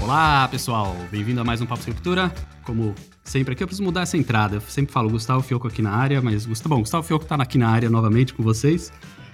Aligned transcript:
Olá, 0.00 0.48
pessoal. 0.48 0.96
Bem-vindo 1.10 1.42
a 1.42 1.44
mais 1.44 1.60
um 1.60 1.66
Papo 1.66 1.82
Sem 1.82 1.92
Cultura. 1.92 2.32
Como 2.64 2.94
sempre 3.22 3.52
aqui, 3.52 3.62
eu 3.62 3.66
preciso 3.66 3.84
mudar 3.84 4.00
essa 4.00 4.16
entrada. 4.16 4.56
Eu 4.56 4.60
sempre 4.62 4.90
falo 4.90 5.10
Gustavo 5.10 5.42
Fioco 5.42 5.68
aqui 5.68 5.82
na 5.82 5.90
área, 5.90 6.22
mas 6.22 6.46
Gustavo, 6.46 6.74
bom, 6.74 6.80
Gustavo 6.80 7.06
Fioco 7.06 7.26
tá 7.26 7.34
aqui 7.34 7.58
na 7.58 7.68
área 7.68 7.90
novamente 7.90 8.32
com 8.32 8.42
vocês. 8.42 8.90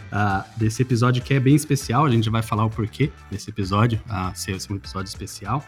Uh, 0.06 0.44
desse 0.58 0.82
episódio 0.82 1.22
que 1.22 1.34
é 1.34 1.40
bem 1.40 1.54
especial, 1.54 2.04
a 2.04 2.10
gente 2.10 2.28
vai 2.28 2.42
falar 2.42 2.64
o 2.64 2.70
porquê 2.70 3.12
desse 3.30 3.48
episódio, 3.48 4.02
uh, 4.06 4.36
ser 4.36 4.56
um 4.68 4.74
episódio 4.74 5.08
especial. 5.08 5.64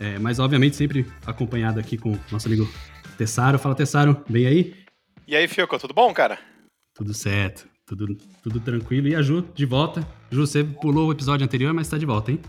É, 0.00 0.18
mas, 0.18 0.38
obviamente, 0.38 0.76
sempre 0.76 1.06
acompanhado 1.26 1.78
aqui 1.78 1.98
com 1.98 2.12
o 2.12 2.20
nosso 2.30 2.48
amigo 2.48 2.66
Tessaro. 3.18 3.58
Fala, 3.58 3.74
Tessaro, 3.74 4.24
bem 4.28 4.46
aí? 4.46 4.74
E 5.28 5.36
aí, 5.36 5.46
Fioco, 5.46 5.78
tudo 5.78 5.92
bom, 5.92 6.12
cara? 6.14 6.38
Tudo 6.94 7.12
certo, 7.12 7.68
tudo, 7.86 8.16
tudo 8.42 8.60
tranquilo. 8.60 9.08
E 9.08 9.14
a 9.14 9.20
Ju, 9.20 9.46
de 9.54 9.66
volta. 9.66 10.06
Ju, 10.30 10.46
você 10.46 10.64
pulou 10.64 11.08
o 11.08 11.12
episódio 11.12 11.44
anterior, 11.44 11.74
mas 11.74 11.86
tá 11.86 11.98
de 11.98 12.06
volta, 12.06 12.32
hein? 12.32 12.40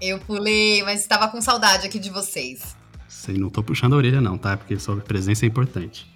Eu 0.00 0.18
pulei, 0.20 0.82
mas 0.84 1.00
estava 1.00 1.28
com 1.28 1.40
saudade 1.40 1.86
aqui 1.86 1.98
de 1.98 2.10
vocês. 2.10 2.76
Sei, 3.08 3.36
não 3.36 3.50
tô 3.50 3.62
puxando 3.62 3.94
a 3.94 3.96
orelha 3.96 4.20
não, 4.20 4.38
tá? 4.38 4.56
Porque 4.56 4.78
sua 4.78 4.96
presença 4.96 5.44
é 5.44 5.48
importante. 5.48 6.06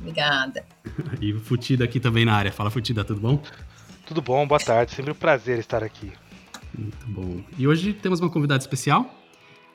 Obrigada. 0.00 0.64
e 1.20 1.32
o 1.32 1.40
Futida 1.40 1.84
aqui 1.84 2.00
também 2.00 2.24
na 2.24 2.34
área. 2.34 2.50
Fala, 2.50 2.70
Futida, 2.70 3.04
tudo 3.04 3.20
bom? 3.20 3.42
Tudo 4.06 4.22
bom, 4.22 4.46
boa 4.46 4.60
tarde. 4.60 4.94
Sempre 4.94 5.12
um 5.12 5.14
prazer 5.14 5.58
estar 5.58 5.82
aqui. 5.84 6.12
Muito 6.76 7.06
bom. 7.06 7.42
E 7.58 7.66
hoje 7.66 7.92
temos 7.92 8.20
uma 8.20 8.30
convidada 8.30 8.60
especial, 8.60 9.10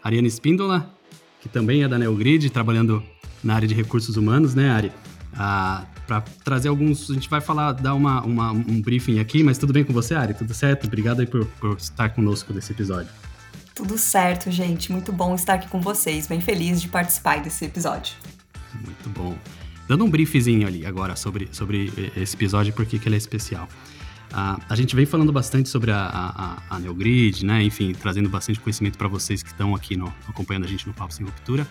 Ariane 0.04 0.28
Espíndola, 0.28 0.90
que 1.42 1.50
também 1.50 1.84
é 1.84 1.88
da 1.88 1.98
Neogrid, 1.98 2.50
trabalhando 2.50 3.04
na 3.44 3.56
área 3.56 3.68
de 3.68 3.74
recursos 3.74 4.18
humanos, 4.18 4.56
né, 4.56 4.70
Ari? 4.70 4.92
Ah, 5.34 5.86
para 6.08 6.22
trazer 6.44 6.70
alguns. 6.70 7.10
A 7.10 7.14
gente 7.14 7.30
vai 7.30 7.42
falar, 7.42 7.74
dar 7.74 7.94
uma, 7.94 8.22
uma, 8.24 8.52
um 8.52 8.82
briefing 8.82 9.20
aqui, 9.20 9.44
mas 9.44 9.58
tudo 9.58 9.72
bem 9.72 9.84
com 9.84 9.94
você, 9.94 10.16
Ari? 10.16 10.34
Tudo 10.34 10.54
certo? 10.54 10.88
Obrigado 10.88 11.20
aí 11.20 11.28
por, 11.28 11.46
por 11.46 11.78
estar 11.78 12.10
conosco 12.10 12.54
nesse 12.54 12.72
episódio. 12.72 13.10
Tudo 13.74 13.98
certo, 13.98 14.52
gente. 14.52 14.92
Muito 14.92 15.12
bom 15.12 15.34
estar 15.34 15.56
aqui 15.56 15.68
com 15.68 15.80
vocês. 15.80 16.28
Bem 16.28 16.42
feliz 16.42 16.82
de 16.82 16.90
participar 16.90 17.42
desse 17.42 17.66
episódio. 17.66 18.16
Muito 18.74 19.10
bom. 19.10 19.36
Dando 19.88 20.06
um 20.06 20.10
briefzinho 20.10 20.68
ali 20.68 20.86
agora 20.86 21.16
sobre, 21.16 21.50
sobre 21.52 21.92
esse 22.16 22.36
episódio, 22.36 22.74
por 22.74 22.86
que 22.86 23.00
ele 23.06 23.16
é 23.16 23.18
especial. 23.18 23.68
Uh, 24.32 24.62
a 24.70 24.76
gente 24.76 24.96
vem 24.96 25.06
falando 25.06 25.32
bastante 25.32 25.68
sobre 25.68 25.92
a, 25.92 25.98
a, 26.00 26.76
a 26.76 26.80
Neogrid, 26.80 27.46
né? 27.46 27.62
Enfim, 27.64 27.94
trazendo 27.94 28.30
bastante 28.30 28.60
conhecimento 28.60 28.98
para 28.98 29.10
vocês 29.10 29.44
que 29.44 29.50
estão 29.50 29.76
aqui 29.76 29.98
no, 29.98 30.08
acompanhando 30.28 30.64
a 30.64 30.68
gente 30.68 30.88
no 30.88 30.94
Papo 30.94 31.14
Sem 31.14 31.26
Ruptura. 31.26 31.68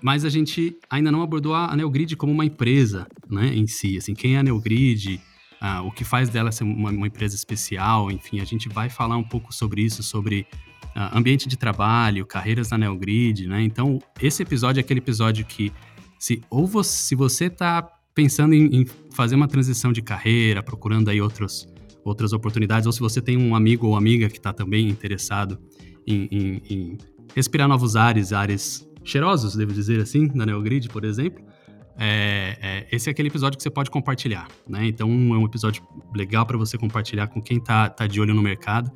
Mas 0.00 0.24
a 0.24 0.28
gente 0.28 0.76
ainda 0.88 1.10
não 1.10 1.22
abordou 1.22 1.54
a, 1.54 1.74
Neogrid 1.74 2.14
como 2.14 2.32
uma 2.32 2.44
empresa, 2.44 3.08
né? 3.28 3.48
Em 3.48 3.66
si, 3.66 3.96
assim, 3.96 4.14
quem 4.14 4.36
é 4.36 4.38
a 4.38 4.42
Neogrid, 4.42 5.20
uh, 5.60 5.84
o 5.84 5.90
que 5.90 6.04
faz 6.04 6.28
dela 6.28 6.52
ser 6.52 6.62
uma, 6.62 6.90
uma, 6.90 7.06
empresa 7.08 7.34
especial, 7.34 8.10
enfim, 8.10 8.38
a 8.40 8.44
gente 8.44 8.68
vai 8.68 8.88
falar 8.88 9.16
um 9.16 9.24
pouco 9.24 9.52
sobre 9.52 9.82
isso, 9.82 10.02
sobre 10.02 10.46
ambiente 10.94 11.48
de 11.48 11.56
trabalho, 11.56 12.24
carreiras 12.24 12.70
na 12.70 12.78
Neogrid, 12.78 13.46
né? 13.46 13.62
Então, 13.62 13.98
esse 14.20 14.42
episódio 14.42 14.80
é 14.80 14.82
aquele 14.82 15.00
episódio 15.00 15.44
que, 15.44 15.72
se 16.18 16.42
ou 16.48 16.66
você, 16.66 16.90
se 16.90 17.14
você 17.14 17.46
está 17.46 17.82
pensando 18.14 18.54
em, 18.54 18.82
em, 18.82 18.86
fazer 19.12 19.34
uma 19.34 19.48
transição 19.48 19.92
de 19.92 20.00
carreira, 20.00 20.62
procurando 20.62 21.08
aí 21.08 21.20
outros, 21.20 21.68
outras 22.04 22.32
oportunidades, 22.32 22.86
ou 22.86 22.92
se 22.92 23.00
você 23.00 23.20
tem 23.20 23.36
um 23.36 23.56
amigo 23.56 23.88
ou 23.88 23.96
amiga 23.96 24.28
que 24.28 24.38
está 24.38 24.52
também 24.52 24.88
interessado 24.88 25.58
em, 26.06 26.28
em, 26.30 26.62
em, 26.70 26.98
respirar 27.34 27.66
novos 27.66 27.96
ares, 27.96 28.32
ares 28.32 28.88
cheirosos, 29.02 29.56
devo 29.56 29.72
dizer 29.72 30.00
assim, 30.00 30.30
na 30.34 30.46
Neogrid, 30.46 30.88
por 30.88 31.04
exemplo, 31.04 31.44
é, 31.96 32.56
é, 32.60 32.86
esse 32.90 33.08
é 33.08 33.12
aquele 33.12 33.28
episódio 33.28 33.56
que 33.56 33.62
você 33.62 33.70
pode 33.70 33.90
compartilhar, 33.90 34.48
né? 34.68 34.86
Então 34.86 35.08
é 35.08 35.38
um 35.38 35.44
episódio 35.44 35.82
legal 36.14 36.44
para 36.44 36.58
você 36.58 36.76
compartilhar 36.76 37.28
com 37.28 37.40
quem 37.40 37.58
está 37.58 37.88
tá 37.88 38.06
de 38.06 38.20
olho 38.20 38.34
no 38.34 38.42
mercado. 38.42 38.90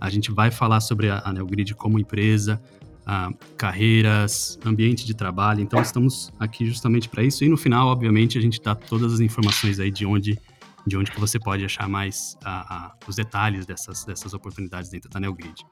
A 0.00 0.10
gente 0.10 0.30
vai 0.30 0.50
falar 0.50 0.80
sobre 0.80 1.10
a, 1.10 1.22
a 1.24 1.32
Neogrid 1.32 1.74
como 1.74 1.98
empresa, 1.98 2.60
uh, 3.02 3.36
carreiras, 3.56 4.58
ambiente 4.64 5.06
de 5.06 5.14
trabalho. 5.14 5.60
Então, 5.60 5.80
estamos 5.80 6.32
aqui 6.38 6.66
justamente 6.66 7.08
para 7.08 7.22
isso. 7.22 7.44
E 7.44 7.48
no 7.48 7.56
final, 7.56 7.88
obviamente, 7.88 8.36
a 8.36 8.40
gente 8.40 8.60
dá 8.60 8.74
todas 8.74 9.14
as 9.14 9.20
informações 9.20 9.78
aí 9.78 9.90
de 9.90 10.04
onde, 10.04 10.38
de 10.86 10.96
onde 10.96 11.10
que 11.10 11.20
você 11.20 11.38
pode 11.38 11.64
achar 11.64 11.88
mais 11.88 12.36
uh, 12.44 12.74
uh, 12.74 12.90
os 13.08 13.16
detalhes 13.16 13.64
dessas, 13.64 14.04
dessas 14.04 14.34
oportunidades 14.34 14.90
dentro 14.90 15.08
da 15.10 15.20
NeoGrid. 15.20 15.64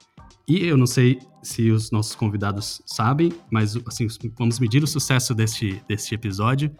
E 0.47 0.65
eu 0.65 0.77
não 0.77 0.85
sei 0.85 1.19
se 1.41 1.71
os 1.71 1.91
nossos 1.91 2.15
convidados 2.15 2.81
sabem, 2.85 3.31
mas 3.51 3.75
assim, 3.87 4.07
vamos 4.37 4.59
medir 4.59 4.83
o 4.83 4.87
sucesso 4.87 5.33
deste, 5.33 5.81
deste 5.87 6.13
episódio 6.13 6.71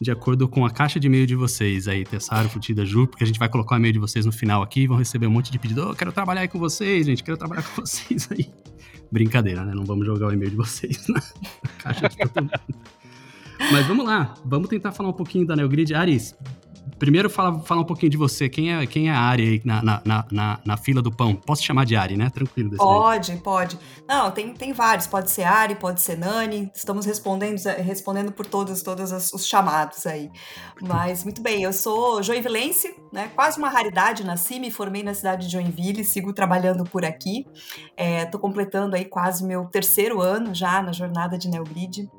de 0.00 0.10
acordo 0.10 0.48
com 0.48 0.64
a 0.64 0.70
caixa 0.70 0.98
de 0.98 1.06
e-mail 1.06 1.26
de 1.26 1.36
vocês 1.36 1.86
aí, 1.86 2.04
Tessaro, 2.04 2.48
Futida, 2.48 2.86
Ju, 2.86 3.06
porque 3.06 3.22
a 3.22 3.26
gente 3.26 3.38
vai 3.38 3.50
colocar 3.50 3.74
o 3.74 3.78
e-mail 3.78 3.92
de 3.92 3.98
vocês 3.98 4.24
no 4.24 4.32
final 4.32 4.62
aqui 4.62 4.86
vão 4.86 4.96
receber 4.96 5.26
um 5.26 5.30
monte 5.30 5.52
de 5.52 5.58
pedido. 5.58 5.90
Oh, 5.90 5.94
quero 5.94 6.10
trabalhar 6.10 6.40
aí 6.40 6.48
com 6.48 6.58
vocês, 6.58 7.04
gente, 7.04 7.22
quero 7.22 7.36
trabalhar 7.36 7.62
com 7.62 7.80
vocês 7.84 8.28
aí. 8.32 8.50
Brincadeira, 9.12 9.64
né? 9.64 9.74
Não 9.74 9.84
vamos 9.84 10.06
jogar 10.06 10.28
o 10.28 10.32
e-mail 10.32 10.50
de 10.50 10.56
vocês 10.56 11.06
na 11.08 11.20
caixa 11.78 12.08
de. 12.08 12.16
Mas 13.70 13.86
vamos 13.86 14.06
lá, 14.06 14.34
vamos 14.44 14.68
tentar 14.68 14.92
falar 14.92 15.10
um 15.10 15.14
pouquinho 15.14 15.46
da 15.46 15.54
NeoGrid. 15.54 15.92
Aris, 15.92 16.34
Primeiro, 17.00 17.30
fala, 17.30 17.58
fala 17.60 17.80
um 17.80 17.84
pouquinho 17.84 18.10
de 18.10 18.18
você. 18.18 18.46
Quem 18.46 18.74
é, 18.74 18.86
quem 18.86 19.08
é 19.08 19.10
a 19.10 19.18
Ari 19.18 19.42
aí 19.42 19.62
na, 19.64 19.82
na, 19.82 20.24
na, 20.30 20.60
na, 20.62 20.76
fila 20.76 21.00
do 21.00 21.10
pão? 21.10 21.34
Posso 21.34 21.62
chamar 21.62 21.86
de 21.86 21.96
Ari, 21.96 22.14
né? 22.14 22.28
Tranquilo. 22.28 22.76
Pode, 22.76 23.34
pode. 23.38 23.78
Não, 24.06 24.30
tem, 24.30 24.52
tem 24.52 24.74
vários. 24.74 25.06
Pode 25.06 25.30
ser 25.30 25.44
Ari, 25.44 25.76
pode 25.76 26.02
ser 26.02 26.18
Nani. 26.18 26.70
Estamos 26.74 27.06
respondendo, 27.06 27.58
respondendo 27.78 28.30
por 28.30 28.44
todos, 28.44 28.82
todos 28.82 29.32
os 29.32 29.46
chamados 29.46 30.06
aí. 30.06 30.30
Mas, 30.82 31.24
muito 31.24 31.40
bem, 31.40 31.62
eu 31.62 31.72
sou 31.72 32.22
joinvilense, 32.22 32.94
né? 33.10 33.30
Quase 33.34 33.56
uma 33.58 33.70
raridade. 33.70 34.22
Nasci, 34.22 34.60
me 34.60 34.70
formei 34.70 35.02
na 35.02 35.14
cidade 35.14 35.46
de 35.46 35.52
Joinville, 35.52 36.04
sigo 36.04 36.34
trabalhando 36.34 36.84
por 36.84 37.02
aqui. 37.02 37.46
Estou 37.96 38.38
é, 38.38 38.42
completando 38.42 38.94
aí 38.94 39.06
quase 39.06 39.42
meu 39.42 39.64
terceiro 39.64 40.20
ano 40.20 40.54
já 40.54 40.82
na 40.82 40.92
jornada 40.92 41.38
de 41.38 41.48
Neogrid 41.48 42.10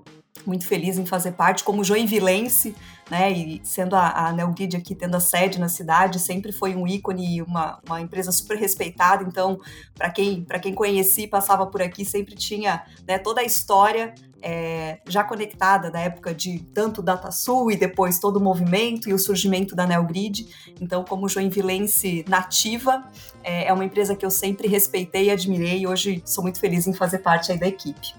muito 0.46 0.66
feliz 0.66 0.98
em 0.98 1.06
fazer 1.06 1.34
parte, 1.34 1.64
como 1.64 1.84
joinvilense, 1.84 2.76
né, 3.10 3.32
e 3.32 3.62
sendo 3.64 3.96
a, 3.96 4.28
a 4.28 4.32
Neogrid 4.32 4.76
aqui 4.76 4.96
tendo 4.96 5.16
a 5.16 5.20
sede 5.20 5.60
na 5.60 5.68
cidade, 5.68 6.20
sempre 6.20 6.52
foi 6.52 6.76
um 6.76 6.88
ícone 6.88 7.38
e 7.38 7.42
uma, 7.42 7.80
uma 7.86 8.02
empresa 8.02 8.32
super 8.32 8.58
respeitada, 8.58 9.24
então, 9.24 9.60
para 9.96 10.10
quem, 10.10 10.46
quem 10.62 10.74
conheci, 10.74 11.28
passava 11.28 11.66
por 11.68 11.82
aqui, 11.82 12.06
sempre 12.06 12.36
tinha 12.36 12.84
né, 13.08 13.18
toda 13.20 13.42
a 13.42 13.44
história 13.44 14.14
é, 14.42 15.00
já 15.08 15.24
conectada 15.24 15.92
da 15.92 16.00
época 16.00 16.34
de 16.34 16.60
tanto 16.74 17.02
DataSul 17.02 17.72
e 17.72 17.78
depois 17.78 18.18
todo 18.18 18.38
o 18.38 18.40
movimento 18.42 19.08
e 19.08 19.14
o 19.14 19.20
surgimento 19.20 19.76
da 19.76 19.86
Neogrid. 19.86 20.48
Então, 20.80 21.04
como 21.04 21.30
joinvilense 21.30 22.26
nativa, 22.28 23.04
é, 23.44 23.68
é 23.68 23.74
uma 23.74 23.86
empresa 23.86 24.16
que 24.16 24.26
eu 24.26 24.32
sempre 24.32 24.68
respeitei 24.68 25.26
e 25.26 25.32
admirei 25.32 25.82
e 25.82 25.88
hoje 25.88 26.24
sou 26.26 26.44
muito 26.44 26.60
feliz 26.60 26.88
em 26.88 26.94
fazer 26.94 27.20
parte 27.20 27.52
aí 27.52 27.60
da 27.60 27.68
equipe. 27.68 28.16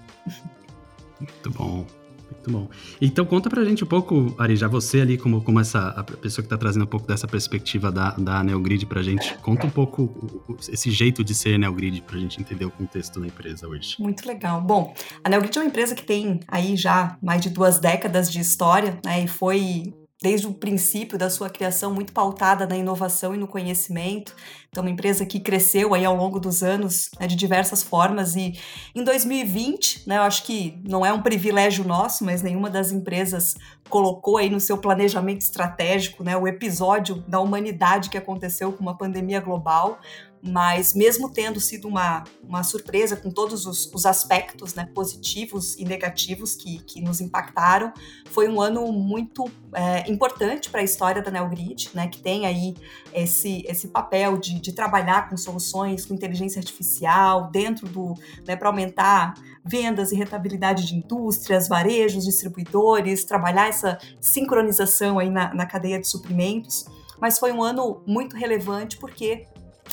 Muito 1.19 1.51
bom. 1.51 1.85
Muito 2.33 2.51
bom. 2.51 2.69
Então 3.01 3.25
conta 3.25 3.49
pra 3.49 3.63
gente 3.63 3.83
um 3.83 3.87
pouco, 3.87 4.35
Ari, 4.37 4.55
já 4.55 4.67
você 4.67 5.01
ali 5.01 5.17
como, 5.17 5.41
como 5.41 5.59
essa 5.59 5.89
a 5.89 6.03
pessoa 6.03 6.43
que 6.43 6.47
está 6.47 6.57
trazendo 6.57 6.83
um 6.83 6.87
pouco 6.87 7.07
dessa 7.07 7.27
perspectiva 7.27 7.91
da, 7.91 8.11
da 8.11 8.43
Neogrid 8.43 8.85
pra 8.85 9.01
gente, 9.01 9.37
conta 9.37 9.67
um 9.67 9.69
pouco 9.69 10.45
esse 10.69 10.91
jeito 10.91 11.23
de 11.23 11.33
ser 11.35 11.57
Neogrid 11.57 12.01
pra 12.01 12.17
gente 12.17 12.39
entender 12.39 12.65
o 12.65 12.71
contexto 12.71 13.19
da 13.19 13.27
empresa 13.27 13.67
hoje. 13.67 13.95
Muito 13.99 14.27
legal. 14.27 14.61
Bom, 14.61 14.93
a 15.23 15.29
Neogrid 15.29 15.57
é 15.57 15.61
uma 15.61 15.67
empresa 15.67 15.95
que 15.95 16.03
tem 16.03 16.39
aí 16.47 16.75
já 16.75 17.17
mais 17.21 17.41
de 17.41 17.49
duas 17.49 17.79
décadas 17.79 18.31
de 18.31 18.39
história, 18.39 18.99
né, 19.05 19.23
e 19.23 19.27
foi 19.27 19.93
desde 20.23 20.47
o 20.47 20.53
princípio 20.53 21.17
da 21.17 21.29
sua 21.29 21.49
criação 21.49 21.93
muito 21.93 22.13
pautada 22.13 22.65
na 22.65 22.77
inovação 22.77 23.35
e 23.35 23.37
no 23.37 23.45
conhecimento. 23.45 24.33
Então, 24.69 24.81
uma 24.81 24.89
empresa 24.89 25.25
que 25.25 25.37
cresceu 25.37 25.93
aí 25.93 26.05
ao 26.05 26.15
longo 26.15 26.39
dos 26.39 26.63
anos 26.63 27.09
né, 27.19 27.27
de 27.27 27.35
diversas 27.35 27.83
formas 27.83 28.33
e 28.37 28.57
em 28.95 29.03
2020, 29.03 30.07
né, 30.07 30.15
eu 30.15 30.21
acho 30.21 30.43
que 30.43 30.81
não 30.87 31.05
é 31.05 31.11
um 31.11 31.21
privilégio 31.21 31.83
nosso, 31.85 32.23
mas 32.23 32.41
nenhuma 32.41 32.69
das 32.69 32.89
empresas 32.93 33.55
colocou 33.89 34.37
aí 34.37 34.49
no 34.49 34.61
seu 34.61 34.77
planejamento 34.77 35.41
estratégico 35.41 36.23
né, 36.23 36.37
o 36.37 36.47
episódio 36.47 37.15
da 37.27 37.41
humanidade 37.41 38.09
que 38.09 38.17
aconteceu 38.17 38.71
com 38.71 38.81
uma 38.81 38.97
pandemia 38.97 39.41
global, 39.41 39.99
mas 40.45 40.93
mesmo 40.93 41.29
tendo 41.29 41.59
sido 41.61 41.87
uma, 41.87 42.25
uma 42.43 42.63
surpresa 42.63 43.15
com 43.15 43.31
todos 43.31 43.65
os, 43.65 43.89
os 43.93 44.05
aspectos 44.05 44.73
né, 44.75 44.89
positivos 44.93 45.77
e 45.77 45.85
negativos 45.85 46.53
que, 46.53 46.79
que 46.79 47.01
nos 47.01 47.21
impactaram, 47.21 47.93
foi 48.25 48.49
um 48.49 48.59
ano 48.59 48.91
muito 48.91 49.49
é, 49.73 50.11
importante 50.11 50.69
para 50.69 50.81
a 50.81 50.83
história 50.83 51.21
da 51.21 51.31
Neogrid, 51.31 51.91
né, 51.93 52.07
que 52.07 52.21
tem 52.21 52.45
aí 52.45 52.75
esse, 53.13 53.63
esse 53.67 53.87
papel 53.87 54.37
de, 54.37 54.59
de 54.59 54.73
trabalhar 54.73 55.29
com 55.29 55.37
soluções 55.37 56.05
com 56.05 56.13
inteligência 56.13 56.59
artificial 56.59 57.49
dentro 57.49 57.87
do, 57.87 58.13
né, 58.45 58.57
para 58.57 58.67
aumentar 58.67 59.35
vendas 59.63 60.11
e 60.11 60.15
rentabilidade 60.17 60.85
de 60.85 60.95
indústrias, 60.95 61.69
varejos, 61.69 62.25
distribuidores, 62.25 63.23
trabalhar 63.23 63.69
essa 63.69 63.97
sincronização 64.19 65.19
aí 65.19 65.29
na, 65.29 65.53
na 65.53 65.65
cadeia 65.65 65.97
de 65.97 66.07
suprimentos. 66.07 66.85
Mas 67.17 67.39
foi 67.39 67.53
um 67.53 67.63
ano 67.63 68.01
muito 68.05 68.35
relevante 68.35 68.97
porque 68.97 69.47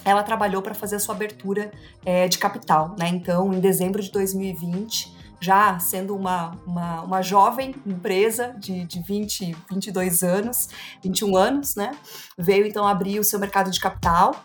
ela 0.04 0.22
trabalhou 0.22 0.62
para 0.62 0.74
fazer 0.74 0.96
a 0.96 0.98
sua 0.98 1.14
abertura 1.14 1.70
é, 2.04 2.28
de 2.28 2.38
capital. 2.38 2.94
Né? 2.98 3.08
Então, 3.08 3.52
em 3.52 3.60
dezembro 3.60 4.02
de 4.02 4.10
2020, 4.10 5.16
já 5.40 5.78
sendo 5.78 6.14
uma, 6.14 6.56
uma, 6.66 7.02
uma 7.02 7.22
jovem 7.22 7.74
empresa 7.86 8.54
de, 8.58 8.84
de 8.84 9.02
20, 9.02 9.56
22 9.70 10.22
anos, 10.22 10.68
21 11.02 11.36
anos, 11.36 11.74
né? 11.74 11.96
veio 12.36 12.66
então 12.66 12.86
abrir 12.86 13.18
o 13.18 13.24
seu 13.24 13.38
mercado 13.38 13.70
de 13.70 13.80
capital 13.80 14.44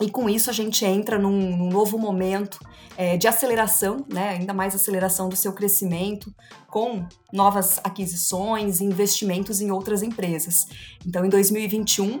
e 0.00 0.08
com 0.10 0.28
isso 0.28 0.48
a 0.48 0.52
gente 0.52 0.84
entra 0.84 1.18
num, 1.18 1.56
num 1.56 1.70
novo 1.70 1.98
momento 1.98 2.58
é, 2.96 3.16
de 3.16 3.28
aceleração, 3.28 4.04
né, 4.12 4.30
ainda 4.30 4.52
mais 4.52 4.74
aceleração 4.74 5.28
do 5.28 5.36
seu 5.36 5.52
crescimento, 5.52 6.34
com 6.68 7.04
novas 7.32 7.80
aquisições 7.84 8.80
e 8.80 8.84
investimentos 8.84 9.60
em 9.60 9.70
outras 9.70 10.02
empresas. 10.02 10.66
Então, 11.06 11.24
em 11.24 11.28
2021, 11.28 12.18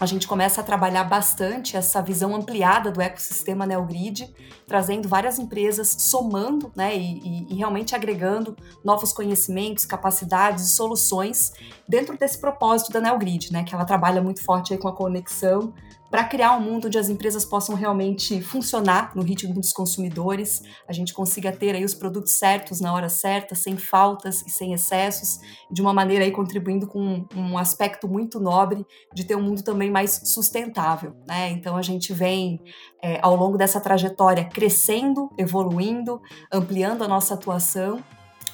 a 0.00 0.06
gente 0.06 0.28
começa 0.28 0.60
a 0.60 0.64
trabalhar 0.64 1.04
bastante 1.04 1.76
essa 1.76 2.00
visão 2.00 2.34
ampliada 2.34 2.90
do 2.90 3.00
ecossistema 3.00 3.66
NeoGrid, 3.66 4.32
trazendo 4.66 5.08
várias 5.08 5.38
empresas, 5.38 5.88
somando 5.98 6.70
né, 6.76 6.96
e, 6.96 7.46
e, 7.50 7.54
realmente 7.56 7.94
agregando 7.94 8.56
novos 8.84 9.12
conhecimentos, 9.12 9.84
capacidades 9.84 10.64
e 10.64 10.68
soluções 10.68 11.52
dentro 11.88 12.16
desse 12.16 12.38
propósito 12.38 12.92
da 12.92 13.00
NeoGrid, 13.00 13.52
né, 13.52 13.64
que 13.64 13.74
ela 13.74 13.84
trabalha 13.84 14.22
muito 14.22 14.42
forte 14.44 14.72
aí 14.72 14.78
com 14.78 14.88
a 14.88 14.94
conexão 14.94 15.74
para 16.10 16.24
criar 16.24 16.56
um 16.56 16.60
mundo 16.60 16.86
onde 16.86 16.98
as 16.98 17.08
empresas 17.08 17.44
possam 17.44 17.74
realmente 17.74 18.40
funcionar 18.40 19.12
no 19.14 19.22
ritmo 19.22 19.52
dos 19.52 19.72
consumidores, 19.72 20.62
a 20.86 20.92
gente 20.92 21.12
consiga 21.12 21.52
ter 21.52 21.74
aí 21.74 21.84
os 21.84 21.94
produtos 21.94 22.38
certos 22.38 22.80
na 22.80 22.92
hora 22.94 23.08
certa, 23.08 23.54
sem 23.54 23.76
faltas 23.76 24.42
e 24.46 24.50
sem 24.50 24.72
excessos, 24.72 25.40
de 25.70 25.82
uma 25.82 25.92
maneira 25.92 26.24
aí 26.24 26.30
contribuindo 26.30 26.86
com 26.86 27.26
um 27.34 27.58
aspecto 27.58 28.08
muito 28.08 28.40
nobre 28.40 28.86
de 29.14 29.24
ter 29.24 29.36
um 29.36 29.42
mundo 29.42 29.62
também 29.62 29.90
mais 29.90 30.22
sustentável, 30.24 31.14
né? 31.26 31.50
Então 31.50 31.76
a 31.76 31.82
gente 31.82 32.12
vem 32.12 32.60
é, 33.02 33.18
ao 33.22 33.36
longo 33.36 33.58
dessa 33.58 33.80
trajetória 33.80 34.44
crescendo, 34.44 35.30
evoluindo, 35.36 36.20
ampliando 36.52 37.04
a 37.04 37.08
nossa 37.08 37.34
atuação 37.34 38.02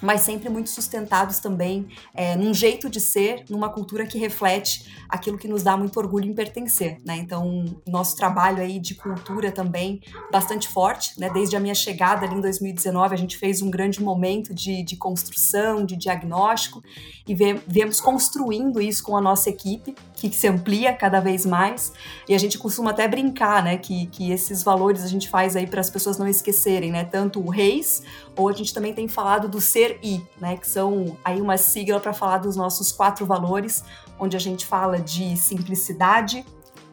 mas 0.05 0.21
sempre 0.21 0.51
muito 0.51 0.69
sustentados 0.69 1.39
também 1.39 1.89
é, 2.12 2.37
num 2.37 2.53
jeito 2.53 2.91
de 2.91 3.01
ser, 3.01 3.45
numa 3.49 3.71
cultura 3.71 4.06
que 4.06 4.19
reflete 4.19 4.93
aquilo 5.09 5.39
que 5.39 5.49
nos 5.49 5.62
dá 5.62 5.77
muito 5.77 5.97
orgulho 5.99 6.31
em 6.31 6.35
pertencer, 6.35 6.99
né? 7.05 7.17
Então, 7.17 7.65
nosso 7.87 8.15
trabalho 8.15 8.62
aí 8.62 8.79
de 8.79 8.95
cultura 8.95 9.51
também 9.51 10.03
bastante 10.31 10.69
forte, 10.69 11.19
né? 11.19 11.31
Desde 11.31 11.56
a 11.56 11.61
minha 11.61 11.75
chegada 11.75 12.27
ali 12.27 12.35
em 12.35 12.41
2019, 12.41 13.15
a 13.15 13.17
gente 13.17 13.39
fez 13.39 13.62
um 13.62 13.71
grande 13.71 14.03
momento 14.03 14.53
de, 14.53 14.83
de 14.83 14.97
construção, 14.97 15.85
de 15.87 15.97
diagnóstico 15.97 16.83
e 17.27 17.35
viemos 17.35 18.00
construindo 18.00 18.83
isso 18.83 19.03
com 19.03 19.17
a 19.17 19.21
nossa 19.21 19.49
equipe, 19.49 19.95
que 20.12 20.31
se 20.31 20.47
amplia 20.47 20.93
cada 20.93 21.21
vez 21.21 21.47
mais. 21.47 21.93
E 22.29 22.35
a 22.35 22.39
gente 22.39 22.59
costuma 22.59 22.91
até 22.91 23.09
brincar, 23.09 23.62
né? 23.62 23.79
Que, 23.79 24.07
que 24.07 24.31
esses 24.31 24.62
valores 24.62 25.03
a 25.03 25.09
gente 25.09 25.31
faz 25.31 25.57
aí 25.57 25.67
para 25.67 25.81
as 25.81 25.89
pessoas 25.89 26.19
não 26.19 26.29
esquecerem, 26.29 26.91
né? 26.91 27.05
Tanto 27.05 27.41
o 27.41 27.49
reis, 27.49 28.03
ou 28.37 28.49
a 28.49 28.53
gente 28.53 28.75
também 28.75 28.93
tem 28.93 29.09
falado 29.09 29.49
do 29.49 29.61
ser 29.61 29.94
Né? 30.41 30.56
Que 30.56 30.69
são 30.69 31.17
aí 31.25 31.41
uma 31.41 31.56
sigla 31.56 32.00
para 32.00 32.12
falar 32.12 32.38
dos 32.38 32.56
nossos 32.56 32.93
quatro 32.93 33.25
valores, 33.26 33.85
onde 34.19 34.37
a 34.37 34.41
gente 34.41 34.67
fala 34.67 35.00
de 35.00 35.37
simplicidade, 35.37 36.44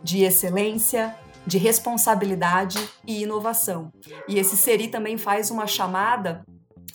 de 0.03 0.23
excelência, 0.23 1.15
de 1.45 1.57
responsabilidade 1.57 2.77
e 3.05 3.23
inovação. 3.23 3.91
E 4.27 4.37
esse 4.37 4.55
SERI 4.55 4.87
também 4.87 5.17
faz 5.17 5.49
uma 5.49 5.67
chamada 5.67 6.45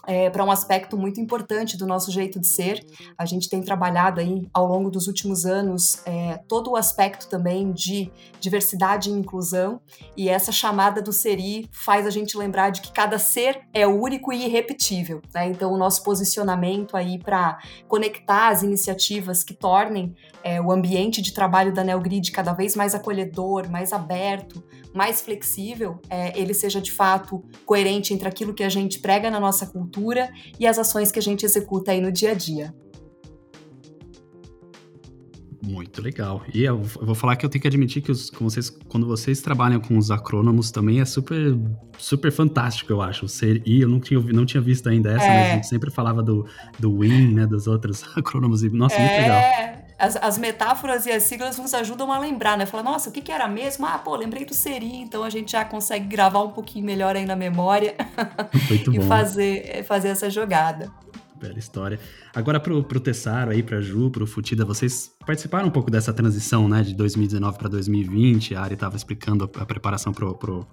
é, 0.06 0.30
para 0.30 0.44
um 0.44 0.50
aspecto 0.50 0.96
muito 0.96 1.20
importante 1.20 1.76
do 1.76 1.86
nosso 1.86 2.10
jeito 2.10 2.40
de 2.40 2.46
ser. 2.46 2.84
A 3.18 3.26
gente 3.26 3.48
tem 3.48 3.60
trabalhado 3.60 4.20
aí 4.20 4.48
ao 4.52 4.66
longo 4.66 4.90
dos 4.90 5.06
últimos 5.06 5.44
anos 5.44 6.00
é, 6.06 6.38
todo 6.48 6.70
o 6.70 6.76
aspecto 6.76 7.28
também 7.28 7.72
de 7.72 8.10
diversidade 8.40 9.10
e 9.10 9.12
inclusão, 9.12 9.80
e 10.16 10.28
essa 10.28 10.52
chamada 10.52 11.02
do 11.02 11.12
SERI 11.12 11.68
faz 11.72 12.06
a 12.06 12.10
gente 12.10 12.36
lembrar 12.36 12.70
de 12.70 12.80
que 12.80 12.92
cada 12.92 13.18
ser 13.18 13.62
é 13.72 13.86
único 13.86 14.32
e 14.32 14.44
irrepetível. 14.44 15.20
Né? 15.34 15.48
Então, 15.48 15.72
o 15.72 15.76
nosso 15.76 16.02
posicionamento 16.02 16.96
aí 16.96 17.18
para 17.18 17.58
conectar 17.88 18.48
as 18.48 18.62
iniciativas 18.62 19.42
que 19.42 19.54
tornem 19.54 20.14
é, 20.42 20.60
o 20.60 20.70
ambiente 20.70 21.20
de 21.20 21.32
trabalho 21.32 21.74
da 21.74 21.82
NeoGrid 21.82 22.30
cada 22.30 22.52
vez 22.52 22.76
mais 22.76 22.94
acolhedor, 22.94 23.68
mais 23.68 23.92
aberto, 23.92 24.62
mais 24.94 25.20
flexível, 25.20 26.00
é, 26.08 26.38
ele 26.38 26.54
seja 26.54 26.80
de 26.80 26.90
fato 26.90 27.44
coerente 27.66 28.14
entre 28.14 28.28
aquilo 28.28 28.54
que 28.54 28.64
a 28.64 28.68
gente 28.68 28.98
prega 28.98 29.30
na 29.30 29.38
nossa 29.38 29.66
cultura 29.66 29.95
e 30.58 30.66
as 30.66 30.78
ações 30.78 31.10
que 31.10 31.18
a 31.18 31.22
gente 31.22 31.44
executa 31.44 31.92
aí 31.92 32.00
no 32.00 32.12
dia 32.12 32.30
a 32.32 32.34
dia. 32.34 32.74
Muito 35.62 36.00
legal. 36.00 36.44
E 36.54 36.62
eu 36.62 36.80
vou 36.80 37.14
falar 37.14 37.34
que 37.34 37.44
eu 37.44 37.50
tenho 37.50 37.60
que 37.60 37.66
admitir 37.66 38.00
que 38.00 38.12
os, 38.12 38.30
vocês, 38.30 38.70
quando 38.88 39.04
vocês 39.06 39.40
trabalham 39.40 39.80
com 39.80 39.98
os 39.98 40.12
acrônomos 40.12 40.70
também 40.70 41.00
é 41.00 41.04
super, 41.04 41.58
super 41.98 42.30
fantástico, 42.30 42.92
eu 42.92 43.02
acho. 43.02 43.26
Ser 43.26 43.62
I, 43.66 43.80
eu 43.80 43.88
não 43.88 43.98
tinha, 43.98 44.20
não 44.20 44.46
tinha 44.46 44.60
visto 44.60 44.88
ainda 44.88 45.10
essa, 45.10 45.24
é. 45.24 45.28
mas 45.28 45.50
a 45.50 45.54
gente 45.54 45.66
sempre 45.66 45.90
falava 45.90 46.22
do, 46.22 46.46
do 46.78 46.98
WIN, 46.98 47.34
né, 47.34 47.46
dos 47.46 47.66
outros 47.66 48.04
acrônomos. 48.14 48.62
E, 48.62 48.70
nossa, 48.70 48.94
é. 48.94 49.00
muito 49.00 49.22
legal 49.22 49.85
as, 49.98 50.16
as, 50.16 50.38
metáforas 50.38 51.06
e 51.06 51.10
as 51.10 51.22
siglas 51.22 51.58
nos 51.58 51.72
ajudam 51.72 52.12
a 52.12 52.18
lembrar, 52.18 52.56
né? 52.56 52.66
Falar, 52.66 52.82
nossa, 52.82 53.08
o 53.08 53.12
que, 53.12 53.20
que 53.20 53.32
era 53.32 53.48
mesmo? 53.48 53.86
Ah, 53.86 53.98
pô, 53.98 54.14
lembrei 54.14 54.44
do 54.44 54.54
Seri, 54.54 54.96
então 54.96 55.22
a 55.22 55.30
gente 55.30 55.52
já 55.52 55.64
consegue 55.64 56.06
gravar 56.06 56.42
um 56.42 56.50
pouquinho 56.50 56.84
melhor 56.84 57.16
aí 57.16 57.24
na 57.24 57.36
memória 57.36 57.94
e 58.92 59.00
fazer, 59.02 59.84
fazer 59.84 60.08
essa 60.08 60.28
jogada. 60.28 60.90
Bela 61.38 61.58
história. 61.58 62.00
Agora 62.34 62.58
pro, 62.58 62.82
pro 62.82 62.98
Tessaro 62.98 63.50
aí, 63.50 63.62
pra 63.62 63.80
Ju, 63.80 64.10
pro 64.10 64.26
Futida, 64.26 64.64
vocês 64.64 65.10
participaram 65.26 65.68
um 65.68 65.70
pouco 65.70 65.90
dessa 65.90 66.12
transição, 66.12 66.68
né, 66.68 66.82
de 66.82 66.94
2019 66.94 67.58
para 67.58 67.68
2020, 67.68 68.54
a 68.54 68.62
Ari 68.62 68.74
estava 68.74 68.96
explicando 68.96 69.44
a, 69.44 69.62
a, 69.62 69.66
preparação 69.66 70.12
pro, 70.12 70.34
pro, 70.34 70.66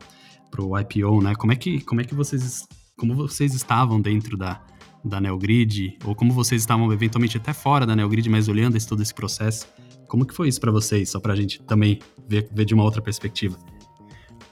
pro 0.49 0.71
IPO, 0.79 1.21
né, 1.21 1.35
como 1.35 1.51
é 1.51 1.55
que, 1.55 1.81
como 1.81 1.99
é 1.99 2.03
que 2.05 2.15
vocês, 2.15 2.65
como 2.97 3.13
vocês 3.13 3.53
estavam 3.53 3.99
dentro 3.99 4.37
da, 4.37 4.61
da 5.03 5.19
Neogrid, 5.19 5.97
ou 6.05 6.15
como 6.15 6.31
vocês 6.31 6.61
estavam 6.61 6.91
eventualmente 6.91 7.37
até 7.37 7.53
fora 7.53 7.85
da 7.85 7.95
Neogrid, 7.95 8.29
mas 8.29 8.47
olhando 8.47 8.77
esse, 8.77 8.87
todo 8.87 9.01
esse 9.01 9.13
processo. 9.13 9.67
Como 10.07 10.25
que 10.25 10.33
foi 10.33 10.47
isso 10.47 10.61
para 10.61 10.71
vocês, 10.71 11.09
só 11.09 11.19
para 11.19 11.33
a 11.33 11.35
gente 11.35 11.61
também 11.63 11.99
ver, 12.27 12.47
ver 12.51 12.65
de 12.65 12.73
uma 12.73 12.83
outra 12.83 13.01
perspectiva? 13.01 13.57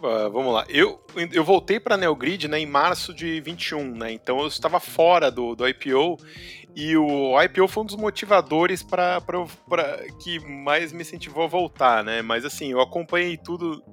Uh, 0.01 0.31
vamos 0.31 0.51
lá. 0.51 0.65
Eu, 0.68 1.00
eu 1.31 1.44
voltei 1.44 1.80
para 1.80 1.94
a 1.94 1.98
Neogrid 1.98 2.48
né, 2.48 2.59
em 2.59 2.65
março 2.65 3.13
de 3.13 3.39
21, 3.39 3.95
né? 3.95 4.12
Então 4.12 4.39
eu 4.39 4.48
estava 4.48 4.80
fora 4.80 5.30
do, 5.30 5.56
do 5.56 5.68
IPO 5.68 6.18
e 6.76 6.96
o 6.96 7.42
IPO 7.42 7.68
foi 7.68 7.84
um 7.84 7.86
dos 7.86 7.96
motivadores 7.96 8.82
para 8.82 9.22
que 10.22 10.40
mais 10.40 10.94
me 10.94 11.02
incentivou 11.02 11.44
a 11.44 11.48
voltar, 11.48 12.04
né? 12.04 12.22
Mas 12.22 12.46
assim, 12.46 12.72
eu 12.72 12.80
acompanhei 12.80 13.38
tudo 13.38 13.84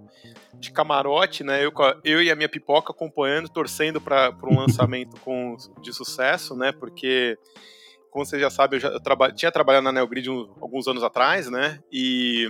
de 0.54 0.70
camarote, 0.70 1.42
né? 1.42 1.64
Eu, 1.64 1.72
eu 2.04 2.22
e 2.22 2.30
a 2.30 2.36
minha 2.36 2.48
pipoca 2.48 2.92
acompanhando, 2.92 3.48
torcendo 3.48 4.00
para 4.00 4.34
um 4.44 4.58
lançamento 4.58 5.16
com, 5.20 5.56
de 5.80 5.92
sucesso, 5.92 6.54
né? 6.56 6.72
Porque, 6.72 7.36
como 8.10 8.24
você 8.24 8.38
já 8.38 8.50
sabe, 8.50 8.76
eu 8.76 8.80
já 8.80 8.88
eu 8.88 9.00
traba, 9.00 9.32
tinha 9.32 9.50
trabalhado 9.50 9.84
na 9.84 9.92
Neogrid 9.92 10.30
um, 10.30 10.52
alguns 10.60 10.86
anos 10.86 11.02
atrás, 11.02 11.50
né? 11.50 11.80
E 11.92 12.48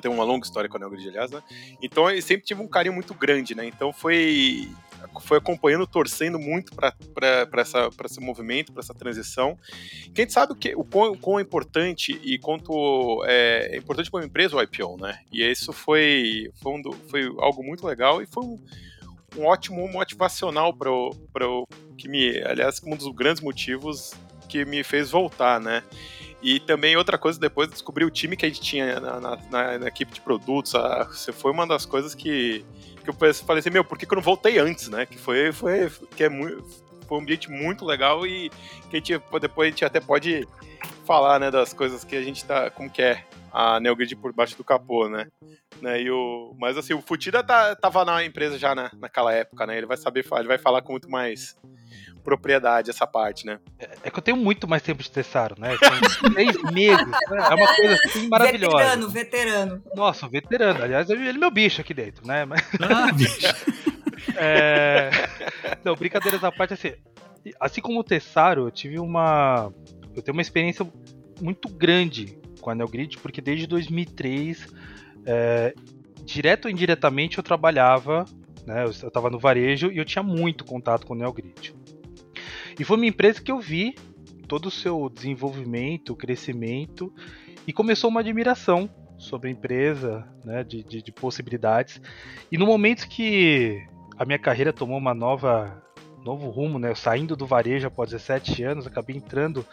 tem 0.00 0.10
uma 0.10 0.24
longa 0.24 0.44
história 0.44 0.68
com 0.68 0.76
a 0.76 0.80
Neogrid, 0.80 1.08
aliás, 1.08 1.30
né? 1.30 1.42
Então 1.82 2.10
eu 2.10 2.20
sempre 2.22 2.44
tive 2.44 2.60
um 2.60 2.68
carinho 2.68 2.94
muito 2.94 3.14
grande, 3.14 3.54
né? 3.54 3.66
Então 3.66 3.92
foi 3.92 4.68
foi 5.20 5.38
acompanhando, 5.38 5.86
torcendo 5.86 6.38
muito 6.38 6.74
para 6.74 6.94
esse 8.04 8.20
movimento, 8.20 8.72
para 8.72 8.80
essa 8.80 8.94
transição. 8.94 9.58
Que 10.14 10.20
a 10.20 10.24
gente 10.24 10.32
sabe 10.32 10.52
o, 10.52 10.56
que, 10.56 10.74
o, 10.74 10.84
quão, 10.84 11.12
o 11.12 11.18
quão 11.18 11.40
importante 11.40 12.18
e 12.22 12.38
quanto 12.38 13.24
é, 13.26 13.70
é 13.72 13.76
importante 13.76 14.10
para 14.10 14.20
uma 14.20 14.26
empresa 14.26 14.56
o 14.56 14.62
IPO, 14.62 14.96
né? 15.00 15.20
E 15.32 15.42
isso 15.42 15.72
foi, 15.72 16.50
foi, 16.62 16.72
um, 16.72 16.92
foi 17.08 17.24
algo 17.38 17.62
muito 17.62 17.86
legal 17.86 18.22
e 18.22 18.26
foi 18.26 18.44
um, 18.44 18.58
um 19.36 19.46
ótimo 19.46 19.86
motivacional 19.88 20.72
para 20.72 20.90
o 20.90 21.66
que 21.96 22.08
me, 22.08 22.42
aliás, 22.42 22.80
um 22.84 22.96
dos 22.96 23.08
grandes 23.14 23.42
motivos 23.42 24.12
que 24.48 24.64
me 24.64 24.82
fez 24.82 25.10
voltar, 25.10 25.60
né? 25.60 25.82
E 26.42 26.60
também 26.60 26.94
outra 26.94 27.16
coisa, 27.16 27.40
depois 27.40 27.68
de 27.68 27.72
descobrir 27.72 28.04
o 28.04 28.10
time 28.10 28.36
que 28.36 28.44
a 28.44 28.48
gente 28.48 28.60
tinha 28.60 29.00
na, 29.00 29.18
na, 29.18 29.36
na, 29.50 29.78
na 29.78 29.88
equipe 29.88 30.12
de 30.12 30.20
produtos, 30.20 30.74
a, 30.74 31.08
foi 31.32 31.50
uma 31.50 31.66
das 31.66 31.86
coisas 31.86 32.14
que 32.14 32.62
que 33.04 33.10
eu 33.10 33.14
falei 33.14 33.60
assim, 33.60 33.70
meu, 33.70 33.84
por 33.84 33.98
que, 33.98 34.06
que 34.06 34.12
eu 34.12 34.16
não 34.16 34.22
voltei 34.22 34.58
antes, 34.58 34.88
né? 34.88 35.04
Que 35.04 35.18
foi, 35.18 35.52
foi, 35.52 35.90
que 36.16 36.24
é 36.24 36.28
muito, 36.28 36.64
foi 37.06 37.18
um 37.18 37.20
ambiente 37.20 37.50
muito 37.50 37.84
legal 37.84 38.26
e 38.26 38.50
que 38.90 38.96
a 38.96 38.98
gente, 38.98 39.22
depois 39.40 39.68
a 39.68 39.70
gente 39.70 39.84
até 39.84 40.00
pode 40.00 40.48
falar, 41.04 41.38
né, 41.38 41.50
das 41.50 41.72
coisas 41.72 42.02
que 42.02 42.16
a 42.16 42.22
gente 42.22 42.44
tá, 42.44 42.70
como 42.70 42.90
que 42.90 43.02
é 43.02 43.24
a 43.52 43.78
Neogrid 43.78 44.16
por 44.16 44.32
baixo 44.32 44.56
do 44.56 44.64
capô, 44.64 45.08
né? 45.08 45.28
né 45.80 46.00
e 46.00 46.10
o, 46.10 46.54
mas 46.58 46.76
assim, 46.76 46.94
o 46.94 47.02
Futida 47.02 47.42
tá, 47.44 47.76
tava 47.76 48.04
na 48.04 48.24
empresa 48.24 48.58
já 48.58 48.74
na, 48.74 48.90
naquela 48.98 49.32
época, 49.32 49.66
né? 49.66 49.76
Ele 49.76 49.86
vai 49.86 49.96
saber, 49.96 50.24
ele 50.38 50.48
vai 50.48 50.58
falar 50.58 50.82
com 50.82 50.92
muito 50.92 51.10
mais 51.10 51.56
propriedade 52.24 52.90
essa 52.90 53.06
parte, 53.06 53.46
né? 53.46 53.60
É, 53.78 53.88
é 54.04 54.10
que 54.10 54.18
eu 54.18 54.22
tenho 54.22 54.36
muito 54.36 54.66
mais 54.66 54.82
tempo 54.82 55.02
de 55.02 55.10
Tessaro, 55.10 55.54
né? 55.58 55.76
Três 56.32 56.62
meses. 56.72 57.06
Né? 57.06 57.38
É 57.38 57.54
uma 57.54 57.76
coisa 57.76 57.98
assim 58.04 58.28
maravilhosa. 58.28 58.76
Veterano, 58.76 59.08
veterano. 59.08 59.82
Nossa, 59.94 60.26
veterano. 60.26 60.82
Aliás, 60.82 61.08
ele 61.10 61.28
é 61.28 61.32
meu 61.34 61.50
bicho 61.50 61.80
aqui 61.80 61.92
dentro, 61.92 62.26
né? 62.26 62.44
Mas... 62.44 62.62
Ah, 62.80 63.12
bicho. 63.14 63.46
é... 64.36 65.10
Não, 65.84 65.94
brincadeiras 65.94 66.42
à 66.42 66.50
parte, 66.50 66.74
assim, 66.74 66.94
assim 67.60 67.80
como 67.80 68.00
o 68.00 68.04
Tessaro, 68.04 68.66
eu 68.66 68.70
tive 68.70 68.98
uma. 68.98 69.72
Eu 70.16 70.22
tenho 70.22 70.34
uma 70.34 70.42
experiência 70.42 70.86
muito 71.40 71.68
grande 71.68 72.38
com 72.60 72.70
a 72.70 72.74
Neogrid, 72.74 73.18
porque 73.18 73.40
desde 73.40 73.66
2003, 73.66 74.66
é, 75.26 75.74
direto 76.24 76.64
ou 76.64 76.70
indiretamente, 76.70 77.36
eu 77.36 77.44
trabalhava, 77.44 78.24
né, 78.66 78.84
eu 78.84 78.90
estava 78.90 79.28
no 79.28 79.38
varejo 79.38 79.90
e 79.92 79.98
eu 79.98 80.04
tinha 80.04 80.22
muito 80.22 80.64
contato 80.64 81.06
com 81.06 81.12
o 81.12 81.16
Neogrid. 81.16 81.74
E 82.78 82.84
foi 82.84 82.96
uma 82.96 83.06
empresa 83.06 83.40
que 83.40 83.52
eu 83.52 83.60
vi 83.60 83.94
todo 84.48 84.66
o 84.66 84.70
seu 84.70 85.08
desenvolvimento, 85.08 86.14
crescimento, 86.14 87.12
e 87.66 87.72
começou 87.72 88.10
uma 88.10 88.20
admiração 88.20 88.90
sobre 89.16 89.48
a 89.48 89.52
empresa, 89.52 90.28
né, 90.44 90.62
de, 90.62 90.82
de, 90.82 91.02
de 91.02 91.12
possibilidades. 91.12 92.00
E 92.50 92.58
no 92.58 92.66
momento 92.66 93.08
que 93.08 93.82
a 94.18 94.24
minha 94.24 94.38
carreira 94.38 94.72
tomou 94.72 94.98
uma 94.98 95.14
nova 95.14 95.82
novo 96.24 96.48
rumo, 96.48 96.78
né, 96.78 96.94
saindo 96.94 97.36
do 97.36 97.46
varejo 97.46 97.86
após 97.86 98.10
17 98.10 98.62
anos, 98.62 98.86
acabei 98.86 99.16
entrando 99.16 99.64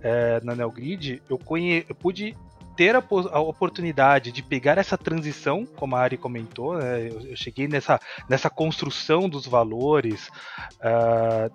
é, 0.00 0.40
na 0.44 0.54
Neogrid, 0.54 1.20
eu, 1.28 1.36
conhe... 1.36 1.84
eu 1.88 1.94
pude 1.94 2.36
ter 2.76 2.94
a, 2.94 3.02
a, 3.32 3.40
oportunidade 3.40 4.30
de 4.30 4.40
pegar 4.40 4.78
essa 4.78 4.96
transição, 4.96 5.66
como 5.66 5.96
a 5.96 6.00
Ari 6.00 6.16
comentou, 6.16 6.78
né, 6.78 7.08
eu, 7.08 7.20
eu, 7.30 7.36
cheguei 7.36 7.66
nessa, 7.66 8.00
nessa 8.28 8.48
construção 8.48 9.28
dos 9.28 9.44
valores, 9.46 10.28
uh, 10.76 11.52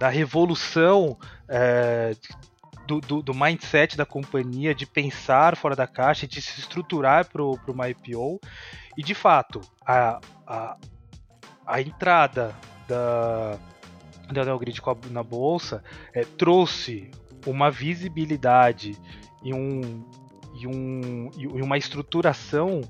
da 0.00 0.08
revolução 0.08 1.18
uh, 1.44 2.40
do, 2.86 3.02
do, 3.02 3.22
do, 3.22 3.34
mindset 3.34 3.98
da 3.98 4.06
companhia, 4.06 4.74
de 4.74 4.86
pensar 4.86 5.54
fora 5.58 5.76
da 5.76 5.86
caixa, 5.86 6.26
de 6.26 6.40
se 6.40 6.58
estruturar 6.58 7.28
para 7.28 7.42
uma 7.44 7.90
IPO. 7.90 8.40
E 8.96 9.02
de 9.02 9.14
fato, 9.14 9.60
a, 9.86 10.18
a, 10.46 10.78
a 11.66 11.80
entrada 11.82 12.56
da, 12.88 13.58
da 14.32 14.44
Neogrid 14.46 14.80
na 15.10 15.22
bolsa 15.22 15.84
é, 16.14 16.24
trouxe 16.24 17.10
uma 17.46 17.70
visibilidade 17.70 18.96
e, 19.42 19.52
um, 19.52 20.02
e, 20.54 20.66
um, 20.66 21.30
e 21.36 21.60
uma 21.60 21.76
estruturação 21.76 22.80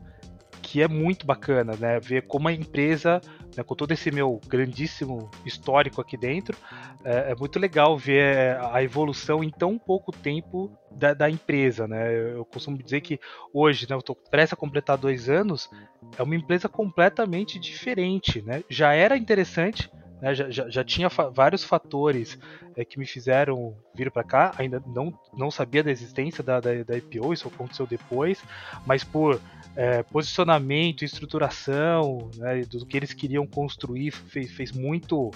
que 0.62 0.80
é 0.80 0.86
muito 0.86 1.26
bacana, 1.26 1.74
né? 1.76 1.98
Ver 1.98 2.28
como 2.28 2.46
a 2.46 2.52
empresa, 2.52 3.20
né, 3.56 3.62
com 3.62 3.74
todo 3.74 3.92
esse 3.92 4.10
meu 4.10 4.40
grandíssimo 4.46 5.30
histórico 5.44 6.00
aqui 6.00 6.16
dentro, 6.16 6.56
é, 7.04 7.32
é, 7.32 7.34
muito 7.34 7.58
legal 7.58 7.96
ver 7.96 8.58
a 8.72 8.82
evolução 8.82 9.42
em 9.42 9.50
tão 9.50 9.78
pouco 9.78 10.12
tempo 10.12 10.70
da, 10.90 11.14
da, 11.14 11.30
empresa, 11.30 11.86
né? 11.86 12.32
Eu 12.34 12.44
costumo 12.44 12.76
dizer 12.76 13.00
que 13.00 13.18
hoje, 13.52 13.86
né, 13.88 13.94
eu 13.94 14.00
estou 14.00 14.16
prestes 14.16 14.52
a 14.52 14.56
completar 14.56 14.96
dois 14.96 15.28
anos, 15.28 15.70
é 16.18 16.22
uma 16.22 16.34
empresa 16.34 16.68
completamente 16.68 17.58
diferente, 17.58 18.42
né? 18.42 18.62
Já 18.68 18.92
era 18.92 19.16
interessante, 19.16 19.90
né, 20.20 20.34
já, 20.34 20.50
já, 20.50 20.68
já, 20.68 20.84
tinha 20.84 21.08
fa 21.08 21.28
vários 21.28 21.64
fatores 21.64 22.38
é, 22.76 22.84
que 22.84 22.98
me 22.98 23.06
fizeram 23.06 23.74
vir 23.94 24.10
para 24.10 24.22
cá. 24.22 24.54
Ainda 24.58 24.82
não, 24.86 25.12
não 25.36 25.50
sabia 25.50 25.82
da 25.82 25.90
existência 25.90 26.42
da, 26.42 26.60
da, 26.60 26.82
da 26.82 26.96
IPO, 26.96 27.32
isso 27.32 27.48
aconteceu 27.48 27.86
depois, 27.86 28.42
mas 28.86 29.02
por 29.02 29.40
é, 29.74 30.02
posicionamento, 30.02 31.04
estruturação, 31.04 32.30
né, 32.36 32.62
do 32.62 32.84
que 32.84 32.96
eles 32.96 33.12
queriam 33.12 33.46
construir, 33.46 34.10
fez, 34.10 34.50
fez 34.52 34.72
muito. 34.72 35.30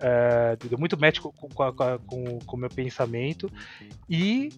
É, 0.00 0.56
deu 0.68 0.78
muito 0.78 0.98
match 0.98 1.18
com, 1.18 1.32
com, 1.32 1.48
com, 2.06 2.38
com 2.38 2.56
o 2.56 2.58
meu 2.58 2.70
pensamento 2.70 3.50
e 4.08 4.50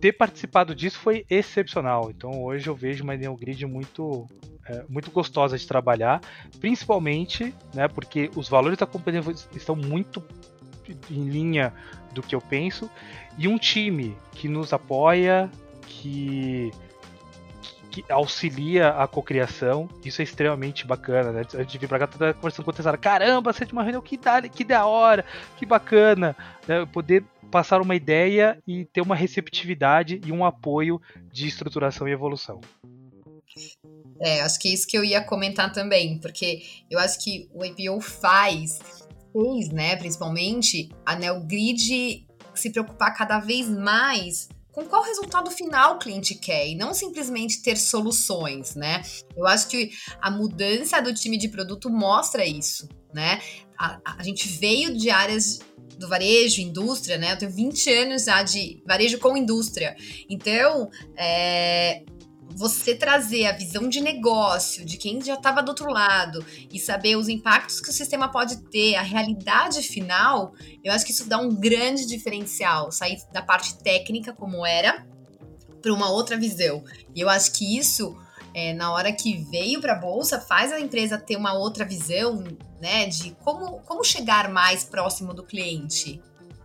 ter 0.00 0.12
participado 0.12 0.74
disso 0.74 0.98
foi 0.98 1.24
excepcional. 1.28 2.10
Então 2.10 2.42
hoje 2.42 2.68
eu 2.68 2.74
vejo 2.74 3.04
uma 3.04 3.16
Neon 3.16 3.36
Grid 3.36 3.66
muito 3.66 4.26
é, 4.66 4.84
muito 4.88 5.10
gostosa 5.10 5.58
de 5.58 5.66
trabalhar, 5.66 6.20
principalmente, 6.60 7.54
né, 7.74 7.88
porque 7.88 8.30
os 8.36 8.48
valores 8.48 8.78
da 8.78 8.86
companhia 8.86 9.22
estão 9.54 9.74
muito 9.76 10.22
em 11.10 11.28
linha 11.28 11.72
do 12.12 12.22
que 12.22 12.34
eu 12.34 12.40
penso 12.40 12.90
e 13.38 13.46
um 13.46 13.58
time 13.58 14.16
que 14.32 14.48
nos 14.48 14.72
apoia, 14.72 15.50
que 15.86 16.72
que 17.90 18.04
auxilia 18.08 18.90
a 18.90 19.06
cocriação. 19.08 19.88
Isso 20.04 20.22
é 20.22 20.24
extremamente 20.24 20.86
bacana, 20.86 21.32
né? 21.32 21.40
Antes 21.40 21.72
de 21.72 21.76
vir 21.76 21.88
pra 21.88 21.98
cá, 21.98 22.06
toda 22.06 22.32
conversando 22.32 22.64
com 22.64 22.70
o 22.70 22.98
caramba, 22.98 23.52
você 23.52 23.64
é 23.64 23.66
de 23.66 23.72
uma 23.72 23.82
reunião, 23.82 24.00
que 24.00 24.16
da, 24.16 24.42
que 24.42 24.64
da 24.64 24.86
hora, 24.86 25.24
que 25.56 25.66
bacana. 25.66 26.36
Né? 26.68 26.86
Poder 26.86 27.24
passar 27.50 27.80
uma 27.82 27.94
ideia 27.94 28.62
e 28.66 28.84
ter 28.84 29.00
uma 29.00 29.14
receptividade 29.14 30.20
e 30.24 30.32
um 30.32 30.44
apoio 30.44 31.00
de 31.32 31.46
estruturação 31.46 32.08
e 32.08 32.12
evolução. 32.12 32.60
É, 34.20 34.42
acho 34.42 34.58
que 34.58 34.68
é 34.68 34.72
isso 34.72 34.86
que 34.86 34.96
eu 34.96 35.04
ia 35.04 35.22
comentar 35.22 35.72
também, 35.72 36.18
porque 36.18 36.62
eu 36.90 36.98
acho 36.98 37.18
que 37.22 37.48
o 37.52 37.64
APO 37.64 38.00
faz, 38.00 38.78
fez, 39.32 39.70
né, 39.70 39.96
principalmente, 39.96 40.90
a 41.04 41.16
NeoGrid 41.16 42.26
se 42.54 42.70
preocupar 42.70 43.14
cada 43.16 43.38
vez 43.38 43.68
mais 43.68 44.48
com 44.72 44.84
qual 44.84 45.02
resultado 45.02 45.50
final 45.50 45.94
o 45.94 45.98
cliente 45.98 46.34
quer 46.34 46.68
e 46.68 46.74
não 46.74 46.94
simplesmente 46.94 47.62
ter 47.62 47.76
soluções, 47.76 48.74
né? 48.74 49.02
Eu 49.36 49.46
acho 49.46 49.68
que 49.68 49.90
a 50.20 50.30
mudança 50.30 51.00
do 51.02 51.12
time 51.12 51.36
de 51.36 51.48
produto 51.48 51.90
mostra 51.90 52.46
isso, 52.46 52.88
né? 53.12 53.40
A, 53.80 54.16
a 54.18 54.22
gente 54.22 54.46
veio 54.46 54.94
de 54.94 55.08
áreas 55.08 55.60
do 55.96 56.06
varejo, 56.06 56.60
indústria, 56.60 57.16
né? 57.16 57.32
Eu 57.32 57.38
tenho 57.38 57.50
20 57.50 57.92
anos 57.94 58.24
já 58.24 58.42
de 58.42 58.82
varejo 58.86 59.18
com 59.18 59.36
indústria. 59.36 59.96
Então, 60.28 60.90
é, 61.16 62.02
você 62.54 62.94
trazer 62.94 63.46
a 63.46 63.52
visão 63.52 63.88
de 63.88 64.00
negócio 64.00 64.84
de 64.84 64.96
quem 64.96 65.22
já 65.22 65.34
estava 65.34 65.62
do 65.62 65.68
outro 65.70 65.90
lado 65.90 66.44
e 66.72 66.78
saber 66.78 67.16
os 67.16 67.28
impactos 67.28 67.80
que 67.80 67.90
o 67.90 67.92
sistema 67.92 68.28
pode 68.28 68.62
ter, 68.64 68.96
a 68.96 69.02
realidade 69.02 69.82
final, 69.82 70.52
eu 70.82 70.92
acho 70.92 71.04
que 71.06 71.12
isso 71.12 71.28
dá 71.28 71.38
um 71.38 71.54
grande 71.54 72.06
diferencial. 72.06 72.90
Sair 72.90 73.18
da 73.32 73.40
parte 73.40 73.78
técnica, 73.78 74.32
como 74.32 74.66
era, 74.66 75.06
para 75.80 75.92
uma 75.92 76.10
outra 76.10 76.36
visão. 76.36 76.84
E 77.14 77.20
eu 77.20 77.28
acho 77.28 77.52
que 77.52 77.78
isso, 77.78 78.16
é, 78.54 78.72
na 78.72 78.92
hora 78.92 79.12
que 79.12 79.36
veio 79.36 79.80
para 79.80 79.92
a 79.92 79.98
bolsa, 79.98 80.40
faz 80.40 80.72
a 80.72 80.80
empresa 80.80 81.18
ter 81.18 81.36
uma 81.36 81.52
outra 81.54 81.84
visão, 81.84 82.44
né, 82.80 83.06
de 83.06 83.30
como, 83.42 83.80
como 83.80 84.04
chegar 84.04 84.48
mais 84.48 84.84
próximo 84.84 85.32
do 85.32 85.44
cliente. 85.44 86.20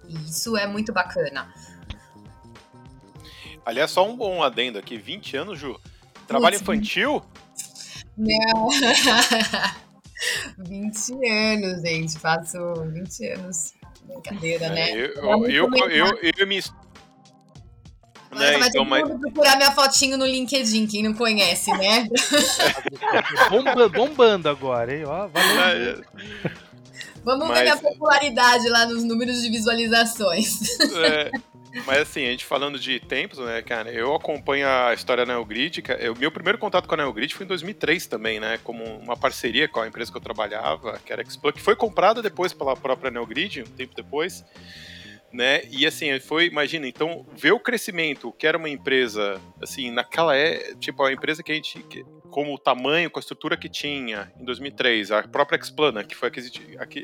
E 0.07 0.15
isso 0.29 0.55
é 0.57 0.67
muito 0.67 0.93
bacana. 0.93 1.53
Aliás, 3.65 3.91
só 3.91 4.07
um 4.07 4.15
bom 4.15 4.43
adendo 4.43 4.77
aqui, 4.77 4.97
20 4.97 5.37
anos, 5.37 5.59
Ju. 5.59 5.79
Trabalho 6.27 6.55
infantil? 6.55 7.23
Não. 8.17 8.69
20 10.57 11.29
anos, 11.29 11.81
gente. 11.81 12.19
Faço 12.19 12.57
20 12.91 13.27
anos. 13.31 13.73
Brincadeira, 14.03 14.69
né? 14.69 14.91
É, 14.91 15.05
eu, 15.05 15.45
eu, 15.47 15.69
eu, 15.73 15.89
eu, 15.89 16.31
eu 16.37 16.47
me 16.47 16.61
mas 18.35 18.51
né, 18.51 18.57
vai 18.57 18.67
então, 18.67 18.85
mas... 18.85 19.19
procurar 19.19 19.55
minha 19.55 19.71
fotinho 19.71 20.17
no 20.17 20.25
LinkedIn, 20.25 20.87
quem 20.87 21.03
não 21.03 21.13
conhece, 21.13 21.71
né? 21.71 22.07
Bomba, 23.49 23.89
bombando 23.89 24.49
agora, 24.49 24.95
hein? 24.95 25.05
Ó, 25.05 25.27
valeu. 25.27 26.03
Vamos 27.23 27.47
mas... 27.47 27.57
ver 27.57 27.63
minha 27.63 27.77
popularidade 27.77 28.67
lá 28.69 28.85
nos 28.85 29.03
números 29.03 29.41
de 29.41 29.49
visualizações. 29.49 30.79
É. 30.95 31.31
Mas 31.85 31.99
assim, 31.99 32.25
a 32.25 32.31
gente 32.31 32.45
falando 32.45 32.79
de 32.79 32.99
tempos, 33.01 33.37
né, 33.39 33.61
cara, 33.61 33.91
eu 33.91 34.15
acompanho 34.15 34.65
a 34.67 34.93
história 34.93 35.25
da 35.25 35.33
Neogrid. 35.33 35.83
O 36.15 36.17
meu 36.17 36.31
primeiro 36.31 36.57
contato 36.57 36.87
com 36.87 36.93
a 36.93 36.97
Neogrid 36.97 37.35
foi 37.35 37.45
em 37.45 37.49
2003 37.49 38.07
também, 38.07 38.39
né, 38.39 38.57
como 38.63 38.83
uma 38.99 39.17
parceria 39.17 39.67
com 39.67 39.81
a 39.81 39.87
empresa 39.87 40.09
que 40.09 40.17
eu 40.17 40.21
trabalhava, 40.21 40.99
que 41.05 41.11
era 41.11 41.21
a 41.21 41.25
Xplug, 41.25 41.57
que 41.57 41.61
foi 41.61 41.75
comprada 41.75 42.21
depois 42.21 42.53
pela 42.53 42.77
própria 42.77 43.11
Neogrid, 43.11 43.61
um 43.61 43.65
tempo 43.65 43.93
depois 43.93 44.45
né? 45.35 45.63
E 45.69 45.85
assim, 45.85 46.17
foi, 46.19 46.45
imagina, 46.45 46.87
então, 46.87 47.25
ver 47.35 47.51
o 47.51 47.59
crescimento, 47.59 48.31
que 48.31 48.47
era 48.47 48.57
uma 48.57 48.69
empresa, 48.69 49.39
assim, 49.61 49.91
naquela 49.91 50.35
é, 50.35 50.73
tipo, 50.75 51.03
a 51.03 51.11
empresa 51.11 51.43
que 51.43 51.51
a 51.51 51.55
gente, 51.55 51.83
que, 51.83 52.05
como 52.29 52.53
o 52.53 52.57
tamanho, 52.57 53.11
com 53.11 53.19
a 53.19 53.21
estrutura 53.21 53.57
que 53.57 53.67
tinha 53.67 54.31
em 54.39 54.45
2003, 54.45 55.11
a 55.11 55.23
própria 55.23 55.57
Explana, 55.57 56.05
que 56.05 56.15
foi 56.15 56.31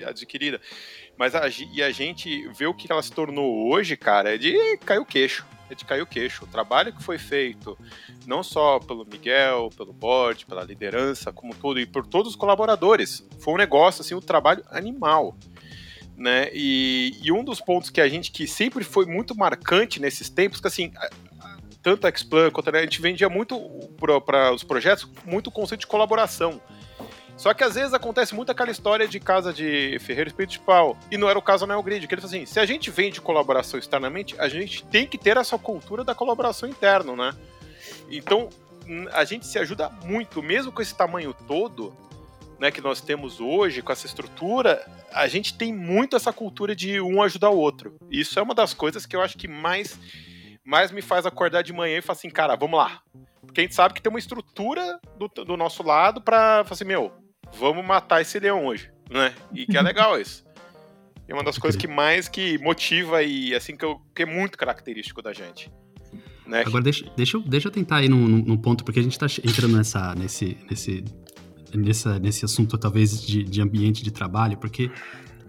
adquirida, 0.07 0.61
mas 1.17 1.35
a, 1.35 1.41
e 1.73 1.83
a 1.83 1.91
gente 1.91 2.47
vê 2.57 2.65
o 2.65 2.73
que 2.73 2.89
ela 2.89 3.03
se 3.03 3.11
tornou 3.11 3.69
hoje, 3.69 3.97
cara, 3.97 4.33
é 4.33 4.37
de 4.37 4.77
cair 4.77 4.99
o 4.99 5.05
queixo. 5.05 5.45
É 5.69 5.75
de 5.75 5.85
cair 5.85 6.01
o 6.01 6.05
queixo. 6.05 6.43
O 6.43 6.47
trabalho 6.47 6.93
que 6.93 7.01
foi 7.01 7.17
feito, 7.17 7.77
não 8.27 8.43
só 8.43 8.77
pelo 8.79 9.05
Miguel, 9.05 9.69
pelo 9.75 9.93
board, 9.93 10.45
pela 10.45 10.63
liderança, 10.63 11.31
como 11.31 11.55
tudo, 11.55 11.79
e 11.79 11.85
por 11.85 12.05
todos 12.05 12.31
os 12.31 12.35
colaboradores. 12.35 13.25
Foi 13.39 13.53
um 13.53 13.57
negócio, 13.57 14.01
assim, 14.01 14.13
um 14.13 14.19
trabalho 14.19 14.63
animal 14.69 15.33
né? 16.21 16.49
E, 16.53 17.17
e, 17.23 17.31
um 17.31 17.43
dos 17.43 17.59
pontos 17.59 17.89
que 17.89 17.99
a 17.99 18.07
gente 18.07 18.31
que 18.31 18.47
sempre 18.47 18.83
foi 18.83 19.05
muito 19.05 19.35
marcante 19.35 19.99
nesses 19.99 20.29
tempos, 20.29 20.61
que 20.61 20.67
assim, 20.67 20.93
tanto 21.81 22.05
a 22.05 22.09
Explan 22.09 22.51
quanto 22.51 22.69
a 22.69 22.81
gente 22.81 23.01
vendia 23.01 23.27
muito 23.27 23.59
para 24.25 24.53
os 24.53 24.63
projetos 24.63 25.07
muito 25.25 25.47
o 25.47 25.51
conceito 25.51 25.81
de 25.81 25.87
colaboração. 25.87 26.61
Só 27.35 27.55
que 27.55 27.63
às 27.63 27.73
vezes 27.73 27.91
acontece 27.91 28.35
muito 28.35 28.51
aquela 28.51 28.69
história 28.69 29.07
de 29.07 29.19
casa 29.19 29.51
de 29.51 29.97
Ferreiro 29.99 30.29
Espírito 30.29 30.51
de 30.51 30.59
Pau, 30.59 30.95
e 31.09 31.17
não 31.17 31.27
era 31.27 31.39
o 31.39 31.41
caso 31.41 31.65
na 31.65 31.73
Neogrid, 31.73 32.07
que 32.07 32.13
ele 32.13 32.21
falou 32.21 32.35
assim, 32.35 32.45
se 32.45 32.59
a 32.59 32.65
gente 32.67 32.91
vende 32.91 33.19
colaboração 33.19 33.79
externamente, 33.79 34.35
a 34.37 34.47
gente 34.47 34.85
tem 34.85 35.07
que 35.07 35.17
ter 35.17 35.37
essa 35.37 35.57
cultura 35.57 36.03
da 36.03 36.13
colaboração 36.13 36.69
interna, 36.69 37.15
né? 37.15 37.33
Então, 38.11 38.47
a 39.11 39.23
gente 39.25 39.47
se 39.47 39.57
ajuda 39.57 39.89
muito, 40.05 40.43
mesmo 40.43 40.71
com 40.71 40.83
esse 40.83 40.93
tamanho 40.93 41.33
todo, 41.47 41.95
né, 42.61 42.69
que 42.69 42.79
nós 42.79 43.01
temos 43.01 43.39
hoje, 43.39 43.81
com 43.81 43.91
essa 43.91 44.05
estrutura, 44.05 44.85
a 45.11 45.27
gente 45.27 45.57
tem 45.57 45.73
muito 45.73 46.15
essa 46.15 46.31
cultura 46.31 46.75
de 46.75 47.01
um 47.01 47.19
ajudar 47.23 47.49
o 47.49 47.57
outro. 47.57 47.97
Isso 48.07 48.37
é 48.37 48.41
uma 48.43 48.53
das 48.53 48.71
coisas 48.71 49.03
que 49.03 49.15
eu 49.15 49.21
acho 49.23 49.35
que 49.35 49.47
mais, 49.47 49.99
mais 50.63 50.91
me 50.91 51.01
faz 51.01 51.25
acordar 51.25 51.63
de 51.63 51.73
manhã 51.73 51.97
e 51.97 52.01
falar 52.03 52.19
assim, 52.19 52.29
cara, 52.29 52.55
vamos 52.55 52.77
lá. 52.77 53.01
Porque 53.41 53.61
a 53.61 53.63
gente 53.63 53.73
sabe 53.73 53.95
que 53.95 54.01
tem 54.01 54.11
uma 54.11 54.19
estrutura 54.19 54.99
do, 55.17 55.27
do 55.43 55.57
nosso 55.57 55.81
lado 55.81 56.21
pra 56.21 56.63
falar 56.63 56.73
assim, 56.73 56.85
meu, 56.85 57.11
vamos 57.51 57.83
matar 57.83 58.21
esse 58.21 58.37
leão 58.37 58.67
hoje, 58.67 58.91
né? 59.09 59.33
E 59.51 59.65
que 59.65 59.75
é 59.75 59.81
legal 59.81 60.21
isso. 60.21 60.45
É 61.27 61.33
uma 61.33 61.43
das 61.43 61.57
coisas 61.57 61.81
que 61.81 61.87
mais 61.87 62.29
que 62.29 62.59
motiva 62.59 63.23
e 63.23 63.55
assim 63.55 63.75
que, 63.75 63.83
eu, 63.83 63.99
que 64.15 64.21
é 64.21 64.25
muito 64.27 64.55
característico 64.55 65.19
da 65.19 65.33
gente. 65.33 65.71
Né? 66.45 66.63
Agora, 66.65 66.83
deixa, 66.83 67.09
deixa, 67.15 67.37
eu, 67.37 67.41
deixa 67.41 67.69
eu 67.69 67.71
tentar 67.71 68.03
ir 68.03 68.09
num, 68.09 68.27
num 68.27 68.57
ponto, 68.57 68.83
porque 68.83 68.99
a 68.99 69.03
gente 69.03 69.13
está 69.13 69.25
entrando 69.43 69.77
nessa, 69.77 70.13
nesse, 70.15 70.57
nesse, 70.69 71.03
nessa, 71.73 72.19
nesse 72.19 72.45
assunto, 72.45 72.77
talvez, 72.77 73.21
de, 73.21 73.43
de 73.43 73.61
ambiente 73.61 74.03
de 74.03 74.11
trabalho, 74.11 74.57
porque 74.57 74.91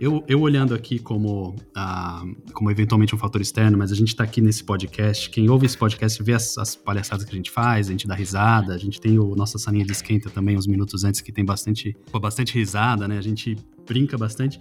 eu, 0.02 0.24
eu 0.26 0.40
olhando 0.40 0.74
aqui 0.74 0.98
como, 0.98 1.54
ah, 1.76 2.24
como 2.52 2.70
eventualmente 2.70 3.14
um 3.14 3.18
fator 3.18 3.40
externo, 3.40 3.78
mas 3.78 3.92
a 3.92 3.94
gente 3.94 4.08
está 4.08 4.24
aqui 4.24 4.40
nesse 4.40 4.64
podcast. 4.64 5.30
Quem 5.30 5.48
ouve 5.48 5.66
esse 5.66 5.78
podcast 5.78 6.20
vê 6.22 6.32
as, 6.32 6.58
as, 6.58 6.74
palhaçadas 6.74 7.24
que 7.24 7.30
a 7.30 7.36
gente 7.36 7.52
faz, 7.52 7.86
a 7.86 7.92
gente 7.92 8.08
dá 8.08 8.14
risada, 8.14 8.74
a 8.74 8.78
gente 8.78 9.00
tem 9.00 9.18
o 9.18 9.36
nossa 9.36 9.58
salinha 9.58 9.84
de 9.84 9.92
esquenta 9.92 10.28
também, 10.28 10.56
uns 10.56 10.66
minutos 10.66 11.04
antes, 11.04 11.20
que 11.20 11.30
tem 11.30 11.44
bastante, 11.44 11.96
bastante 12.20 12.52
risada, 12.54 13.06
né? 13.06 13.16
A 13.16 13.22
gente 13.22 13.56
brinca 13.86 14.18
bastante. 14.18 14.60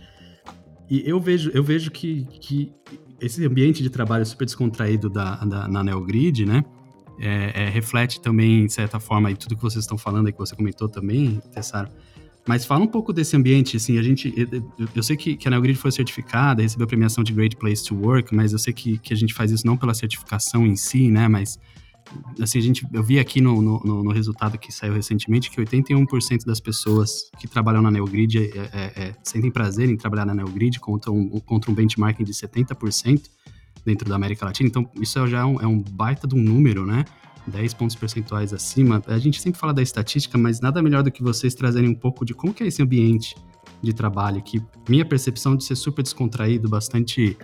E 0.87 1.01
eu 1.09 1.19
vejo, 1.19 1.49
eu 1.55 1.63
vejo 1.63 1.89
que, 1.89 2.27
que 2.39 2.71
esse 3.19 3.43
ambiente 3.43 3.81
de 3.81 3.89
trabalho 3.89 4.25
super 4.25 4.45
descontraído 4.45 5.09
da, 5.09 5.37
da, 5.37 5.67
na 5.67 5.83
NeoGrid, 5.83 6.45
né? 6.45 6.63
É, 7.23 7.65
é, 7.65 7.69
reflete 7.69 8.19
também, 8.19 8.65
de 8.65 8.73
certa 8.73 8.99
forma, 8.99 9.29
e 9.29 9.35
tudo 9.35 9.55
que 9.55 9.61
vocês 9.61 9.83
estão 9.83 9.95
falando 9.95 10.27
e 10.27 10.31
que 10.31 10.39
você 10.39 10.55
comentou 10.55 10.89
também, 10.89 11.39
Tessaro. 11.53 11.87
Mas 12.47 12.65
fala 12.65 12.83
um 12.83 12.87
pouco 12.87 13.13
desse 13.13 13.37
ambiente, 13.37 13.77
assim, 13.77 13.99
a 13.99 14.01
gente, 14.01 14.33
eu, 14.35 14.63
eu 14.95 15.03
sei 15.03 15.15
que, 15.15 15.37
que 15.37 15.47
a 15.47 15.51
NeoGrid 15.51 15.77
foi 15.77 15.91
certificada, 15.91 16.63
recebeu 16.63 16.85
a 16.85 16.87
premiação 16.87 17.23
de 17.23 17.31
Great 17.31 17.55
Place 17.57 17.85
to 17.85 17.95
Work, 17.95 18.33
mas 18.33 18.53
eu 18.53 18.57
sei 18.57 18.73
que, 18.73 18.97
que 18.97 19.13
a 19.13 19.15
gente 19.15 19.35
faz 19.35 19.51
isso 19.51 19.67
não 19.67 19.77
pela 19.77 19.93
certificação 19.93 20.65
em 20.65 20.75
si, 20.75 21.11
né, 21.11 21.27
mas, 21.27 21.59
assim, 22.41 22.57
a 22.57 22.61
gente, 22.61 22.87
eu 22.91 23.03
vi 23.03 23.19
aqui 23.19 23.39
no, 23.39 23.61
no, 23.61 24.03
no 24.03 24.11
resultado 24.11 24.57
que 24.57 24.71
saiu 24.71 24.93
recentemente 24.93 25.51
que 25.51 25.61
81% 25.61 26.43
das 26.43 26.59
pessoas 26.59 27.29
que 27.39 27.47
trabalham 27.47 27.83
na 27.83 27.91
NeoGrid 27.91 28.39
é, 28.39 28.41
é, 28.41 29.03
é, 29.03 29.15
sentem 29.23 29.51
prazer 29.51 29.87
em 29.87 29.95
trabalhar 29.95 30.25
na 30.25 30.33
NeoGrid 30.33 30.79
contra 30.79 31.11
um, 31.11 31.39
contra 31.41 31.69
um 31.69 31.75
benchmarking 31.75 32.23
de 32.23 32.33
70% 32.33 33.29
dentro 33.85 34.07
da 34.07 34.15
América 34.15 34.45
Latina, 34.45 34.67
então 34.69 34.89
isso 34.99 35.25
já 35.27 35.39
é 35.39 35.45
um, 35.45 35.61
é 35.61 35.67
um 35.67 35.81
baita 35.81 36.27
de 36.27 36.35
um 36.35 36.41
número, 36.41 36.85
né, 36.85 37.05
10 37.47 37.73
pontos 37.73 37.95
percentuais 37.95 38.53
acima. 38.53 39.01
A 39.07 39.17
gente 39.17 39.41
sempre 39.41 39.59
fala 39.59 39.73
da 39.73 39.81
estatística, 39.81 40.37
mas 40.37 40.59
nada 40.59 40.81
melhor 40.81 41.03
do 41.03 41.11
que 41.11 41.23
vocês 41.23 41.55
trazerem 41.55 41.89
um 41.89 41.95
pouco 41.95 42.23
de 42.23 42.33
como 42.33 42.53
é 42.59 42.65
esse 42.65 42.81
ambiente 42.81 43.35
de 43.81 43.93
trabalho, 43.93 44.41
que 44.41 44.61
minha 44.87 45.05
percepção 45.05 45.55
de 45.55 45.63
ser 45.63 45.75
super 45.75 46.03
descontraído, 46.03 46.69
bastante 46.69 47.37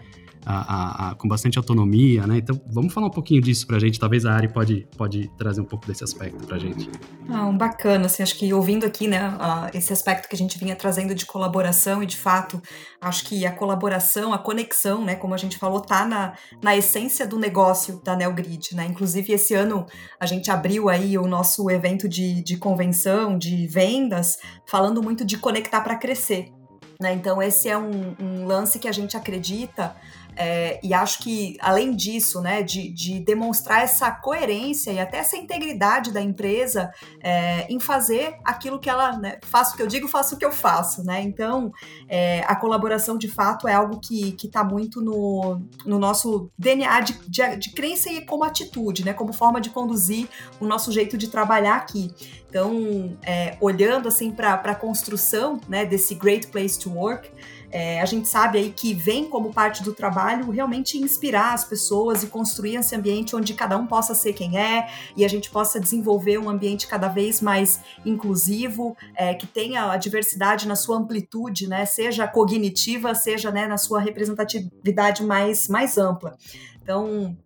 a, 0.50 0.56
a, 0.56 1.10
a, 1.10 1.16
com 1.16 1.28
bastante 1.28 1.58
autonomia, 1.58 2.26
né? 2.26 2.38
Então, 2.38 2.60
vamos 2.68 2.94
falar 2.94 3.08
um 3.08 3.12
pouquinho 3.12 3.42
disso 3.42 3.68
pra 3.68 3.78
gente. 3.80 4.00
Talvez 4.00 4.26
a 4.26 4.34
Ari 4.34 4.48
pode, 4.48 4.88
pode 4.96 5.30
trazer 5.38 5.60
um 5.60 5.66
pouco 5.66 5.86
desse 5.86 6.06
aspecto 6.06 6.48
pra 6.48 6.58
gente. 6.58 6.90
Ah, 7.30 7.52
bacana, 7.52 8.06
assim, 8.06 8.24
acho 8.24 8.38
que 8.38 8.54
ouvindo 8.54 8.86
aqui, 8.86 9.10
né, 9.10 9.28
uh, 9.28 9.78
esse 9.78 9.92
aspecto 9.92 10.30
que 10.30 10.36
a 10.36 10.38
gente 10.38 10.58
vinha 10.58 10.74
trazendo 10.74 11.14
de 11.14 11.26
colaboração 11.26 12.02
e, 12.02 12.06
de 12.06 12.16
fato, 12.16 12.62
acho 13.02 13.26
que 13.26 13.46
a 13.46 13.52
colaboração, 13.52 14.32
a 14.32 14.38
conexão, 14.38 15.04
né, 15.04 15.16
como 15.16 15.34
a 15.34 15.38
gente 15.38 15.58
falou, 15.58 15.82
tá 15.82 16.06
na, 16.06 16.34
na 16.64 16.78
essência 16.78 17.28
do 17.28 17.38
negócio 17.38 18.02
da 18.02 18.16
NeoGrid, 18.16 18.74
né? 18.74 18.86
Inclusive, 18.86 19.34
esse 19.34 19.54
ano 19.54 19.86
a 20.18 20.26
gente 20.26 20.50
abriu 20.50 20.88
aí 20.88 21.18
o 21.18 21.28
nosso 21.28 21.70
evento 21.70 22.08
de, 22.08 22.42
de 22.42 22.56
convenção, 22.56 23.38
de 23.38 23.68
vendas, 23.68 24.38
falando 24.66 25.04
muito 25.04 25.26
de 25.26 25.38
conectar 25.38 25.82
para 25.82 25.98
crescer, 25.98 26.54
né? 27.00 27.14
Então, 27.14 27.42
esse 27.42 27.70
é 27.70 27.78
um, 27.78 28.16
um, 28.20 28.46
lance 28.46 28.80
que 28.80 28.88
a 28.88 28.92
gente 28.92 29.16
acredita 29.16 29.96
é, 30.40 30.80
e 30.84 30.94
acho 30.94 31.24
que, 31.24 31.58
além 31.60 31.96
disso, 31.96 32.42
né, 32.42 32.62
de, 32.62 32.90
de, 32.94 33.20
demonstrar 33.20 33.82
essa 33.82 34.12
coerência 34.12 34.92
e 34.92 35.00
até 35.00 35.18
essa 35.18 35.36
integridade 35.36 36.12
da 36.12 36.22
empresa 36.22 36.92
é, 37.24 37.66
em 37.68 37.80
fazer 37.80 38.38
aquilo 38.46 38.80
que 38.80 38.88
ela 38.88 39.18
né, 39.18 39.40
faço 39.42 39.74
o 39.74 39.78
que 39.78 39.82
eu 39.82 39.88
digo, 39.88 40.08
faço 40.08 40.36
o 40.36 40.38
que 40.38 40.46
eu 40.46 40.52
faço, 40.52 41.04
né? 41.04 41.22
Então, 41.24 41.72
é, 42.08 42.44
a 42.48 42.56
colaboração 42.56 43.18
de 43.18 43.28
fato 43.28 43.68
é 43.68 43.74
algo 43.74 44.00
que 44.00 44.38
está 44.44 44.64
muito 44.64 45.02
no, 45.02 45.60
no 45.84 45.98
nosso 45.98 46.52
DNA 46.58 47.02
de, 47.02 47.14
de, 47.28 47.56
de 47.58 47.72
crença 47.72 48.12
e 48.12 48.24
como 48.24 48.44
atitude, 48.44 49.04
né? 49.04 49.14
Como 49.14 49.34
forma 49.34 49.60
de 49.60 49.72
conduzir 49.72 50.30
o 50.60 50.66
nosso 50.66 50.92
jeito 50.92 51.18
de 51.18 51.30
trabalhar 51.30 51.78
aqui. 51.78 52.14
Então, 52.50 53.18
é, 53.24 53.58
olhando 53.60 54.08
assim 54.08 54.32
para 54.32 54.54
a 54.54 54.76
construção 54.76 55.60
né, 55.68 55.86
desse 55.86 56.16
Great 56.16 56.48
Place 56.48 56.80
to 56.80 56.92
Work, 56.92 57.30
é, 57.70 58.02
a 58.02 58.06
gente 58.06 58.30
sabe 58.30 58.58
aí 58.58 58.72
que 58.72 58.94
vem 58.94 59.30
como 59.30 59.54
parte 59.54 59.84
do 59.84 59.94
trabalho 59.94 60.50
realmente 60.50 60.98
inspirar 60.98 61.54
as 61.54 61.66
pessoas 61.66 62.24
e 62.24 62.28
construir 62.28 62.76
esse 62.76 62.96
ambiente 62.96 63.36
onde 63.36 63.54
cada 63.54 63.78
um 63.78 63.86
possa 63.86 64.16
ser 64.16 64.34
quem 64.34 64.58
é 64.58 64.88
e 65.16 65.26
a 65.26 65.28
gente 65.28 65.50
possa 65.50 65.80
desenvolver 65.80 66.38
um 66.38 66.50
ambiente 66.50 66.88
cada 66.88 67.08
vez 67.10 67.42
mais 67.42 67.82
inclusivo, 68.06 68.96
é, 69.16 69.34
que 69.34 69.46
tenha 69.46 69.92
a 69.92 69.98
diversidade 69.98 70.68
na 70.68 70.76
sua 70.76 70.98
amplitude, 70.98 71.68
né, 71.68 71.86
seja 71.86 72.28
cognitiva, 72.28 73.14
seja 73.14 73.52
né, 73.52 73.68
na 73.68 73.78
sua 73.78 74.00
representatividade 74.00 75.24
mais, 75.24 75.68
mais 75.68 75.98
ampla. 75.98 76.38
Então, 76.82 77.38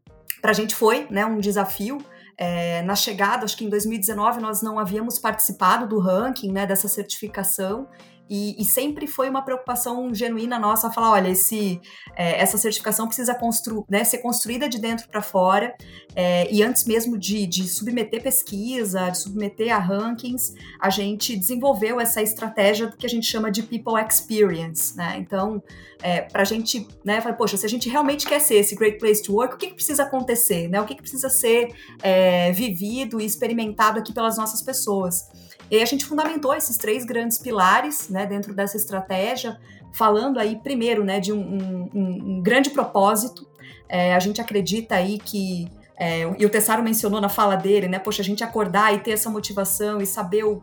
para 0.41 0.51
a 0.51 0.53
gente 0.53 0.75
foi 0.75 1.07
né, 1.09 1.25
um 1.25 1.39
desafio 1.39 1.97
é, 2.37 2.81
na 2.81 2.95
chegada, 2.95 3.45
acho 3.45 3.57
que 3.57 3.65
em 3.65 3.69
2019 3.69 4.41
nós 4.41 4.61
não 4.61 4.79
havíamos 4.79 5.19
participado 5.19 5.87
do 5.87 5.99
ranking, 5.99 6.51
né, 6.51 6.65
dessa 6.65 6.87
certificação, 6.87 7.87
e, 8.33 8.55
e, 8.57 8.63
sempre 8.63 9.07
foi 9.07 9.29
uma 9.29 9.41
preocupação 9.41 10.15
genuína 10.15 10.57
nossa 10.57 10.89
falar, 10.89 11.11
olha, 11.11 11.27
esse, 11.27 11.81
é, 12.15 12.41
essa 12.41 12.57
certificação 12.57 13.05
precisa 13.05 13.35
constru, 13.35 13.85
né, 13.89 14.05
ser 14.05 14.19
construída 14.19 14.69
de 14.69 14.79
dentro 14.79 15.09
para 15.09 15.21
fora, 15.21 15.75
é, 16.15 16.49
e 16.49 16.63
antes 16.63 16.85
mesmo 16.85 17.17
de, 17.17 17.45
de, 17.45 17.67
submeter 17.67 18.23
pesquisa, 18.23 19.09
de 19.09 19.17
submeter 19.17 19.75
a 19.75 19.77
rankings, 19.77 20.53
a 20.79 20.89
gente 20.89 21.35
desenvolveu 21.35 21.99
essa 21.99 22.21
estratégia 22.21 22.89
que 22.97 23.05
a 23.05 23.09
gente 23.09 23.27
chama 23.27 23.51
de 23.51 23.63
People 23.63 24.01
Experience, 24.01 24.95
né? 24.95 25.17
Então, 25.17 25.61
é, 26.01 26.21
para 26.21 26.43
a 26.43 26.45
gente, 26.45 26.87
né, 27.03 27.19
falar, 27.19 27.35
poxa, 27.35 27.57
se 27.57 27.65
a 27.65 27.69
gente 27.69 27.89
realmente 27.89 28.25
quer 28.25 28.39
ser 28.39 28.55
esse 28.55 28.75
Great 28.75 28.97
Place 28.97 29.21
to 29.21 29.33
Work, 29.33 29.55
o 29.55 29.57
que, 29.57 29.67
que 29.67 29.75
precisa 29.75 30.03
acontecer, 30.03 30.69
né? 30.69 30.79
O 30.79 30.85
que, 30.85 30.95
que 30.95 31.01
precisa 31.01 31.29
ser 31.29 31.75
é, 32.01 32.53
vivido 32.53 33.19
e 33.19 33.25
experimentado 33.25 33.99
aqui 33.99 34.13
pelas 34.13 34.37
nossas 34.37 34.61
pessoas? 34.61 35.29
E 35.71 35.77
aí 35.77 35.81
a 35.81 35.85
gente 35.85 36.05
fundamentou 36.05 36.53
esses 36.53 36.77
três 36.77 37.05
grandes 37.05 37.37
pilares 37.37 38.09
né, 38.09 38.25
dentro 38.25 38.53
dessa 38.53 38.75
estratégia, 38.75 39.57
falando 39.93 40.37
aí 40.37 40.57
primeiro 40.57 41.01
né, 41.03 41.21
de 41.21 41.31
um, 41.31 41.39
um, 41.39 41.89
um 41.93 42.41
grande 42.43 42.69
propósito. 42.69 43.47
É, 43.87 44.13
a 44.13 44.19
gente 44.19 44.41
acredita 44.41 44.95
aí 44.95 45.17
que 45.17 45.65
é, 45.97 46.23
e 46.37 46.45
o 46.45 46.49
Tessaro 46.49 46.81
mencionou 46.81 47.21
na 47.21 47.29
fala 47.29 47.55
dele, 47.55 47.87
né? 47.87 47.99
Poxa, 47.99 48.23
a 48.23 48.25
gente 48.25 48.43
acordar 48.43 48.91
e 48.91 48.99
ter 48.99 49.11
essa 49.11 49.29
motivação 49.29 50.01
e 50.01 50.05
saber 50.05 50.43
o, 50.43 50.59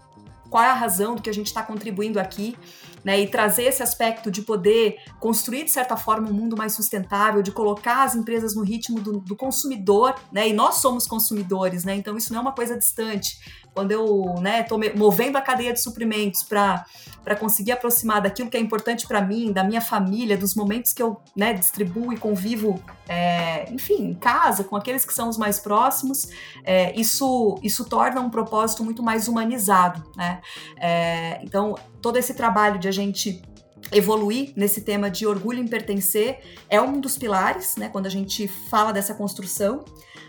qual 0.51 0.65
é 0.65 0.69
a 0.69 0.75
razão 0.75 1.15
do 1.15 1.23
que 1.23 1.31
a 1.31 1.35
gente 1.35 1.47
está 1.47 1.63
contribuindo 1.63 2.19
aqui 2.19 2.57
né, 3.05 3.21
e 3.21 3.29
trazer 3.29 3.65
esse 3.65 3.83
aspecto 3.83 4.31
de 4.31 4.43
poder 4.43 4.97
construir, 5.21 5.65
de 5.65 5.71
certa 5.71 5.97
forma, 5.97 6.29
um 6.29 6.33
mundo 6.33 6.57
mais 6.57 6.75
sustentável, 6.75 7.43
de 7.43 7.53
colocar 7.53 8.03
as 8.03 8.15
empresas 8.15 8.55
no 8.55 8.63
ritmo 8.63 9.01
do, 9.01 9.21
do 9.21 9.37
consumidor, 9.37 10.15
né, 10.33 10.49
e 10.49 10.53
nós 10.53 10.77
somos 10.77 11.07
consumidores, 11.07 11.85
né, 11.85 11.95
então 11.95 12.17
isso 12.17 12.33
não 12.33 12.41
é 12.41 12.43
uma 12.43 12.53
coisa 12.53 12.77
distante. 12.77 13.39
Quando 13.79 13.93
eu 13.93 14.35
né, 14.41 14.67
movendo 14.97 15.37
a 15.37 15.41
cadeia 15.41 15.73
de 15.73 15.81
suprimentos 15.81 16.43
para 16.43 16.85
conseguir 17.39 17.71
aproximar 17.71 18.21
daquilo 18.21 18.51
que 18.51 18.57
é 18.57 18.61
importante 18.61 19.07
para 19.07 19.23
mim, 19.23 19.53
da 19.53 19.63
minha 19.63 19.81
família, 19.81 20.37
dos 20.37 20.57
momentos 20.57 20.93
que 20.93 21.01
eu 21.01 21.23
né, 21.37 21.53
distribuo 21.53 22.13
e 22.13 22.17
convivo, 22.17 22.83
é, 23.09 23.73
enfim, 23.73 24.09
em 24.09 24.15
casa, 24.15 24.65
com 24.65 24.75
aqueles 24.75 25.05
que 25.05 25.15
são 25.15 25.29
os 25.29 25.39
mais 25.39 25.61
próximos, 25.61 26.29
é, 26.65 26.93
isso, 26.99 27.57
isso 27.63 27.85
torna 27.85 28.21
um 28.21 28.29
propósito 28.29 28.83
muito 28.83 29.01
mais 29.01 29.29
humanizado. 29.29 30.03
Né? 30.17 30.41
É, 30.77 31.39
então, 31.45 31.77
todo 32.03 32.17
esse 32.17 32.35
trabalho 32.35 32.81
de 32.81 32.89
a 32.89 32.93
gente 32.93 33.41
evoluir 33.93 34.53
nesse 34.57 34.81
tema 34.81 35.09
de 35.09 35.25
orgulho 35.25 35.61
em 35.61 35.69
pertencer 35.69 36.41
é 36.69 36.81
um 36.81 37.01
dos 37.01 37.17
pilares, 37.17 37.77
né, 37.77 37.89
quando 37.89 38.07
a 38.07 38.11
gente 38.11 38.49
fala 38.49 38.93
dessa 38.93 39.15
construção. 39.15 39.85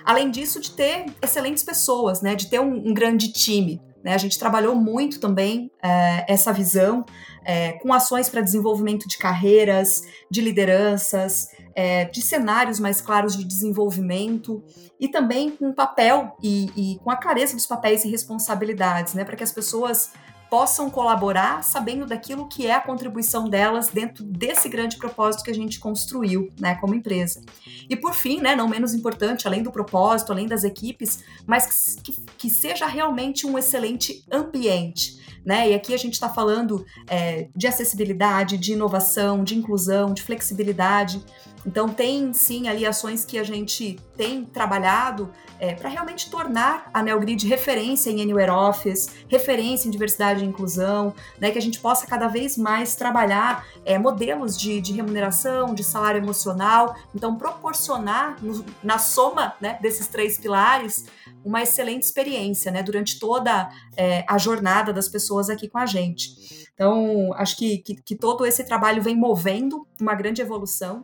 Além 0.10 0.32
disso, 0.32 0.60
de 0.60 0.72
ter 0.72 1.06
excelentes 1.22 1.64
pessoas, 1.64 2.20
né, 2.20 2.34
de 2.34 2.50
ter 2.50 2.60
um, 2.60 2.90
um 2.90 2.96
grande 2.96 3.32
time. 3.32 3.80
Né, 4.04 4.16
a 4.16 4.18
gente 4.18 4.40
trabalhou 4.40 4.74
muito 4.74 5.20
também 5.20 5.70
é, 5.84 6.26
essa 6.28 6.52
visão 6.52 7.06
é, 7.46 7.74
com 7.74 7.94
ações 7.94 8.28
para 8.28 8.42
desenvolvimento 8.42 9.08
de 9.08 9.20
carreiras, 9.20 10.02
de 10.32 10.42
lideranças, 10.42 11.50
é, 11.76 12.06
de 12.06 12.24
cenários 12.24 12.80
mais 12.80 13.00
claros 13.00 13.38
de 13.38 13.44
desenvolvimento 13.44 14.64
e 15.00 15.08
também 15.08 15.52
com 15.52 15.72
papel 15.72 16.36
e, 16.42 16.72
e 16.76 17.00
com 17.04 17.12
a 17.12 17.16
clareza 17.16 17.56
dos 17.56 17.68
papéis 17.68 18.04
e 18.04 18.10
responsabilidades, 18.10 19.14
né, 19.14 19.24
para 19.24 19.36
que 19.36 19.44
as 19.44 19.52
pessoas 19.52 20.12
possam 20.50 20.90
colaborar 20.90 21.64
sabendo 21.64 22.06
daquilo 22.06 22.48
que 22.48 22.66
é 22.66 22.74
a 22.74 22.82
contribuição 22.82 23.48
delas 23.48 23.90
dentro 23.90 24.24
desse 24.24 24.68
grande 24.68 24.98
propósito 24.98 25.44
que 25.44 25.52
a 25.52 25.56
gente 25.56 25.80
construiu, 25.80 26.52
né, 26.60 26.76
como 26.76 26.96
empresa. 26.96 27.42
E 27.90 27.96
por 27.96 28.14
fim, 28.14 28.42
né, 28.42 28.56
não 28.56 28.68
menos 28.68 28.94
importante, 28.94 29.48
além 29.48 29.62
do 29.62 29.72
propósito, 29.72 30.32
além 30.32 30.48
das 30.48 30.64
equipes, 30.64 31.24
mas 31.46 31.96
que, 32.04 32.20
que 32.38 32.50
seja 32.50 32.88
realmente 32.88 33.46
um 33.46 33.58
excelente 33.58 34.24
ambiente. 34.32 35.19
Né? 35.50 35.72
E 35.72 35.74
aqui 35.74 35.96
a 35.96 35.98
gente 35.98 36.14
está 36.14 36.30
falando 36.30 36.86
é, 37.08 37.48
de 37.56 37.66
acessibilidade, 37.66 38.56
de 38.56 38.74
inovação, 38.74 39.44
de 39.44 39.58
inclusão, 39.58 40.14
de 40.14 40.22
flexibilidade. 40.22 41.26
Então 41.66 41.90
tem 41.90 42.32
sim 42.34 42.68
ali 42.68 42.86
ações 42.86 43.26
que 43.26 43.36
a 43.36 43.44
gente 43.44 44.00
tem 44.16 44.46
trabalhado 44.46 45.32
é, 45.60 45.74
para 45.74 45.90
realmente 45.90 46.30
tornar 46.30 46.90
a 46.94 47.02
NeoGrid 47.02 47.48
referência 47.48 48.12
em 48.12 48.22
Anywhere 48.22 48.52
Office, 48.52 49.10
referência 49.28 49.88
em 49.88 49.92
diversidade 49.92 50.44
e 50.44 50.48
inclusão, 50.48 51.14
né, 51.40 51.50
que 51.50 51.58
a 51.58 51.62
gente 51.62 51.80
possa 51.80 52.06
cada 52.06 52.28
vez 52.28 52.56
mais 52.56 52.96
trabalhar 52.96 53.66
é, 53.84 53.98
modelos 53.98 54.58
de, 54.58 54.80
de, 54.80 54.94
remuneração, 54.94 55.74
de 55.74 55.84
salário 55.84 56.20
emocional, 56.20 56.96
então 57.14 57.36
proporcionar 57.36 58.38
no, 58.42 58.64
na 58.84 59.00
soma 59.00 59.56
né, 59.60 59.80
desses 59.82 60.08
três 60.08 60.38
pilares 60.38 61.06
uma 61.44 61.62
excelente 61.62 62.04
experiência 62.04 62.72
né, 62.72 62.84
durante 62.84 63.20
toda 63.20 63.70
é, 63.96 64.26
a 64.28 64.38
jornada 64.38 64.92
das 64.92 65.08
pessoas 65.08 65.50
aqui 65.50 65.68
com 65.68 65.78
a 65.78 65.86
gente. 65.86 66.68
Então, 66.74 67.34
acho 67.34 67.58
que, 67.58 67.80
que, 67.80 67.96
que 67.96 68.16
todo 68.16 68.46
esse 68.46 68.64
trabalho 68.64 69.02
vem 69.02 69.16
movendo 69.16 69.88
uma 70.00 70.16
grande 70.16 70.42
evolução. 70.42 71.04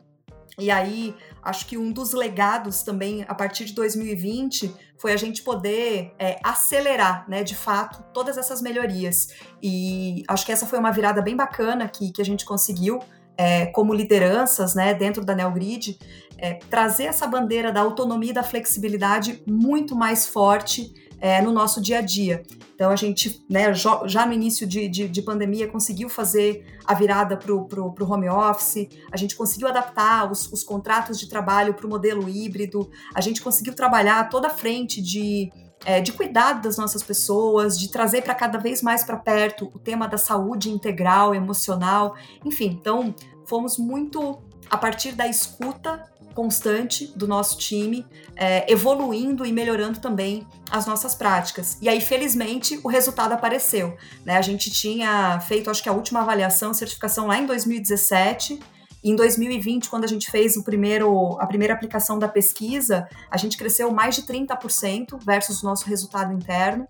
E 0.57 0.71
aí, 0.71 1.13
acho 1.43 1.65
que 1.65 1.77
um 1.77 1.91
dos 1.91 2.13
legados 2.13 2.81
também, 2.81 3.25
a 3.27 3.35
partir 3.35 3.65
de 3.65 3.73
2020, 3.73 4.73
foi 4.97 5.11
a 5.11 5.17
gente 5.17 5.41
poder 5.43 6.13
é, 6.17 6.39
acelerar, 6.41 7.29
né, 7.29 7.43
de 7.43 7.55
fato, 7.55 8.01
todas 8.13 8.37
essas 8.37 8.61
melhorias. 8.61 9.27
E 9.61 10.23
acho 10.29 10.45
que 10.45 10.51
essa 10.51 10.65
foi 10.65 10.79
uma 10.79 10.91
virada 10.91 11.21
bem 11.21 11.35
bacana 11.35 11.89
que, 11.89 12.11
que 12.11 12.21
a 12.21 12.25
gente 12.25 12.45
conseguiu, 12.45 12.99
é, 13.37 13.65
como 13.67 13.93
lideranças, 13.93 14.75
né, 14.75 14.93
dentro 14.93 15.25
da 15.25 15.35
NeoGrid, 15.35 15.99
é, 16.45 16.59
trazer 16.69 17.05
essa 17.05 17.25
bandeira 17.25 17.71
da 17.71 17.81
autonomia 17.81 18.29
e 18.29 18.33
da 18.33 18.43
flexibilidade 18.43 19.41
muito 19.47 19.95
mais 19.95 20.27
forte 20.27 20.93
é, 21.19 21.41
no 21.41 21.51
nosso 21.51 21.81
dia 21.81 21.99
a 21.99 22.01
dia. 22.01 22.43
Então 22.75 22.91
a 22.91 22.95
gente, 22.95 23.43
né, 23.49 23.73
já 23.73 24.25
no 24.27 24.33
início 24.33 24.67
de, 24.67 24.87
de, 24.87 25.07
de 25.07 25.21
pandemia, 25.23 25.67
conseguiu 25.67 26.07
fazer 26.07 26.63
a 26.85 26.93
virada 26.93 27.35
para 27.35 27.51
o 27.51 27.95
home 27.99 28.29
office, 28.29 28.87
a 29.11 29.17
gente 29.17 29.35
conseguiu 29.35 29.67
adaptar 29.67 30.31
os, 30.31 30.51
os 30.51 30.63
contratos 30.63 31.19
de 31.19 31.27
trabalho 31.27 31.73
para 31.73 31.87
o 31.87 31.89
modelo 31.89 32.29
híbrido, 32.29 32.91
a 33.15 33.21
gente 33.21 33.41
conseguiu 33.41 33.73
trabalhar 33.73 34.29
toda 34.29 34.47
a 34.47 34.51
frente 34.51 35.01
de, 35.01 35.51
é, 35.83 35.99
de 35.99 36.11
cuidado 36.11 36.61
das 36.61 36.77
nossas 36.77 37.01
pessoas, 37.01 37.79
de 37.79 37.89
trazer 37.89 38.21
para 38.21 38.35
cada 38.35 38.59
vez 38.59 38.83
mais 38.83 39.03
para 39.03 39.17
perto 39.17 39.71
o 39.73 39.79
tema 39.79 40.07
da 40.07 40.17
saúde 40.17 40.69
integral, 40.69 41.33
emocional, 41.33 42.15
enfim, 42.43 42.77
então 42.79 43.15
fomos 43.45 43.79
muito 43.79 44.37
a 44.69 44.77
partir 44.77 45.13
da 45.13 45.27
escuta 45.27 46.03
constante 46.35 47.07
do 47.15 47.27
nosso 47.27 47.57
time, 47.57 48.05
é, 48.35 48.69
evoluindo 48.71 49.45
e 49.45 49.53
melhorando 49.53 49.99
também 49.99 50.45
as 50.69 50.85
nossas 50.85 51.15
práticas. 51.15 51.77
E 51.81 51.87
aí, 51.87 52.01
felizmente, 52.01 52.79
o 52.83 52.89
resultado 52.89 53.31
apareceu. 53.31 53.97
Né? 54.25 54.37
A 54.37 54.41
gente 54.41 54.69
tinha 54.69 55.39
feito, 55.39 55.71
acho 55.71 55.81
que 55.81 55.89
a 55.89 55.93
última 55.93 56.19
avaliação, 56.19 56.73
certificação 56.73 57.27
lá 57.27 57.37
em 57.37 57.45
2017. 57.45 58.59
E 59.01 59.11
em 59.11 59.15
2020, 59.15 59.87
quando 59.87 60.03
a 60.03 60.07
gente 60.07 60.29
fez 60.29 60.57
o 60.57 60.63
primeiro, 60.63 61.37
a 61.39 61.45
primeira 61.45 61.73
aplicação 61.73 62.19
da 62.19 62.27
pesquisa, 62.27 63.07
a 63.29 63.37
gente 63.37 63.55
cresceu 63.55 63.91
mais 63.91 64.15
de 64.15 64.23
30% 64.23 65.19
versus 65.23 65.63
o 65.63 65.65
nosso 65.65 65.85
resultado 65.85 66.33
interno. 66.33 66.87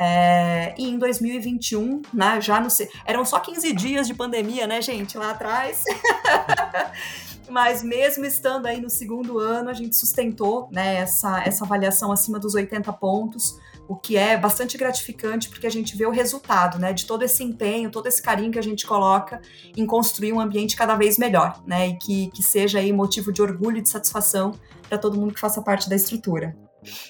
É, 0.00 0.74
e 0.78 0.88
em 0.88 0.98
2021, 0.98 2.02
né, 2.12 2.40
já 2.40 2.58
no, 2.58 2.68
eram 3.04 3.24
só 3.24 3.38
15 3.38 3.72
dias 3.74 4.06
de 4.06 4.14
pandemia, 4.14 4.66
né, 4.66 4.80
gente, 4.80 5.18
lá 5.18 5.30
atrás. 5.30 5.84
Mas 7.48 7.82
mesmo 7.82 8.24
estando 8.24 8.66
aí 8.66 8.80
no 8.80 8.90
segundo 8.90 9.38
ano, 9.38 9.70
a 9.70 9.72
gente 9.72 9.96
sustentou 9.96 10.68
né, 10.70 10.96
essa, 10.96 11.42
essa 11.44 11.64
avaliação 11.64 12.12
acima 12.12 12.38
dos 12.38 12.54
80 12.54 12.92
pontos, 12.94 13.58
o 13.88 13.96
que 13.96 14.16
é 14.16 14.36
bastante 14.36 14.76
gratificante 14.76 15.48
porque 15.48 15.66
a 15.66 15.70
gente 15.70 15.96
vê 15.96 16.04
o 16.04 16.10
resultado 16.10 16.78
né, 16.78 16.92
de 16.92 17.06
todo 17.06 17.22
esse 17.22 17.42
empenho, 17.42 17.90
todo 17.90 18.06
esse 18.06 18.22
carinho 18.22 18.52
que 18.52 18.58
a 18.58 18.62
gente 18.62 18.86
coloca 18.86 19.40
em 19.74 19.86
construir 19.86 20.32
um 20.32 20.40
ambiente 20.40 20.76
cada 20.76 20.94
vez 20.94 21.16
melhor, 21.16 21.62
né? 21.66 21.88
E 21.88 21.96
que, 21.96 22.30
que 22.30 22.42
seja 22.42 22.78
aí 22.78 22.92
motivo 22.92 23.32
de 23.32 23.40
orgulho 23.40 23.78
e 23.78 23.82
de 23.82 23.88
satisfação 23.88 24.52
para 24.88 24.98
todo 24.98 25.18
mundo 25.18 25.32
que 25.32 25.40
faça 25.40 25.62
parte 25.62 25.88
da 25.88 25.96
estrutura. 25.96 26.54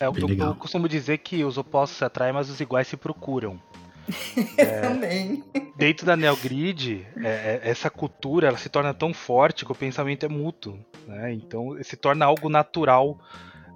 É, 0.00 0.06
eu, 0.06 0.12
eu, 0.16 0.54
costumo 0.54 0.88
dizer 0.88 1.18
que 1.18 1.44
os 1.44 1.58
opostos 1.58 1.98
se 1.98 2.04
atraem, 2.04 2.32
mas 2.32 2.48
os 2.48 2.60
iguais 2.60 2.88
se 2.88 2.96
procuram. 2.96 3.60
Também. 4.82 5.44
Dentro 5.76 6.06
da 6.06 6.16
NeoGrid, 6.16 7.06
é, 7.16 7.28
é, 7.28 7.60
essa 7.62 7.90
cultura 7.90 8.48
ela 8.48 8.56
se 8.56 8.68
torna 8.68 8.92
tão 8.92 9.12
forte 9.12 9.64
que 9.64 9.72
o 9.72 9.74
pensamento 9.74 10.26
é 10.26 10.28
mútuo. 10.28 10.78
Né? 11.06 11.32
Então 11.34 11.76
se 11.82 11.96
torna 11.96 12.24
algo 12.24 12.48
natural. 12.48 13.18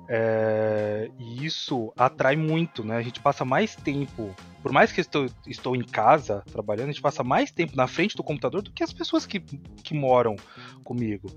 É, 0.08 1.08
e 1.18 1.46
isso 1.46 1.92
atrai 1.96 2.36
muito, 2.36 2.84
né? 2.84 2.96
A 2.96 3.02
gente 3.02 3.20
passa 3.20 3.44
mais 3.44 3.76
tempo, 3.76 4.34
por 4.60 4.72
mais 4.72 4.90
que 4.90 5.00
estou, 5.00 5.26
estou 5.46 5.76
em 5.76 5.84
casa 5.84 6.42
trabalhando, 6.52 6.88
a 6.88 6.92
gente 6.92 7.00
passa 7.00 7.22
mais 7.22 7.50
tempo 7.50 7.76
na 7.76 7.86
frente 7.86 8.16
do 8.16 8.22
computador 8.22 8.62
do 8.62 8.72
que 8.72 8.82
as 8.82 8.92
pessoas 8.92 9.24
que, 9.24 9.40
que 9.40 9.94
moram 9.94 10.36
comigo. 10.84 11.30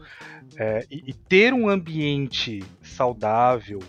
É, 0.58 0.86
e, 0.92 1.04
e, 1.08 1.14
ter 1.14 1.54
um 1.54 1.70
ambiente 1.70 2.64
saudável, 2.82 3.80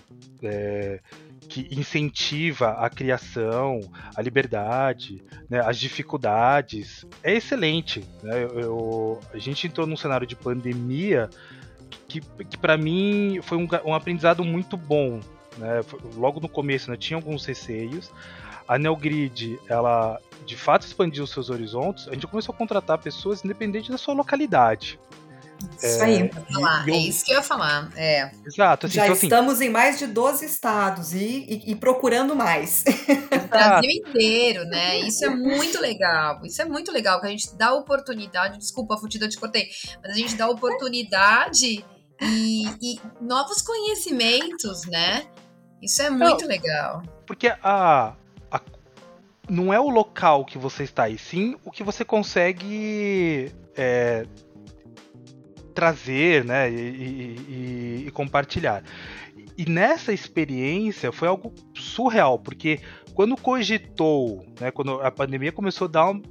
é, 0.42 1.00
que 1.46 1.68
incentiva 1.70 2.72
a 2.72 2.90
criação, 2.90 3.80
a 4.14 4.22
liberdade, 4.22 5.22
né, 5.48 5.60
as 5.60 5.78
dificuldades, 5.78 7.04
é 7.22 7.34
excelente. 7.34 8.04
Né? 8.22 8.44
Eu, 8.44 8.60
eu, 8.60 9.20
a 9.32 9.38
gente 9.38 9.66
entrou 9.66 9.86
num 9.86 9.96
cenário 9.96 10.26
de 10.26 10.36
pandemia 10.36 11.30
que, 12.08 12.20
que 12.20 12.58
para 12.58 12.76
mim 12.76 13.40
foi 13.42 13.58
um, 13.58 13.68
um, 13.84 13.94
aprendizado 13.94 14.44
muito 14.44 14.76
bom. 14.76 15.20
Né? 15.58 15.80
Logo 16.14 16.40
no 16.40 16.48
começo 16.48 16.90
né, 16.90 16.96
tinha 16.96 17.16
alguns 17.16 17.44
receios. 17.44 18.10
A 18.68 18.78
Neogrid, 18.78 19.58
ela 19.68 20.20
de 20.44 20.56
fato 20.56 20.82
expandiu 20.82 21.24
os 21.24 21.30
seus 21.30 21.50
horizontes. 21.50 22.08
A 22.08 22.14
gente 22.14 22.26
começou 22.26 22.54
a 22.54 22.58
contratar 22.58 22.98
pessoas 22.98 23.44
independente 23.44 23.90
da 23.90 23.98
sua 23.98 24.14
localidade. 24.14 24.98
Isso 25.76 26.02
é, 26.02 26.04
aí, 26.04 26.30
falar. 26.52 26.88
Eu... 26.88 26.94
é 26.94 26.98
isso 26.98 27.24
que 27.24 27.32
eu 27.32 27.36
ia 27.36 27.42
falar. 27.42 27.90
É. 27.96 28.30
Exato. 28.46 28.86
Assim, 28.86 28.94
Já 28.94 29.04
então, 29.04 29.14
assim, 29.14 29.26
estamos 29.26 29.60
em 29.60 29.68
mais 29.68 29.98
de 29.98 30.06
12 30.06 30.44
estados 30.44 31.12
e, 31.12 31.18
e, 31.48 31.72
e 31.72 31.74
procurando 31.74 32.34
mais. 32.34 32.84
O 33.46 33.48
Brasil 33.48 33.90
inteiro, 33.90 34.64
né? 34.64 34.98
Isso 35.00 35.24
é 35.24 35.30
muito 35.30 35.80
legal. 35.80 36.44
Isso 36.44 36.60
é 36.60 36.64
muito 36.64 36.90
legal, 36.90 37.20
que 37.20 37.26
a 37.26 37.30
gente 37.30 37.54
dá 37.56 37.72
oportunidade. 37.72 38.58
Desculpa, 38.58 38.96
Futida, 38.96 39.24
eu 39.24 39.28
te 39.28 39.38
cortei. 39.38 39.68
Mas 40.02 40.12
a 40.12 40.14
gente 40.14 40.34
dá 40.34 40.48
oportunidade 40.48 41.84
e, 42.20 42.66
e 42.82 43.00
novos 43.20 43.62
conhecimentos, 43.62 44.84
né? 44.86 45.26
Isso 45.80 46.02
é 46.02 46.10
muito 46.10 46.42
não, 46.42 46.48
legal. 46.48 47.02
Porque 47.26 47.48
a, 47.62 48.14
a, 48.50 48.60
não 49.48 49.72
é 49.72 49.78
o 49.78 49.88
local 49.88 50.44
que 50.44 50.58
você 50.58 50.84
está 50.84 51.04
aí, 51.04 51.18
sim 51.18 51.56
o 51.64 51.70
que 51.70 51.82
você 51.82 52.04
consegue 52.04 53.52
é, 53.76 54.26
trazer 55.76 56.42
né, 56.42 56.70
e, 56.70 56.74
e, 56.74 58.04
e, 58.06 58.10
compartilhar. 58.10 58.82
E 59.58 59.68
nessa 59.68 60.10
experiência 60.10 61.12
foi 61.12 61.28
algo 61.28 61.52
surreal, 61.74 62.38
porque 62.38 62.80
quando 63.14 63.36
cogitou, 63.36 64.44
né, 64.58 64.70
quando 64.70 65.00
a 65.02 65.10
pandemia 65.10 65.52
começou 65.52 65.86
a 65.86 65.90
dar 65.90 66.10
um, 66.10 66.22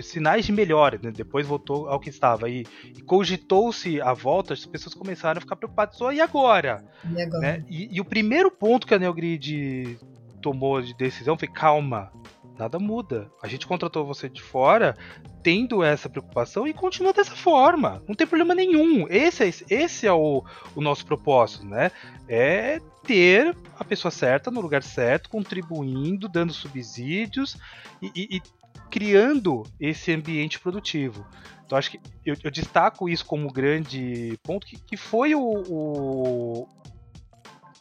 sinais 0.00 0.46
de 0.46 0.52
melhora, 0.52 0.98
né, 1.02 1.10
depois 1.10 1.46
voltou 1.46 1.86
ao 1.86 2.00
que 2.00 2.08
estava, 2.08 2.48
e, 2.48 2.66
e 2.96 3.02
cogitou-se 3.02 4.00
a 4.00 4.14
volta, 4.14 4.54
as 4.54 4.64
pessoas 4.64 4.94
começaram 4.94 5.36
a 5.36 5.40
ficar 5.42 5.56
preocupadas, 5.56 6.00
oh, 6.00 6.10
e 6.10 6.20
agora? 6.20 6.82
E, 7.14 7.22
agora? 7.22 7.40
Né? 7.40 7.64
E, 7.68 7.96
e, 7.96 8.00
o 8.00 8.04
primeiro 8.06 8.50
ponto 8.50 8.86
que 8.86 8.94
a 8.94 8.98
Neogrid 8.98 9.98
tomou 10.40 10.80
de 10.80 10.94
decisão 10.94 11.36
foi 11.36 11.48
calma, 11.48 12.10
nada 12.58 12.78
muda. 12.78 13.30
A 13.42 13.48
gente 13.48 13.66
contratou 13.66 14.06
você 14.06 14.28
de 14.28 14.42
fora 14.42 14.96
tendo 15.42 15.82
essa 15.82 16.08
preocupação 16.08 16.66
e 16.66 16.72
continua 16.72 17.12
dessa 17.12 17.34
forma. 17.34 18.02
Não 18.08 18.14
tem 18.14 18.26
problema 18.26 18.54
nenhum. 18.54 19.06
Esse 19.08 19.44
é, 19.44 19.48
esse 19.70 20.06
é 20.06 20.12
o, 20.12 20.42
o 20.74 20.80
nosso 20.80 21.04
propósito, 21.04 21.66
né? 21.66 21.90
É 22.28 22.80
ter 23.02 23.54
a 23.78 23.84
pessoa 23.84 24.10
certa 24.10 24.50
no 24.50 24.60
lugar 24.60 24.82
certo, 24.82 25.28
contribuindo, 25.28 26.28
dando 26.28 26.52
subsídios 26.52 27.56
e, 28.00 28.10
e, 28.14 28.36
e 28.36 28.42
criando 28.90 29.64
esse 29.78 30.12
ambiente 30.12 30.58
produtivo. 30.58 31.26
Então 31.66 31.76
acho 31.76 31.90
que 31.90 32.00
eu, 32.24 32.36
eu 32.42 32.50
destaco 32.50 33.08
isso 33.08 33.26
como 33.26 33.52
grande 33.52 34.38
ponto 34.42 34.66
que, 34.66 34.78
que 34.78 34.96
foi 34.96 35.34
o, 35.34 35.40
o 35.40 36.68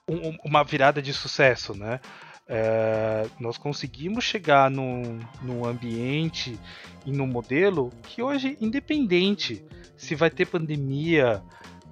um, 0.08 0.36
uma 0.44 0.64
virada 0.64 1.02
de 1.02 1.14
sucesso, 1.14 1.74
né? 1.74 2.00
É, 2.48 3.26
nós 3.40 3.58
conseguimos 3.58 4.24
chegar 4.24 4.70
num, 4.70 5.20
num 5.42 5.66
ambiente 5.66 6.60
e 7.06 7.12
num 7.12 7.28
modelo 7.28 7.90
que 8.04 8.22
hoje, 8.22 8.58
independente 8.60 9.64
se 9.96 10.14
vai 10.14 10.30
ter 10.30 10.46
pandemia 10.46 11.42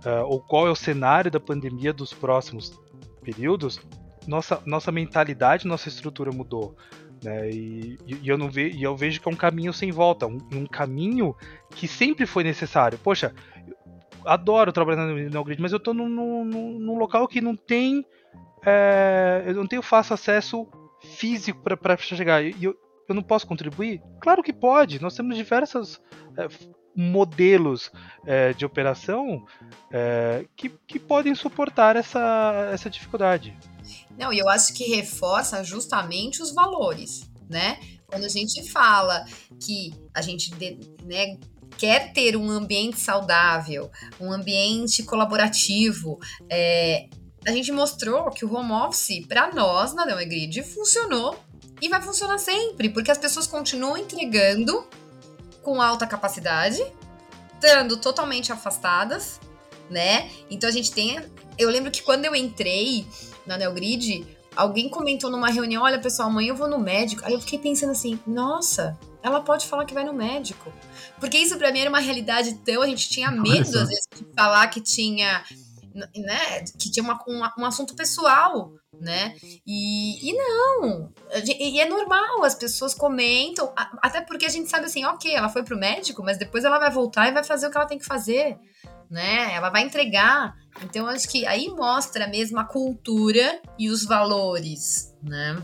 uh, 0.06 0.26
ou 0.26 0.42
qual 0.42 0.68
é 0.68 0.70
o 0.72 0.76
cenário 0.76 1.32
da 1.32 1.40
pandemia 1.40 1.94
dos 1.94 2.14
próximos 2.14 2.78
períodos, 3.24 3.80
nossa, 4.28 4.62
nossa 4.66 4.92
mentalidade, 4.92 5.68
nossa 5.68 5.88
estrutura 5.88 6.32
mudou. 6.32 6.76
Né? 7.24 7.50
E, 7.52 7.98
e, 8.06 8.28
eu 8.28 8.38
não 8.38 8.50
ve, 8.50 8.72
e 8.72 8.84
eu 8.84 8.96
vejo 8.96 9.22
que 9.22 9.30
é 9.30 9.32
um 9.32 9.36
caminho 9.36 9.72
sem 9.72 9.92
volta, 9.92 10.28
um, 10.28 10.38
um 10.54 10.66
caminho 10.66 11.36
que 11.76 11.88
sempre 11.88 12.26
foi 12.26 12.44
necessário. 12.44 12.98
Poxa, 12.98 13.34
adoro 14.26 14.72
trabalhar 14.72 15.06
no 15.06 15.16
Neogrid, 15.16 15.62
mas 15.62 15.72
eu 15.72 15.78
estou 15.78 15.94
num, 15.94 16.10
num, 16.10 16.80
num 16.80 16.98
local 16.98 17.28
que 17.28 17.42
não 17.42 17.56
tem 17.56 18.06
é, 18.66 19.44
eu 19.46 19.56
não 19.56 19.68
tenho 19.68 19.82
fácil 19.82 20.14
acesso 20.14 20.68
físico 21.02 21.62
para 21.62 21.98
chegar. 21.98 22.44
E 22.44 22.56
eu, 22.64 22.76
eu 23.08 23.16
não 23.16 23.24
posso 23.24 23.48
contribuir? 23.48 24.02
Claro 24.22 24.44
que 24.44 24.54
pode. 24.54 25.02
Nós 25.02 25.16
temos 25.16 25.36
diversas 25.36 26.00
é, 26.38 26.48
modelos 26.96 27.92
é, 28.26 28.54
de 28.54 28.66
operação 28.66 29.46
é, 29.92 30.46
que, 30.56 30.70
que 30.88 31.00
podem 31.00 31.34
suportar 31.34 31.96
essa, 31.96 32.70
essa 32.74 32.90
dificuldade. 32.90 33.58
Não, 34.18 34.32
e 34.32 34.40
eu 34.40 34.50
acho 34.50 34.74
que 34.74 34.84
reforça 34.96 35.64
justamente 35.64 36.42
os 36.42 36.54
valores, 36.54 37.30
né? 37.50 37.80
Quando 38.08 38.26
a 38.26 38.30
gente 38.30 38.70
fala 38.70 39.26
que 39.60 39.94
a 40.14 40.22
gente 40.22 40.52
né, 41.06 41.38
quer 41.78 42.12
ter 42.12 42.36
um 42.36 42.50
ambiente 42.50 43.00
saudável, 43.00 43.90
um 44.20 44.32
ambiente 44.32 45.02
colaborativo, 45.04 46.20
é, 46.50 47.08
a 47.46 47.52
gente 47.52 47.72
mostrou 47.72 48.30
que 48.32 48.46
o 48.46 48.54
home 48.54 48.72
office, 48.72 49.26
para 49.28 49.52
nós, 49.54 49.94
na 49.94 50.06
Neogrid, 50.06 50.64
funcionou 50.64 51.40
e 51.82 51.90
vai 51.90 52.02
funcionar 52.02 52.38
sempre, 52.38 52.90
porque 52.90 53.10
as 53.10 53.18
pessoas 53.18 53.48
continuam 53.48 53.98
entregando 53.98 54.86
com 55.64 55.82
alta 55.82 56.06
capacidade, 56.06 56.84
estando 57.54 57.98
totalmente 57.98 58.52
afastadas, 58.52 59.40
né? 59.90 60.30
Então 60.50 60.70
a 60.70 60.74
gente 60.74 60.92
tem. 60.92 61.20
Eu 61.58 61.70
lembro 61.70 61.92
que 61.92 62.02
quando 62.02 62.26
eu 62.26 62.36
entrei 62.36 63.06
na 63.46 63.58
Neogrid, 63.58 64.26
alguém 64.56 64.90
comentou 64.90 65.30
numa 65.30 65.50
reunião: 65.50 65.84
olha, 65.84 66.00
pessoal, 66.00 66.30
amanhã 66.30 66.50
eu 66.50 66.56
vou 66.56 66.68
no 66.68 66.80
médico. 66.80 67.24
Aí 67.26 67.34
eu 67.34 67.40
fiquei 67.40 67.58
pensando 67.60 67.92
assim: 67.92 68.20
nossa, 68.26 68.98
ela 69.24 69.42
pode 69.42 69.68
falar 69.68 69.86
que 69.86 69.94
vai 69.94 70.04
no 70.04 70.14
médico. 70.14 70.72
Porque 71.20 71.38
isso 71.38 71.58
pra 71.58 71.72
mim 71.72 71.80
era 71.80 71.90
uma 71.90 72.00
realidade 72.00 72.56
tão. 72.66 72.82
A 72.82 72.88
gente 72.88 73.10
tinha 73.10 73.32
medo, 73.32 73.68
às 73.80 73.88
vezes, 73.88 74.08
de 74.16 74.26
falar 74.36 74.68
que 74.68 74.82
tinha. 74.82 75.44
Né, 75.94 76.64
que 76.80 76.90
tinha 76.90 77.04
uma, 77.04 77.20
uma, 77.28 77.54
um 77.60 77.66
assunto 77.66 77.96
pessoal, 77.96 78.72
né? 79.00 79.36
E, 79.68 80.30
e 80.30 80.34
não, 80.34 81.12
e 81.46 81.82
é 81.82 81.86
normal, 81.86 82.44
as 82.44 82.56
pessoas 82.56 82.94
comentam, 82.94 83.74
até 84.02 84.22
porque 84.22 84.46
a 84.46 84.50
gente 84.50 84.70
sabe 84.70 84.86
assim, 84.86 85.04
ok, 85.04 85.34
ela 85.34 85.50
foi 85.50 85.64
pro 85.64 85.78
médico, 85.78 86.24
mas 86.24 86.38
depois 86.38 86.64
ela 86.64 86.80
vai 86.80 86.90
voltar 86.90 87.28
e 87.28 87.34
vai 87.34 87.44
fazer 87.44 87.68
o 87.68 87.72
que 87.72 87.78
ela 87.78 87.86
tem 87.86 87.98
que 87.98 88.06
fazer, 88.06 88.58
né? 89.10 89.54
Ela 89.54 89.70
vai 89.70 89.84
entregar. 89.84 90.56
Então, 90.84 91.08
acho 91.08 91.28
que 91.28 91.46
aí 91.46 91.68
mostra 91.70 92.28
mesmo 92.28 92.58
a 92.60 92.64
cultura 92.64 93.62
e 93.78 93.90
os 93.90 94.06
valores, 94.06 95.14
né? 95.22 95.62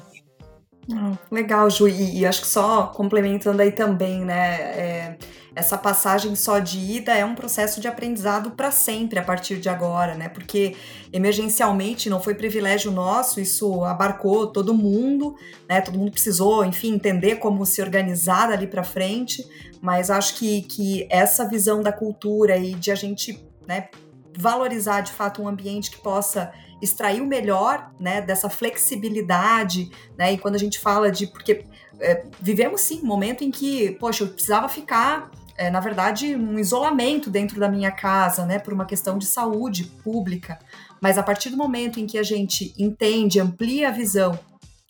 Ah, 0.94 1.18
legal, 1.32 1.70
Ju, 1.70 1.88
e, 1.88 2.20
e, 2.20 2.26
acho 2.26 2.42
que 2.42 2.48
só 2.48 2.88
complementando 2.88 3.62
aí 3.62 3.72
também, 3.72 4.24
né? 4.24 4.62
É, 4.62 5.18
essa 5.58 5.76
passagem 5.76 6.36
só 6.36 6.60
de 6.60 6.78
ida 6.78 7.16
é 7.16 7.26
um 7.26 7.34
processo 7.34 7.82
de 7.82 7.88
aprendizado 7.88 8.52
para 8.52 8.70
sempre 8.70 9.18
a 9.18 9.24
partir 9.24 9.58
de 9.58 9.68
agora, 9.68 10.14
né? 10.14 10.30
Porque 10.30 10.76
emergencialmente 11.12 12.12
não 12.12 12.22
foi 12.22 12.36
privilégio 12.36 12.92
nosso, 12.92 13.42
isso 13.42 13.84
abarcou 13.84 14.46
todo 14.46 14.72
mundo, 14.72 15.36
né? 15.68 15.82
Todo 15.82 15.98
mundo 15.98 16.12
precisou, 16.12 16.64
enfim, 16.64 16.94
entender 16.94 17.38
como 17.38 17.66
se 17.66 17.82
organizar 17.82 18.52
ali 18.52 18.68
para 18.68 18.84
frente, 18.84 19.44
mas 19.82 20.12
acho 20.12 20.36
que, 20.36 20.62
que 20.62 21.08
essa 21.10 21.50
visão 21.50 21.82
da 21.82 21.92
cultura 21.92 22.56
e 22.56 22.76
de 22.76 22.92
a 22.92 22.96
gente 22.96 23.44
né, 23.68 23.90
valorizar 24.38 25.02
de 25.02 25.12
fato 25.12 25.42
um 25.42 25.48
ambiente 25.48 25.90
que 25.90 25.98
possa 25.98 26.54
extrair 26.80 27.20
o 27.20 27.26
melhor 27.26 27.92
né, 28.00 28.22
dessa 28.22 28.48
flexibilidade, 28.48 29.90
né? 30.16 30.34
E 30.34 30.38
quando 30.38 30.54
a 30.54 30.60
gente 30.60 30.78
fala 30.78 31.12
de. 31.12 31.26
Porque 31.26 31.66
é, 32.00 32.24
vivemos 32.40 32.82
sim 32.82 33.02
um 33.02 33.08
momento 33.08 33.44
em 33.44 33.50
que, 33.50 33.94
poxa, 33.94 34.24
eu 34.24 34.28
precisava 34.28 34.70
ficar. 34.70 35.32
É, 35.58 35.72
na 35.72 35.80
verdade, 35.80 36.36
um 36.36 36.60
isolamento 36.60 37.30
dentro 37.30 37.60
da 37.60 37.68
minha 37.68 37.92
casa, 37.92 38.46
né, 38.46 38.60
por 38.60 38.74
uma 38.74 38.86
questão 38.86 39.18
de 39.18 39.26
saúde 39.26 39.86
pública. 39.86 40.60
Mas 41.02 41.18
a 41.18 41.24
partir 41.24 41.50
do 41.50 41.58
momento 41.58 42.00
em 42.00 42.06
que 42.06 42.18
a 42.18 42.24
gente 42.24 42.74
entende, 42.78 43.40
amplia 43.40 43.90
a 43.90 43.92
visão 43.92 44.38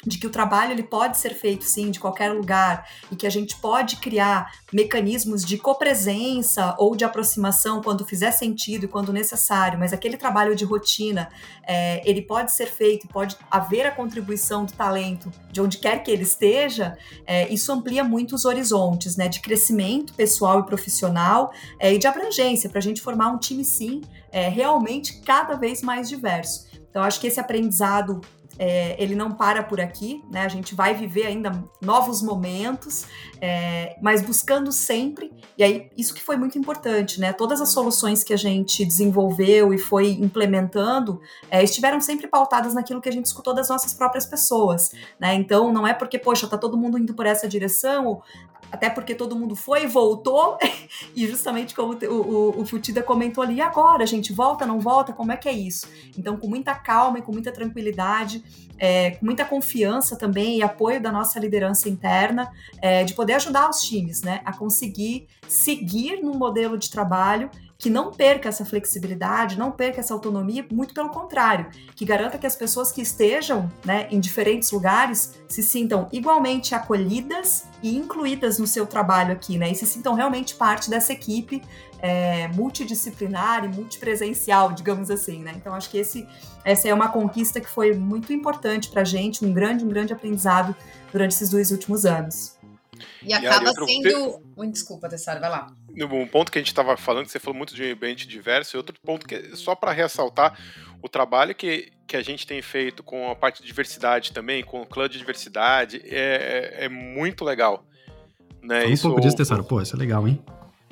de 0.06 0.20
que 0.20 0.28
o 0.28 0.30
trabalho 0.30 0.72
ele 0.72 0.84
pode 0.84 1.18
ser 1.18 1.34
feito 1.34 1.64
sim 1.64 1.90
de 1.90 2.00
qualquer 2.00 2.32
lugar 2.32 2.88
e 3.12 3.16
que 3.16 3.26
a 3.26 3.30
gente 3.30 3.56
pode 3.58 3.96
criar 3.96 4.52
mecanismos 4.72 5.44
de 5.44 5.58
copresença 5.58 6.76
ou 6.78 6.96
de 6.96 7.04
aproximação 7.04 7.82
quando 7.82 8.06
fizer 8.06 8.32
sentido 8.32 8.86
e 8.86 8.88
quando 8.88 9.12
necessário, 9.12 9.80
mas 9.80 9.94
aquele 9.94 10.16
trabalho 10.16 10.56
de 10.56 10.64
rotina 10.64 11.30
é, 11.66 12.08
ele 12.08 12.22
pode 12.22 12.52
ser 12.52 12.68
feito, 12.68 13.08
pode 13.08 13.36
haver 13.50 13.88
a 13.88 13.92
contribuição 13.92 14.66
do 14.66 14.74
talento 14.74 15.32
de 15.52 15.60
onde 15.60 15.80
quer 15.80 16.04
que 16.04 16.12
ele 16.12 16.24
esteja, 16.24 16.96
é, 17.26 17.52
isso 17.52 17.72
amplia 17.72 18.04
muito 18.04 18.36
os 18.36 18.46
horizontes, 18.46 19.16
né, 19.16 19.28
de 19.28 19.40
crescimento 19.40 20.14
pessoal 20.14 20.60
e 20.60 20.64
profissional 20.64 21.52
é, 21.80 21.92
e 21.92 21.98
de 21.98 22.06
abrangência 22.06 22.70
para 22.70 22.80
a 22.80 22.84
gente 22.84 23.02
formar 23.02 23.32
um 23.32 23.40
time 23.40 23.66
sim 23.66 24.02
é, 24.32 24.48
realmente 24.48 25.22
cada 25.22 25.56
vez 25.56 25.82
mais 25.82 26.08
diverso. 26.08 26.68
Então, 26.90 27.06
acho 27.06 27.20
que 27.20 27.28
esse 27.28 27.40
aprendizado 27.40 28.22
é, 28.60 29.02
ele 29.02 29.16
não 29.16 29.32
para 29.32 29.64
por 29.64 29.80
aqui, 29.80 30.24
né? 30.32 30.42
A 30.42 30.48
gente 30.48 30.74
vai 30.74 30.94
viver 30.94 31.26
ainda 31.26 31.64
novos 31.82 32.22
momentos, 32.22 33.06
é, 33.40 33.96
mas 34.02 34.22
buscando 34.22 34.72
sempre. 34.72 35.32
E 35.58 35.64
aí, 35.64 35.90
isso 35.98 36.14
que 36.14 36.22
foi 36.22 36.38
muito 36.38 36.58
importante, 36.58 37.20
né? 37.20 37.34
Todas 37.34 37.62
as 37.62 37.70
soluções 37.70 38.24
que 38.24 38.34
a 38.34 38.38
gente 38.38 38.86
desenvolveu 38.86 39.74
e 39.74 39.78
foi 39.78 40.12
implementando 40.12 41.20
é, 41.50 41.64
estiveram 41.64 42.02
sempre 42.02 42.28
pautadas 42.28 42.74
naquilo 42.74 43.02
que 43.02 43.10
a 43.10 43.12
gente 43.12 43.26
escutou 43.26 43.54
das 43.54 43.70
nossas 43.70 43.94
próprias 43.94 44.26
pessoas, 44.26 44.92
né? 45.20 45.34
Então, 45.36 45.72
não 45.72 45.86
é 45.86 45.94
porque, 45.94 46.18
poxa, 46.18 46.48
tá 46.48 46.58
todo 46.58 46.78
mundo 46.78 46.98
indo 46.98 47.14
por 47.14 47.26
essa 47.26 47.48
direção, 47.48 48.22
até 48.72 48.90
porque 48.90 49.16
todo 49.16 49.36
mundo 49.36 49.56
foi 49.56 49.84
e 49.84 49.88
voltou, 49.88 50.58
e 51.16 51.28
justamente 51.28 51.74
como 51.74 51.94
o, 51.94 52.14
o, 52.14 52.62
o 52.62 52.66
Futida 52.66 53.02
comentou 53.02 53.44
ali, 53.44 53.62
agora, 53.62 54.06
gente, 54.06 54.34
volta, 54.34 54.66
não 54.66 54.80
volta, 54.80 55.14
como 55.14 55.32
é 55.32 55.38
que 55.38 55.48
é 55.48 55.54
isso? 55.54 55.88
Então, 56.18 56.38
com 56.38 56.48
muita 56.48 56.76
calma 56.76 57.20
e 57.20 57.22
com 57.22 57.32
muita 57.32 57.52
tranquilidade, 57.52 58.44
é, 58.78 59.12
com 59.12 59.26
muita 59.26 59.44
confiança 59.44 60.16
também 60.16 60.58
e 60.58 60.64
apoio 60.64 61.02
da 61.02 61.12
nossa 61.12 61.40
liderança 61.40 61.90
interna, 61.90 62.52
é, 62.82 63.04
de 63.04 63.14
poder 63.14 63.34
ajudar 63.34 63.70
os 63.70 63.82
times, 63.82 64.22
né, 64.22 64.42
a 64.46 64.54
conseguir 64.54 65.28
seguir 65.48 66.22
no 66.22 66.34
modelo 66.34 66.78
de 66.78 66.90
trabalho 66.90 67.50
que 67.78 67.90
não 67.90 68.12
perca 68.12 68.50
essa 68.50 68.66
flexibilidade, 68.66 69.58
não 69.58 69.72
perca 69.72 70.00
essa 70.00 70.14
autonomia, 70.14 70.66
muito 70.72 70.94
pelo 70.94 71.10
contrário, 71.10 71.68
que 71.96 72.06
garanta 72.06 72.38
que 72.38 72.48
as 72.48 72.56
pessoas 72.56 72.92
que 72.92 73.02
estejam 73.02 73.72
né, 73.86 74.08
em 74.10 74.20
diferentes 74.20 74.72
lugares 74.72 75.36
se 75.48 75.62
sintam 75.62 76.08
igualmente 76.12 76.74
acolhidas 76.74 77.66
e 77.84 77.96
incluídas 77.96 78.58
no 78.58 78.66
seu 78.66 78.88
trabalho 78.88 79.32
aqui, 79.34 79.58
né? 79.58 79.72
E 79.72 79.76
se 79.76 79.86
sintam 79.86 80.16
realmente 80.16 80.56
parte 80.56 80.90
dessa 80.90 81.14
equipe 81.14 81.62
é, 82.00 82.48
multidisciplinar 82.50 83.66
e 83.66 83.68
multipresencial, 83.68 84.72
digamos 84.72 85.10
assim, 85.10 85.44
né? 85.44 85.54
Então 85.56 85.74
acho 85.74 85.90
que 85.90 85.98
esse, 85.98 86.28
essa 86.64 86.88
é 86.88 86.94
uma 86.94 87.10
conquista 87.10 87.60
que 87.60 87.70
foi 87.70 87.94
muito 87.94 88.34
importante 88.34 88.90
para 88.90 89.02
a 89.02 89.06
gente, 89.06 89.46
um 89.46 89.54
grande, 89.54 89.84
um 89.84 89.90
grande 89.90 90.14
aprendizado 90.14 90.76
durante 91.12 91.32
esses 91.32 91.50
dois 91.50 91.72
últimos 91.72 92.06
anos. 92.06 92.58
E 93.22 93.34
acaba 93.34 93.70
e 93.70 93.86
sendo. 93.86 94.42
Desculpa, 94.72 95.08
Tessara, 95.08 95.40
vai 95.40 95.50
lá. 95.50 95.68
Um 96.06 96.28
ponto 96.28 96.52
que 96.52 96.60
a 96.60 96.62
gente 96.62 96.68
estava 96.68 96.96
falando, 96.96 97.26
que 97.26 97.32
você 97.32 97.40
falou 97.40 97.58
muito 97.58 97.74
de 97.74 97.92
ambiente 97.92 98.28
diverso, 98.28 98.76
e 98.76 98.78
outro 98.78 98.96
ponto 99.04 99.28
que 99.28 99.36
é 99.36 99.56
só 99.56 99.74
para 99.74 99.92
ressaltar 99.92 100.58
o 101.02 101.10
trabalho 101.10 101.56
que, 101.56 101.92
que 102.06 102.16
a 102.16 102.22
gente 102.22 102.46
tem 102.46 102.62
feito 102.62 103.04
com 103.04 103.32
a 103.32 103.36
parte 103.36 103.62
de 103.62 103.68
diversidade 103.68 104.32
também, 104.32 104.64
com 104.64 104.82
o 104.82 104.86
clã 104.86 105.10
de 105.10 105.18
diversidade, 105.18 106.02
é, 106.06 106.76
é, 106.80 106.86
é 106.86 106.90
muito 106.90 107.44
legal. 107.44 107.84
Né? 108.62 108.82
Fala 108.82 108.94
um 108.94 108.98
pouco 108.98 109.22
disso, 109.22 109.38
Tessara. 109.38 109.64
Pô, 109.64 109.82
isso 109.82 109.96
é 109.96 110.00
legal, 110.00 110.28
hein? 110.28 110.44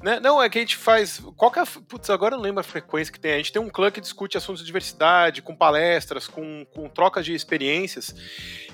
Né? 0.05 0.19
Não, 0.19 0.39
é 0.39 0.47
que 0.47 0.59
a 0.59 0.61
gente 0.61 0.77
faz. 0.77 1.19
Qual 1.35 1.49
que 1.49 1.57
é. 1.57 1.63
Putz, 1.65 2.11
agora 2.11 2.35
eu 2.35 2.37
não 2.37 2.43
lembro 2.43 2.59
a 2.59 2.63
frequência 2.63 3.11
que 3.11 3.19
tem. 3.19 3.33
A 3.33 3.37
gente 3.37 3.51
tem 3.51 3.59
um 3.59 3.71
clã 3.71 3.89
que 3.89 3.99
discute 3.99 4.37
assuntos 4.37 4.61
de 4.61 4.67
diversidade, 4.67 5.41
com 5.41 5.55
palestras, 5.55 6.27
com, 6.27 6.63
com 6.75 6.87
trocas 6.87 7.25
de 7.25 7.33
experiências. 7.33 8.13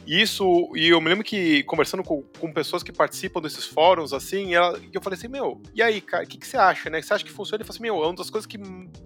E 0.05 0.21
isso. 0.21 0.69
E 0.75 0.89
eu 0.89 0.99
me 0.99 1.07
lembro 1.07 1.23
que, 1.23 1.63
conversando 1.63 2.03
com, 2.03 2.21
com 2.37 2.51
pessoas 2.51 2.83
que 2.83 2.91
participam 2.91 3.39
desses 3.39 3.65
fóruns, 3.65 4.11
assim, 4.11 4.55
ela, 4.55 4.77
eu 4.91 5.01
falei 5.01 5.17
assim, 5.17 5.29
meu, 5.29 5.61
e 5.73 5.81
aí, 5.81 6.01
cara, 6.01 6.25
o 6.25 6.27
que, 6.27 6.37
que 6.37 6.45
você 6.45 6.57
acha, 6.57 6.89
né? 6.89 7.01
Você 7.01 7.13
acha 7.13 7.23
que 7.23 7.31
funciona? 7.31 7.61
Ele 7.61 7.63
falou 7.63 7.75
assim, 7.75 7.83
meu, 7.83 8.03
é 8.03 8.07
uma 8.07 8.15
das 8.17 8.29
coisas 8.29 8.45
que 8.45 8.57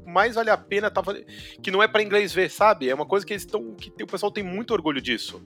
mais 0.04 0.34
vale 0.34 0.50
a 0.50 0.58
pena, 0.58 0.90
tava, 0.90 1.14
que 1.62 1.70
não 1.70 1.84
é 1.84 1.88
para 1.88 2.02
inglês 2.02 2.34
ver, 2.34 2.50
sabe? 2.50 2.90
É 2.90 2.96
uma 2.96 3.06
coisa 3.06 3.24
que 3.24 3.34
eles 3.34 3.44
estão. 3.44 3.76
que 3.76 3.92
o 4.02 4.08
pessoal 4.08 4.32
tem 4.32 4.44
muito 4.44 4.74
orgulho 4.74 5.00
disso. 5.00 5.46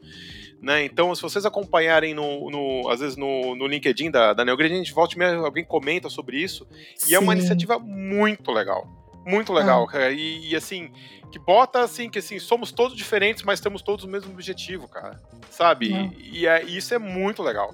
Né? 0.62 0.84
Então, 0.84 1.16
se 1.16 1.22
vocês 1.22 1.46
acompanharem 1.46 2.14
no, 2.14 2.50
no 2.50 2.90
às 2.90 3.00
vezes 3.00 3.16
no, 3.16 3.56
no 3.56 3.66
LinkedIn 3.66 4.12
da, 4.12 4.34
da 4.34 4.44
Neogrid, 4.44 4.74
a 4.74 4.78
gente 4.78 4.94
volta 4.94 5.18
e 5.18 5.36
alguém 5.36 5.64
comenta 5.64 6.10
sobre 6.10 6.38
isso. 6.38 6.68
Sim. 6.96 7.12
E 7.12 7.16
é 7.16 7.20
uma 7.20 7.34
iniciativa 7.34 7.80
muito 7.80 8.52
legal. 8.52 8.88
Muito 9.26 9.54
legal, 9.54 9.84
ah. 9.84 9.88
cara. 9.88 10.12
E, 10.12 10.50
e, 10.50 10.56
assim, 10.56 10.92
que 11.32 11.40
bota 11.40 11.82
assim, 11.82 12.10
que 12.10 12.20
assim, 12.20 12.40
somos 12.40 12.72
todos 12.72 12.98
diferentes, 12.98 13.44
mas 13.44 13.60
temos 13.60 13.82
todos 13.82 14.04
o 14.04 14.08
mesmo 14.08 14.32
objetivo, 14.32 14.88
cara. 14.88 15.22
Sabe? 15.50 15.94
Ah. 15.94 16.10
E, 16.18 16.40
e, 16.40 16.48
é, 16.48 16.64
isso 16.64 16.94
é 16.94 16.98
muito 16.98 17.42
legal. 17.42 17.74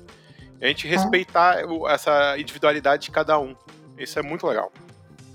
A 0.62 0.68
gente 0.68 0.88
respeitar 0.88 1.60
ah. 1.60 1.92
essa 1.92 2.38
individualidade 2.38 3.06
de 3.06 3.12
cada 3.12 3.40
um. 3.40 3.56
Isso 3.98 4.20
é 4.20 4.22
muito 4.22 4.46
legal. 4.46 4.72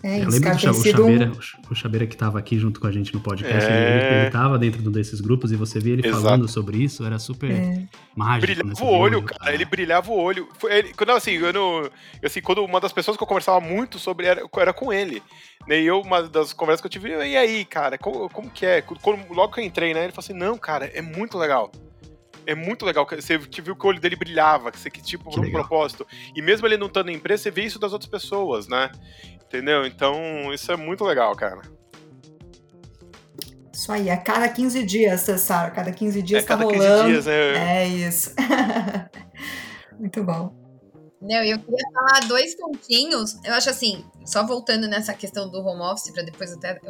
É 0.02 0.18
isso, 0.18 0.26
eu 0.26 0.30
lembro 0.30 0.50
do 0.50 0.70
o 0.70 0.82
Chaveira, 0.82 1.32
o 1.70 1.74
Chaveira 1.74 2.06
que 2.06 2.14
estava 2.14 2.38
aqui 2.38 2.58
junto 2.58 2.80
com 2.80 2.86
a 2.86 2.92
gente 2.92 3.12
no 3.12 3.20
podcast, 3.20 3.70
é... 3.70 4.18
ele, 4.18 4.26
estava 4.28 4.58
dentro 4.58 4.80
de 4.80 4.88
um 4.88 4.92
desses 4.92 5.20
grupos 5.20 5.52
e 5.52 5.56
você 5.56 5.78
via 5.78 5.92
ele 5.92 6.06
Exato. 6.06 6.22
falando 6.22 6.48
sobre 6.48 6.78
isso, 6.78 7.04
era 7.04 7.18
super 7.18 7.50
é. 7.50 7.84
mágico. 8.16 8.46
Brilhava 8.46 8.68
né, 8.68 8.74
o 8.80 8.86
olho, 8.86 9.22
cara, 9.22 9.52
ele 9.52 9.64
brilhava 9.64 10.10
o 10.10 10.16
olho. 10.16 10.48
Ele, 10.64 10.94
quando, 10.94 11.10
assim, 11.10 11.32
eu 11.32 11.52
não, 11.52 11.90
assim, 12.24 12.40
quando 12.40 12.64
uma 12.64 12.80
das 12.80 12.92
pessoas 12.92 13.16
que 13.16 13.22
eu 13.22 13.26
conversava 13.26 13.60
muito 13.60 13.98
sobre 13.98 14.26
era, 14.26 14.42
era 14.56 14.72
com 14.72 14.90
ele. 14.90 15.22
Né, 15.68 15.82
e 15.82 15.86
eu, 15.86 16.00
uma 16.00 16.22
das 16.22 16.54
conversas 16.54 16.80
que 16.80 16.86
eu 16.86 16.90
tive, 16.90 17.10
e 17.10 17.36
aí, 17.36 17.64
cara, 17.66 17.98
como, 17.98 18.30
como 18.30 18.50
que 18.50 18.64
é? 18.64 18.80
Quando, 18.80 19.30
logo 19.32 19.52
que 19.52 19.60
eu 19.60 19.64
entrei, 19.64 19.92
né, 19.92 20.04
ele 20.04 20.12
falou 20.12 20.24
assim, 20.24 20.32
não, 20.32 20.56
cara, 20.56 20.86
é 20.86 21.02
muito 21.02 21.36
legal. 21.36 21.70
é 22.46 22.54
muito 22.54 22.86
legal. 22.86 23.06
Você 23.06 23.36
viu 23.36 23.76
que 23.76 23.86
o 23.86 23.88
olho 23.88 24.00
dele 24.00 24.16
brilhava, 24.16 24.72
que 24.72 24.78
você 24.78 24.90
que 24.90 25.02
tipo 25.02 25.28
um 25.28 25.50
propósito. 25.50 26.06
E 26.34 26.40
mesmo 26.40 26.66
ele 26.66 26.78
não 26.78 26.86
estando 26.86 27.06
na 27.06 27.12
empresa, 27.12 27.42
você 27.42 27.50
vê 27.50 27.64
isso 27.64 27.78
das 27.78 27.92
outras 27.92 28.10
pessoas, 28.10 28.66
né? 28.66 28.90
Entendeu? 29.50 29.84
Então, 29.84 30.54
isso 30.54 30.70
é 30.70 30.76
muito 30.76 31.02
legal, 31.02 31.34
cara. 31.34 31.60
Isso 33.74 33.90
aí, 33.90 34.08
a 34.08 34.16
cada 34.16 34.48
15 34.48 34.84
dias, 34.84 35.22
Cessar. 35.22 35.66
A 35.66 35.70
cada 35.72 35.90
15 35.90 36.22
dias 36.22 36.44
é, 36.44 36.46
tá 36.46 36.56
cada 36.56 36.62
rolando. 36.62 37.02
15 37.02 37.10
dias, 37.10 37.26
é. 37.26 37.82
É 37.82 37.88
isso. 37.88 38.32
muito 39.98 40.22
bom. 40.22 40.54
Não, 41.20 41.42
eu 41.42 41.58
queria 41.58 41.90
falar 41.92 42.28
dois 42.28 42.54
pontinhos. 42.54 43.36
Eu 43.44 43.54
acho 43.54 43.68
assim, 43.70 44.04
só 44.24 44.46
voltando 44.46 44.86
nessa 44.86 45.12
questão 45.14 45.50
do 45.50 45.58
home 45.58 45.82
office, 45.82 46.12
para 46.12 46.22
depois 46.22 46.52
até 46.52 46.80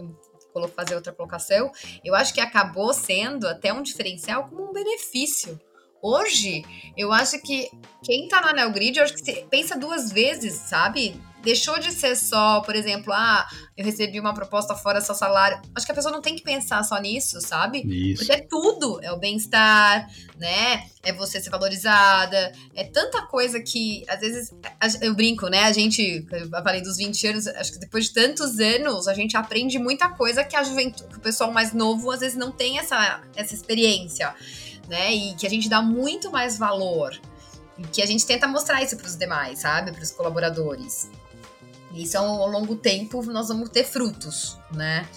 fazer 0.76 0.96
outra 0.96 1.14
colocação, 1.14 1.72
eu 2.04 2.14
acho 2.14 2.34
que 2.34 2.42
acabou 2.42 2.92
sendo 2.92 3.48
até 3.48 3.72
um 3.72 3.82
diferencial 3.82 4.48
como 4.48 4.68
um 4.68 4.72
benefício. 4.72 5.58
Hoje, 6.02 6.62
eu 6.94 7.10
acho 7.10 7.40
que 7.40 7.70
quem 8.04 8.28
tá 8.28 8.42
na 8.42 8.52
Neogrid, 8.52 8.98
eu 8.98 9.04
acho 9.04 9.14
que 9.14 9.46
pensa 9.48 9.78
duas 9.78 10.12
vezes, 10.12 10.54
sabe? 10.54 11.18
Deixou 11.42 11.78
de 11.78 11.90
ser 11.92 12.16
só, 12.16 12.60
por 12.60 12.76
exemplo, 12.76 13.12
ah, 13.12 13.48
eu 13.76 13.84
recebi 13.84 14.20
uma 14.20 14.34
proposta 14.34 14.74
fora 14.74 15.00
seu 15.00 15.14
salário. 15.14 15.60
Acho 15.74 15.86
que 15.86 15.92
a 15.92 15.94
pessoa 15.94 16.12
não 16.12 16.20
tem 16.20 16.36
que 16.36 16.42
pensar 16.42 16.82
só 16.82 17.00
nisso, 17.00 17.40
sabe? 17.40 17.80
Isso. 17.80 18.18
Porque 18.18 18.32
é 18.32 18.46
tudo. 18.46 19.00
É 19.02 19.10
o 19.10 19.18
bem-estar, 19.18 20.06
né? 20.38 20.84
É 21.02 21.12
você 21.12 21.40
ser 21.40 21.48
valorizada. 21.48 22.52
É 22.74 22.84
tanta 22.84 23.22
coisa 23.22 23.58
que, 23.58 24.04
às 24.06 24.20
vezes, 24.20 24.54
eu 25.00 25.14
brinco, 25.14 25.48
né? 25.48 25.64
A 25.64 25.72
gente, 25.72 26.26
eu 26.30 26.50
falei 26.50 26.82
dos 26.82 26.98
20 26.98 27.26
anos, 27.28 27.46
acho 27.46 27.72
que 27.72 27.78
depois 27.78 28.06
de 28.06 28.12
tantos 28.12 28.58
anos, 28.58 29.08
a 29.08 29.14
gente 29.14 29.34
aprende 29.36 29.78
muita 29.78 30.10
coisa 30.10 30.44
que 30.44 30.54
a 30.54 30.62
juventude, 30.62 31.08
que 31.08 31.16
o 31.16 31.20
pessoal 31.20 31.50
mais 31.50 31.72
novo, 31.72 32.10
às 32.10 32.20
vezes, 32.20 32.36
não 32.36 32.52
tem 32.52 32.78
essa, 32.78 33.22
essa 33.34 33.54
experiência, 33.54 34.34
né? 34.88 35.14
E 35.14 35.34
que 35.36 35.46
a 35.46 35.50
gente 35.50 35.70
dá 35.70 35.80
muito 35.80 36.30
mais 36.30 36.58
valor. 36.58 37.18
E 37.78 37.82
que 37.84 38.02
a 38.02 38.06
gente 38.06 38.26
tenta 38.26 38.46
mostrar 38.46 38.82
isso 38.82 38.94
para 38.98 39.06
os 39.06 39.16
demais, 39.16 39.60
sabe? 39.60 39.90
Para 39.90 40.02
os 40.02 40.10
colaboradores. 40.10 41.08
Isso 41.92 42.16
ao 42.16 42.46
longo 42.48 42.76
tempo 42.76 43.22
nós 43.24 43.48
vamos 43.48 43.68
ter 43.70 43.84
frutos, 43.84 44.58
né? 44.72 45.08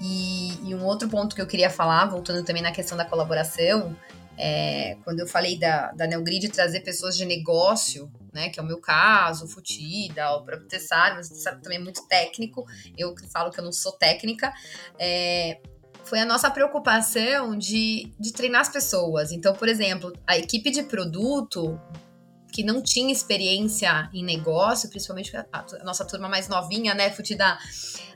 E, 0.00 0.52
e, 0.68 0.74
um 0.74 0.84
outro 0.84 1.08
ponto 1.08 1.34
que 1.34 1.40
eu 1.40 1.46
queria 1.46 1.70
falar, 1.70 2.06
voltando 2.06 2.44
também 2.44 2.62
na 2.62 2.70
questão 2.70 2.98
da 2.98 3.04
colaboração, 3.04 3.96
é, 4.38 4.96
quando 5.02 5.20
eu 5.20 5.26
falei 5.26 5.58
da, 5.58 5.92
da 5.92 6.06
Neogrid 6.06 6.48
trazer 6.50 6.80
pessoas 6.80 7.16
de 7.16 7.24
negócio, 7.24 8.10
né, 8.32 8.50
que 8.50 8.60
é 8.60 8.62
o 8.62 8.66
meu 8.66 8.78
caso, 8.78 9.46
o 9.46 9.48
Futida, 9.48 10.30
o 10.32 10.42
próprio 10.42 10.68
Tessar, 10.68 11.14
mas 11.14 11.28
o 11.28 11.30
Tessar 11.30 11.58
também 11.60 11.78
é 11.78 11.82
muito 11.82 12.06
técnico, 12.06 12.66
eu 12.98 13.14
falo 13.32 13.50
que 13.50 13.58
eu 13.58 13.64
não 13.64 13.72
sou 13.72 13.92
técnica, 13.92 14.52
é, 14.98 15.58
foi 16.04 16.20
a 16.20 16.26
nossa 16.26 16.50
preocupação 16.50 17.56
de, 17.56 18.12
de 18.18 18.32
treinar 18.32 18.60
as 18.60 18.68
pessoas. 18.68 19.32
Então, 19.32 19.54
por 19.54 19.68
exemplo, 19.68 20.12
a 20.26 20.36
equipe 20.38 20.70
de 20.70 20.82
produto 20.84 21.80
que 22.56 22.64
não 22.64 22.80
tinha 22.80 23.12
experiência 23.12 24.08
em 24.14 24.24
negócio, 24.24 24.88
principalmente 24.88 25.36
a, 25.36 25.46
a 25.52 25.84
nossa 25.84 26.06
turma 26.06 26.26
mais 26.26 26.48
novinha, 26.48 26.94
né, 26.94 27.10
Futida, 27.10 27.58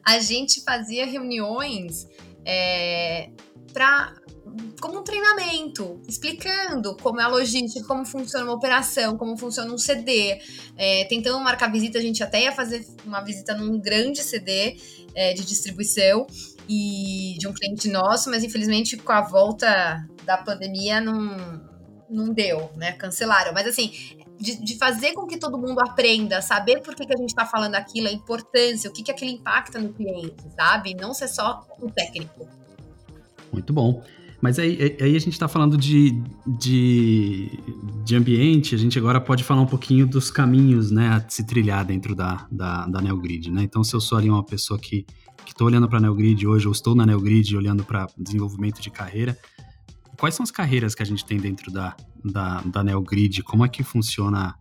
a 0.02 0.18
gente 0.18 0.62
fazia 0.62 1.04
reuniões 1.04 2.08
é, 2.42 3.28
para 3.70 4.14
como 4.80 5.00
um 5.00 5.04
treinamento, 5.04 6.00
explicando 6.08 6.96
como 6.96 7.20
é 7.20 7.24
a 7.24 7.28
logística, 7.28 7.86
como 7.86 8.06
funciona 8.06 8.46
uma 8.46 8.54
operação, 8.54 9.18
como 9.18 9.36
funciona 9.36 9.70
um 9.70 9.76
CD. 9.76 10.40
É, 10.74 11.04
tentando 11.04 11.38
marcar 11.38 11.70
visita, 11.70 11.98
a 11.98 12.00
gente 12.00 12.22
até 12.22 12.44
ia 12.44 12.52
fazer 12.52 12.84
uma 13.04 13.20
visita 13.20 13.54
num 13.54 13.78
grande 13.78 14.22
CD 14.22 14.78
é, 15.14 15.34
de 15.34 15.44
distribuição 15.44 16.26
e 16.66 17.36
de 17.38 17.46
um 17.46 17.52
cliente 17.52 17.88
nosso, 17.90 18.30
mas 18.30 18.42
infelizmente 18.42 18.96
com 18.96 19.12
a 19.12 19.20
volta 19.20 20.02
da 20.24 20.38
pandemia 20.38 20.98
não, 20.98 21.62
não 22.08 22.32
deu, 22.32 22.70
né? 22.74 22.92
Cancelaram. 22.92 23.52
Mas 23.52 23.66
assim, 23.66 23.92
de, 24.40 24.64
de, 24.64 24.78
fazer 24.78 25.12
com 25.12 25.26
que 25.26 25.36
todo 25.36 25.58
mundo 25.58 25.80
aprenda, 25.80 26.40
saber 26.40 26.80
por 26.80 26.94
que, 26.94 27.06
que 27.06 27.12
a 27.12 27.16
gente 27.16 27.28
está 27.28 27.44
falando 27.44 27.74
aquilo, 27.74 28.08
a 28.08 28.12
importância, 28.12 28.88
o 28.88 28.92
que, 28.92 29.02
que 29.02 29.10
aquilo 29.10 29.30
impacta 29.30 29.78
no 29.78 29.92
cliente, 29.92 30.42
sabe? 30.56 30.94
Não 30.94 31.12
ser 31.12 31.28
só 31.28 31.66
o 31.78 31.90
técnico. 31.90 32.48
Muito 33.52 33.72
bom. 33.72 34.02
Mas 34.40 34.58
aí, 34.58 34.96
aí 34.98 35.14
a 35.14 35.18
gente 35.18 35.34
está 35.34 35.46
falando 35.46 35.76
de, 35.76 36.12
de, 36.46 37.50
de, 38.02 38.16
ambiente, 38.16 38.74
a 38.74 38.78
gente 38.78 38.98
agora 38.98 39.20
pode 39.20 39.44
falar 39.44 39.60
um 39.60 39.66
pouquinho 39.66 40.06
dos 40.06 40.30
caminhos 40.30 40.90
né, 40.90 41.08
a 41.08 41.24
se 41.28 41.44
trilhar 41.44 41.84
dentro 41.84 42.14
da, 42.14 42.46
da, 42.50 42.86
da 42.86 43.02
NeoGrid. 43.02 43.50
Né? 43.50 43.62
Então, 43.62 43.84
se 43.84 43.94
eu 43.94 44.00
sou 44.00 44.16
ali 44.16 44.30
uma 44.30 44.42
pessoa 44.42 44.80
que 44.80 45.04
estou 45.46 45.66
olhando 45.66 45.86
para 45.86 45.98
a 45.98 46.00
NeoGrid 46.00 46.46
hoje, 46.46 46.66
ou 46.66 46.72
estou 46.72 46.94
na 46.94 47.04
NeoGrid 47.04 47.54
olhando 47.54 47.84
para 47.84 48.06
desenvolvimento 48.16 48.80
de 48.80 48.88
carreira, 48.88 49.36
quais 50.16 50.34
são 50.34 50.42
as 50.42 50.50
carreiras 50.50 50.94
que 50.94 51.02
a 51.02 51.06
gente 51.06 51.22
tem 51.22 51.38
dentro 51.38 51.70
da, 51.70 51.94
da, 52.24 52.60
da 52.62 52.82
NeoGrid? 52.82 53.42
Como 53.42 53.64
é 53.64 53.68
que 53.68 53.82
funciona 53.82 54.54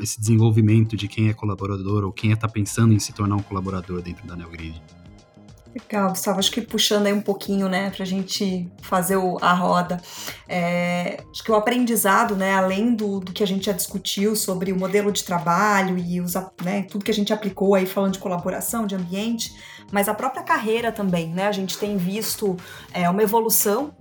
esse 0.00 0.20
desenvolvimento 0.20 0.96
de 0.96 1.08
quem 1.08 1.28
é 1.28 1.32
colaborador 1.32 2.04
ou 2.04 2.12
quem 2.12 2.32
está 2.32 2.48
pensando 2.48 2.92
em 2.92 2.98
se 2.98 3.12
tornar 3.12 3.36
um 3.36 3.42
colaborador 3.42 4.02
dentro 4.02 4.26
da 4.26 4.36
NeoGrid? 4.36 4.80
Legal, 5.72 6.08
Gustavo. 6.08 6.40
Acho 6.40 6.50
que 6.50 6.60
puxando 6.60 7.06
aí 7.06 7.12
um 7.12 7.20
pouquinho, 7.20 7.68
né, 7.68 7.90
para 7.90 8.02
a 8.02 8.06
gente 8.06 8.68
fazer 8.82 9.16
o, 9.16 9.38
a 9.40 9.52
roda. 9.52 10.02
É, 10.48 11.22
acho 11.30 11.44
que 11.44 11.52
o 11.52 11.54
aprendizado, 11.54 12.34
né, 12.34 12.54
além 12.54 12.92
do, 12.92 13.20
do 13.20 13.32
que 13.32 13.42
a 13.42 13.46
gente 13.46 13.66
já 13.66 13.72
discutiu 13.72 14.34
sobre 14.34 14.72
o 14.72 14.78
modelo 14.78 15.12
de 15.12 15.22
trabalho 15.22 15.96
e 15.96 16.20
os, 16.20 16.34
né, 16.64 16.82
tudo 16.90 17.04
que 17.04 17.10
a 17.10 17.14
gente 17.14 17.32
aplicou 17.32 17.76
aí 17.76 17.86
falando 17.86 18.14
de 18.14 18.18
colaboração, 18.18 18.84
de 18.84 18.96
ambiente, 18.96 19.54
mas 19.92 20.08
a 20.08 20.14
própria 20.14 20.42
carreira 20.42 20.90
também, 20.90 21.28
né? 21.28 21.46
A 21.46 21.52
gente 21.52 21.78
tem 21.78 21.96
visto 21.96 22.56
é, 22.92 23.08
uma 23.08 23.22
evolução 23.22 23.94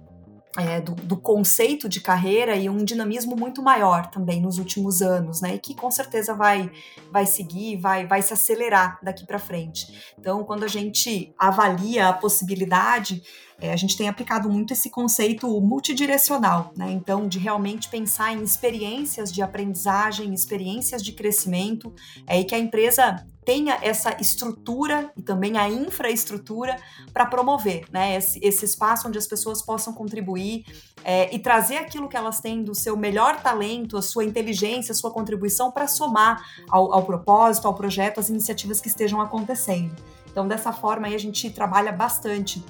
é, 0.58 0.82
do, 0.82 0.96
do, 0.96 1.16
conceito 1.16 1.88
de 1.88 2.02
carreira 2.02 2.56
e 2.56 2.68
um 2.70 2.84
dinamismo 2.84 3.36
muito 3.36 3.62
maior 3.62 4.08
também 4.08 4.42
nos 4.42 4.58
últimos 4.58 5.02
anos, 5.02 5.42
né? 5.42 5.56
E 5.56 5.60
que 5.60 5.76
com 5.76 5.92
certeza 5.92 6.34
vai, 6.34 6.72
vai 7.12 7.26
seguir, 7.26 7.78
vai, 7.78 8.08
vai 8.08 8.22
se 8.22 8.34
acelerar 8.34 9.00
daqui 9.04 9.26
para 9.26 9.38
frente. 9.38 10.14
Então, 10.18 10.44
quando 10.44 10.64
a 10.64 10.68
gente 10.68 11.34
avalia 11.38 12.10
a 12.10 12.14
possibilidade, 12.14 13.22
é, 13.62 13.72
a 13.72 13.76
gente 13.76 13.98
tem 13.98 14.08
aplicado 14.08 14.50
muito 14.50 14.74
esse 14.74 14.90
conceito 14.90 15.48
multidirecional, 15.62 16.72
né? 16.76 16.92
Então, 16.92 17.28
de 17.28 17.40
realmente 17.40 17.90
pensar 17.90 18.34
em 18.34 18.42
experiências 18.42 19.32
de 19.32 19.42
aprendizagem, 19.42 20.34
experiências 20.34 21.04
de 21.04 21.12
crescimento, 21.12 21.94
é, 22.26 22.40
e 22.40 22.44
que 22.44 22.56
a 22.56 22.60
empresa 22.60 23.26
tenha 23.44 23.80
essa 23.82 24.16
estrutura 24.22 25.12
e 25.18 25.24
também 25.24 25.58
a 25.58 25.68
infraestrutura 25.68 26.78
para 27.12 27.26
promover 27.26 27.86
né, 27.92 28.16
esse, 28.16 28.40
esse, 28.44 28.64
espaço 28.64 29.08
onde 29.08 29.18
as 29.18 29.26
pessoas 29.26 29.60
possam 29.60 29.92
contribuir 29.92 30.66
é, 31.04 31.34
e 31.34 31.40
trazer 31.40 31.78
aquilo 31.78 32.08
que 32.08 32.16
elas 32.16 32.40
têm 32.40 32.64
do 32.64 32.76
seu 32.76 32.96
melhor 32.96 33.42
talento, 33.42 33.98
a 33.98 34.04
sua 34.04 34.24
inteligência, 34.24 34.92
a 34.92 34.96
sua 34.96 35.10
contribuição 35.10 35.72
para 35.72 35.88
somar 35.88 36.46
ao, 36.70 36.94
ao 36.94 37.04
propósito, 37.04 37.68
ao 37.68 37.74
projeto, 37.74 38.20
as 38.20 38.30
iniciativas 38.30 38.80
que 38.80 38.88
estejam 38.88 39.20
acontecendo. 39.20 39.96
Então, 40.32 40.48
dessa 40.48 40.72
forma 40.72 41.08
aí, 41.08 41.16
a 41.16 41.20
gente 41.20 41.50
trabalha 41.50 41.92
bastante 41.92 42.64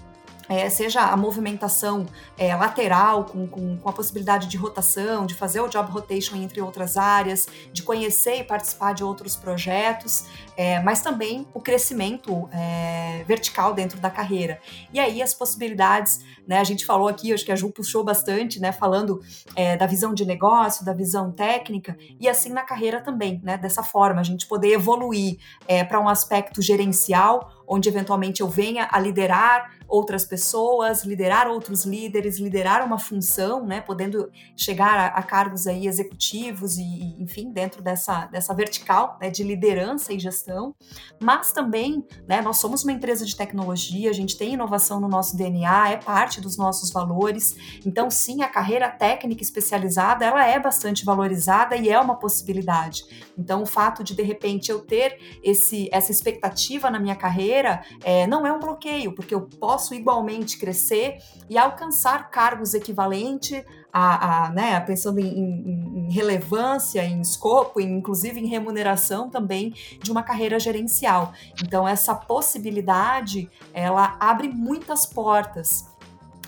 é, 0.50 0.68
seja 0.70 1.02
a 1.02 1.16
movimentação 1.16 2.08
é, 2.36 2.56
lateral, 2.56 3.26
com, 3.26 3.48
com, 3.48 3.78
com, 3.78 3.90
a 3.90 3.94
possibilidade 3.94 4.48
de 4.48 4.58
rotação, 4.58 5.28
de 5.28 5.36
fazer 5.36 5.62
o 5.62 5.68
job 5.68 5.92
rotation 5.92 6.36
entre 6.36 6.60
outras 6.60 6.98
áreas, 6.98 7.48
de 7.72 7.84
conhecer 7.84 8.40
e 8.40 8.44
participar 8.44 8.94
de 8.94 9.04
outros 9.04 9.36
projetos, 9.36 10.26
é, 10.58 10.82
mas 10.82 11.02
também 11.02 11.48
o 11.54 11.62
crescimento 11.62 12.50
é, 12.52 13.24
vertical 13.28 13.74
dentro 13.74 14.00
da 14.00 14.10
carreira. 14.10 14.60
E 14.92 15.00
aí 15.00 15.22
as 15.22 15.34
possibilidades, 15.36 16.26
né, 16.48 16.60
a 16.60 16.64
gente 16.64 16.86
falou 16.86 17.08
aqui, 17.08 17.32
acho 17.32 17.46
que 17.46 17.52
a 17.52 17.56
Ju 17.56 17.70
puxou 17.70 18.04
bastante, 18.04 18.60
né, 18.60 18.72
falando 18.72 19.22
é, 19.56 19.78
da 19.78 19.86
visão 19.86 20.14
de 20.14 20.26
negócio, 20.26 20.84
da 20.84 20.94
visão 20.94 21.32
técnica, 21.32 21.96
e 22.20 22.28
assim 22.28 22.52
na 22.52 22.64
carreira 22.64 23.00
também, 23.00 23.40
né, 23.44 23.56
dessa 23.56 23.84
forma, 23.84 24.20
a 24.20 24.24
gente 24.24 24.48
poder 24.48 24.72
evoluir 24.72 25.38
é, 25.68 25.84
para 25.84 26.00
um 26.00 26.10
aspecto 26.10 26.60
gerencial, 26.62 27.59
onde 27.70 27.88
eventualmente 27.88 28.42
eu 28.42 28.50
venha 28.50 28.88
a 28.92 29.00
liderar 29.00 29.78
outras 29.88 30.24
pessoas, 30.24 31.04
liderar 31.04 31.48
outros 31.48 31.84
líderes, 31.84 32.38
liderar 32.38 32.86
uma 32.86 33.00
função, 33.00 33.66
né, 33.66 33.82
podendo 33.82 34.32
chegar 34.56 34.98
a, 34.98 35.08
a 35.08 35.24
cargos 35.24 35.66
aí 35.66 35.88
executivos 35.88 36.78
e, 36.78 36.84
e, 36.84 37.24
enfim, 37.24 37.52
dentro 37.52 37.82
dessa, 37.82 38.26
dessa 38.28 38.54
vertical 38.54 39.18
né, 39.20 39.30
de 39.30 39.44
liderança 39.44 40.14
e 40.14 40.20
gestão, 40.20 40.76
mas 41.20 41.52
também, 41.52 42.06
né, 42.28 42.42
nós 42.42 42.58
somos 42.58 42.84
uma 42.84 42.92
empresa 42.92 43.26
de 43.26 43.36
tecnologia, 43.36 44.10
a 44.10 44.14
gente 44.14 44.38
tem 44.38 44.54
inovação 44.54 45.00
no 45.00 45.08
nosso 45.08 45.36
DNA, 45.36 45.90
é 45.90 45.98
parte 45.98 46.40
dos 46.40 46.56
nossos 46.58 46.92
valores, 46.92 47.56
então 47.86 48.10
sim, 48.10 48.42
a 48.44 48.48
carreira 48.48 48.90
técnica 48.90 49.42
especializada, 49.42 50.26
ela 50.26 50.46
é 50.46 50.60
bastante 50.60 51.04
valorizada 51.04 51.76
e 51.76 51.90
é 51.90 52.00
uma 52.00 52.16
possibilidade. 52.16 53.04
Então, 53.38 53.64
o 53.64 53.66
fato 53.66 54.04
de, 54.04 54.16
de 54.16 54.24
repente, 54.24 54.70
eu 54.70 54.80
ter 54.80 55.18
esse, 55.44 55.90
essa 55.92 56.12
expectativa 56.12 56.92
na 56.92 57.00
minha 57.00 57.15
carreira 57.15 57.59
é, 58.04 58.28
não 58.28 58.46
é 58.46 58.54
um 58.54 58.60
bloqueio, 58.60 59.14
porque 59.14 59.34
eu 59.34 59.42
posso 59.42 59.94
igualmente 59.94 60.58
crescer 60.58 61.18
e 61.50 61.58
alcançar 61.58 62.30
cargos 62.30 62.74
equivalentes 62.74 63.64
a, 63.92 64.46
a 64.46 64.50
né, 64.52 64.80
pensando 64.82 65.20
em, 65.20 65.26
em, 65.26 66.08
em, 66.08 66.12
relevância, 66.12 67.04
em 67.04 67.22
escopo, 67.22 67.82
inclusive 67.82 68.40
em 68.40 68.46
remuneração 68.46 69.30
também 69.30 69.74
de 70.02 70.12
uma 70.12 70.24
carreira 70.24 70.60
gerencial. 70.60 71.34
Então 71.64 71.88
essa 71.88 72.14
possibilidade 72.14 73.50
ela 73.74 74.16
abre 74.20 74.48
muitas 74.48 75.06
portas 75.06 75.88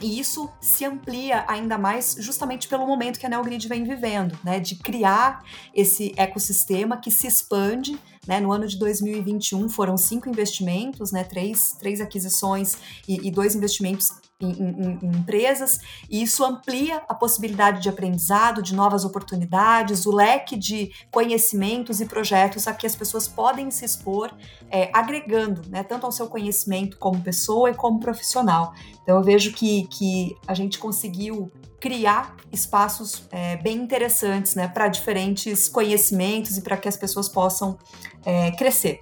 E 0.02 0.20
isso 0.20 0.50
se 0.60 0.84
amplia 0.84 1.46
ainda 1.48 1.78
mais 1.78 2.16
justamente 2.20 2.68
pelo 2.68 2.88
momento 2.88 3.20
que 3.20 3.26
a 3.26 3.30
NeoGrid 3.30 3.68
vem 3.68 3.84
vivendo, 3.84 4.38
né, 4.44 4.60
de 4.60 4.76
criar 4.76 5.44
esse 5.74 6.14
ecossistema 6.18 6.98
que 6.98 7.12
se 7.12 7.28
expande. 7.28 8.00
Né, 8.28 8.40
no 8.40 8.52
ano 8.52 8.68
de 8.68 8.78
2021 8.78 9.68
foram 9.68 9.98
cinco 9.98 10.30
investimentos, 10.30 11.12
né, 11.12 11.24
três, 11.24 11.76
três 11.80 12.00
aquisições 12.00 12.78
e, 13.08 13.28
e 13.28 13.32
dois 13.32 13.56
investimentos 13.56 14.12
em, 14.40 14.52
em, 14.52 15.00
em, 15.02 15.18
empresas, 15.18 15.80
e 16.10 16.22
isso 16.22 16.44
amplia 16.44 17.02
a 17.08 17.16
possibilidade 17.16 17.82
de 17.82 17.90
aprendizado, 17.90 18.62
de 18.62 18.76
novas 18.76 19.06
oportunidades, 19.06 20.06
o 20.06 20.12
leque 20.12 20.58
de 20.58 20.92
conhecimentos 21.12 22.02
e 22.02 22.06
projetos 22.06 22.68
a 22.68 22.74
que 22.74 22.88
as 22.88 22.96
pessoas 22.96 23.28
podem 23.28 23.70
se 23.72 23.86
expor, 23.86 24.32
é, 24.70 24.90
agregando 24.94 25.62
né, 25.70 25.84
tanto 25.84 26.06
ao 26.06 26.12
seu 26.12 26.28
conhecimento 26.28 26.98
como 26.98 27.22
pessoa 27.22 27.70
e 27.70 27.76
como 27.76 28.00
profissional. 28.00 28.74
Então 29.02 29.18
eu 29.18 29.24
vejo 29.24 29.52
que, 29.54 29.88
que 29.88 30.36
a 30.48 30.54
gente 30.54 30.80
conseguiu 30.80 31.52
criar 31.82 32.38
espaços 32.52 33.28
é, 33.32 33.58
bem 33.58 33.76
interessantes 33.76 34.54
né, 34.54 34.68
para 34.68 34.88
diferentes 34.88 35.68
conhecimentos 35.68 36.56
e 36.56 36.62
para 36.62 36.78
que 36.78 36.88
as 36.88 36.96
pessoas 36.96 37.28
possam 37.28 37.78
é, 38.24 38.52
crescer. 38.52 39.00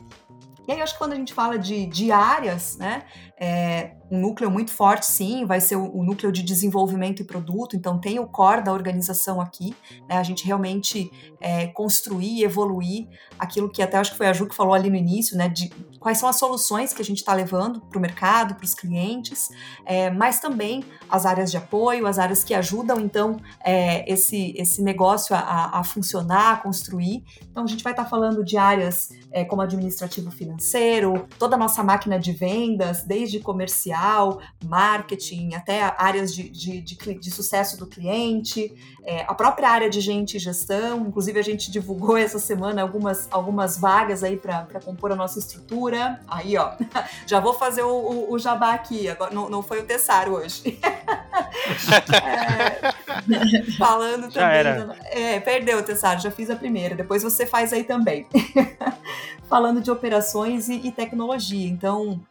E 0.65 0.71
aí, 0.71 0.81
acho 0.81 0.93
que 0.93 0.99
quando 0.99 1.13
a 1.13 1.15
gente 1.15 1.33
fala 1.33 1.59
de, 1.59 1.85
de 1.87 2.11
áreas, 2.11 2.77
né, 2.77 3.03
é, 3.39 3.91
um 4.11 4.19
núcleo 4.19 4.51
muito 4.51 4.71
forte, 4.71 5.05
sim, 5.05 5.45
vai 5.45 5.61
ser 5.61 5.75
o, 5.75 5.95
o, 5.95 6.03
núcleo 6.03 6.31
de 6.31 6.43
desenvolvimento 6.43 7.21
e 7.21 7.25
produto, 7.25 7.75
então 7.75 7.99
tem 7.99 8.19
o 8.19 8.27
core 8.27 8.63
da 8.63 8.73
organização 8.73 9.39
aqui, 9.39 9.73
né, 10.09 10.17
a 10.17 10.23
gente 10.23 10.45
realmente 10.45 11.09
é, 11.39 11.67
construir 11.67 12.43
evoluir 12.43 13.07
aquilo 13.37 13.69
que 13.69 13.81
até 13.81 13.97
acho 13.97 14.11
que 14.11 14.17
foi 14.17 14.27
a 14.27 14.33
Ju 14.33 14.47
que 14.47 14.55
falou 14.55 14.73
ali 14.73 14.89
no 14.89 14.95
início, 14.95 15.37
né, 15.37 15.47
de 15.47 15.69
quais 15.99 16.17
são 16.17 16.27
as 16.27 16.37
soluções 16.37 16.93
que 16.93 17.01
a 17.01 17.05
gente 17.05 17.17
está 17.17 17.33
levando 17.33 17.81
para 17.81 17.97
o 17.97 18.01
mercado, 18.01 18.55
para 18.55 18.65
os 18.65 18.73
clientes, 18.73 19.49
é, 19.85 20.09
mas 20.09 20.39
também 20.39 20.83
as 21.09 21.25
áreas 21.25 21.51
de 21.51 21.57
apoio, 21.57 22.07
as 22.07 22.17
áreas 22.17 22.43
que 22.43 22.53
ajudam, 22.53 22.99
então, 22.99 23.37
é, 23.63 24.11
esse, 24.11 24.53
esse 24.57 24.81
negócio 24.81 25.35
a, 25.35 25.79
a, 25.79 25.83
funcionar, 25.83 26.53
a 26.53 26.57
construir. 26.57 27.23
Então, 27.49 27.63
a 27.63 27.67
gente 27.67 27.83
vai 27.83 27.93
estar 27.93 28.05
tá 28.05 28.09
falando 28.09 28.43
de 28.43 28.57
áreas 28.57 29.09
é, 29.31 29.43
como 29.43 29.61
administrativo 29.61 30.31
financeiro, 30.31 31.27
toda 31.37 31.55
a 31.55 31.59
nossa 31.59 31.83
máquina 31.83 32.17
de 32.17 32.31
vendas, 32.31 33.03
desde 33.03 33.28
desde 33.29 33.39
comercial, 33.39 34.41
marketing, 34.65 35.53
até 35.53 35.93
áreas 35.97 36.33
de, 36.33 36.49
de, 36.49 36.81
de, 36.81 36.95
de 36.95 37.31
sucesso 37.31 37.77
do 37.77 37.85
cliente, 37.85 38.73
é, 39.03 39.21
a 39.27 39.33
própria 39.35 39.69
área 39.69 39.89
de 39.89 40.01
gente 40.01 40.37
e 40.37 40.39
gestão. 40.39 41.05
Inclusive, 41.07 41.39
a 41.39 41.43
gente 41.43 41.71
divulgou 41.71 42.17
essa 42.17 42.39
semana 42.39 42.81
algumas, 42.81 43.27
algumas 43.31 43.77
vagas 43.77 44.23
aí 44.23 44.35
para 44.35 44.79
compor 44.83 45.11
a 45.11 45.15
nossa 45.15 45.37
estrutura. 45.37 46.19
Aí, 46.27 46.57
ó, 46.57 46.71
já 47.27 47.39
vou 47.39 47.53
fazer 47.53 47.83
o, 47.83 47.89
o, 47.89 48.33
o 48.33 48.39
jabá 48.39 48.73
aqui, 48.73 49.07
agora 49.07 49.33
não, 49.33 49.47
não 49.49 49.61
foi 49.61 49.79
o 49.79 49.83
Tessaro 49.83 50.33
hoje. 50.33 50.79
é, 52.13 53.71
falando 53.77 54.31
já 54.31 54.63
também. 54.63 54.97
É, 55.05 55.39
perdeu, 55.39 55.83
Tessaro, 55.83 56.19
já 56.19 56.31
fiz 56.31 56.49
a 56.49 56.55
primeira, 56.55 56.95
depois 56.95 57.21
você 57.21 57.45
faz 57.45 57.71
aí 57.71 57.83
também. 57.83 58.25
falando 59.49 59.81
de 59.81 59.89
operações 59.89 60.69
e, 60.69 60.75
e 60.87 60.91
tecnologia. 60.91 61.67
Então, 61.67 62.21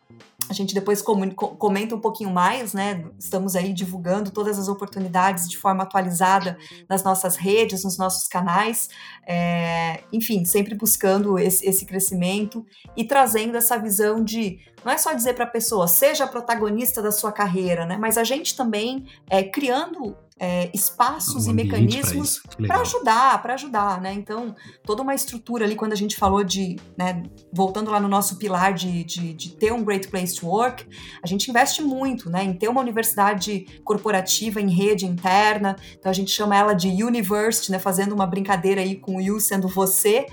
a 0.49 0.53
gente 0.53 0.72
depois 0.72 1.03
comenta 1.03 1.95
um 1.95 2.01
pouquinho 2.01 2.30
mais, 2.30 2.72
né? 2.72 3.05
Estamos 3.18 3.57
aí 3.57 3.72
divulgando 3.72 4.30
todas 4.30 4.59
as 4.59 4.68
oportunidades 4.68 5.49
de 5.49 5.59
forma 5.59 5.82
atualizada 5.82 6.57
nas 6.89 7.03
nossas 7.03 7.36
redes, 7.36 7.82
nos 7.82 7.99
nossos 7.99 8.28
canais, 8.28 8.89
é, 9.26 10.05
enfim, 10.12 10.45
sempre 10.45 10.74
buscando 10.74 11.39
esse, 11.39 11.66
esse, 11.66 11.84
crescimento 11.84 12.64
e 12.97 13.05
trazendo 13.05 13.57
essa 13.57 13.76
visão 13.76 14.22
de 14.22 14.61
não 14.84 14.93
é 14.93 14.99
só 14.99 15.12
dizer 15.12 15.34
para 15.34 15.45
a 15.45 15.49
pessoa 15.49 15.89
seja 15.89 16.26
protagonista 16.26 17.03
da 17.03 17.11
sua 17.11 17.32
carreira, 17.32 17.84
né? 17.84 17.97
Mas 17.99 18.16
a 18.16 18.22
gente 18.22 18.57
também 18.57 19.07
é, 19.28 19.43
criando 19.43 20.16
é, 20.39 20.70
espaços 20.72 21.47
um 21.47 21.51
e 21.51 21.55
mecanismos 21.55 22.41
para 22.66 22.80
ajudar, 22.80 23.43
para 23.43 23.55
ajudar, 23.55 24.01
né? 24.01 24.12
Então, 24.12 24.55
toda 24.84 25.03
uma 25.03 25.14
estrutura 25.14 25.64
ali, 25.64 25.74
quando 25.74 25.93
a 25.93 25.97
gente 25.97 26.16
falou 26.16 26.45
de, 26.45 26.76
né, 26.97 27.22
voltando 27.53 27.91
lá 27.91 27.99
no 27.99 28.09
nosso 28.09 28.36
pilar 28.36 28.72
de, 28.72 29.03
de, 29.05 29.34
de, 29.34 29.57
ter 29.57 29.72
um 29.72 29.82
great 29.82 30.09
place 30.09 30.28
work, 30.43 30.87
a 31.22 31.26
gente 31.26 31.49
investe 31.49 31.83
muito, 31.83 32.31
né, 32.31 32.45
em 32.45 32.53
ter 32.53 32.68
uma 32.68 32.81
universidade 32.81 33.66
corporativa 33.85 34.61
em 34.61 34.70
rede 34.70 35.07
interna, 35.07 35.76
então 35.99 36.11
a 36.11 36.14
gente 36.14 36.31
chama 36.31 36.57
ela 36.57 36.74
de 36.74 36.89
University, 36.89 37.70
né, 37.70 37.79
fazendo 37.79 38.12
uma 38.12 38.26
brincadeira 38.26 38.81
aí 38.81 38.97
com 38.97 39.16
o 39.16 39.20
you 39.20 39.41
sendo 39.41 39.68
você, 39.68 40.26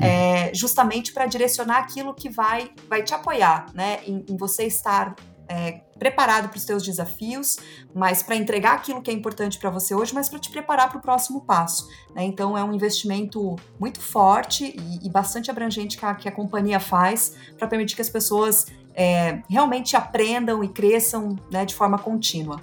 uhum. 0.00 0.06
é, 0.06 0.50
justamente 0.54 1.12
para 1.12 1.26
direcionar 1.26 1.78
aquilo 1.78 2.14
que 2.14 2.28
vai, 2.28 2.70
vai 2.88 3.02
te 3.02 3.14
apoiar, 3.14 3.66
né, 3.74 4.00
em, 4.06 4.24
em 4.28 4.36
você 4.36 4.64
estar 4.64 5.14
é, 5.48 5.80
preparado 5.98 6.48
para 6.48 6.58
os 6.58 6.62
seus 6.62 6.82
desafios, 6.82 7.56
mas 7.94 8.22
para 8.22 8.36
entregar 8.36 8.74
aquilo 8.74 9.00
que 9.00 9.10
é 9.10 9.14
importante 9.14 9.58
para 9.58 9.70
você 9.70 9.94
hoje, 9.94 10.14
mas 10.14 10.28
para 10.28 10.38
te 10.38 10.50
preparar 10.50 10.90
para 10.90 10.98
o 10.98 11.00
próximo 11.00 11.40
passo. 11.40 11.88
Né? 12.14 12.24
Então 12.24 12.56
é 12.56 12.62
um 12.62 12.72
investimento 12.72 13.56
muito 13.80 14.00
forte 14.00 14.76
e, 14.78 15.06
e 15.06 15.10
bastante 15.10 15.50
abrangente 15.50 15.96
que 15.96 16.04
a, 16.04 16.14
que 16.14 16.28
a 16.28 16.32
companhia 16.32 16.78
faz 16.78 17.34
para 17.56 17.66
permitir 17.66 17.96
que 17.96 18.02
as 18.02 18.10
pessoas 18.10 18.66
é, 18.94 19.42
realmente 19.48 19.96
aprendam 19.96 20.62
e 20.62 20.68
cresçam 20.68 21.36
né, 21.50 21.64
de 21.64 21.74
forma 21.74 21.98
contínua. 21.98 22.60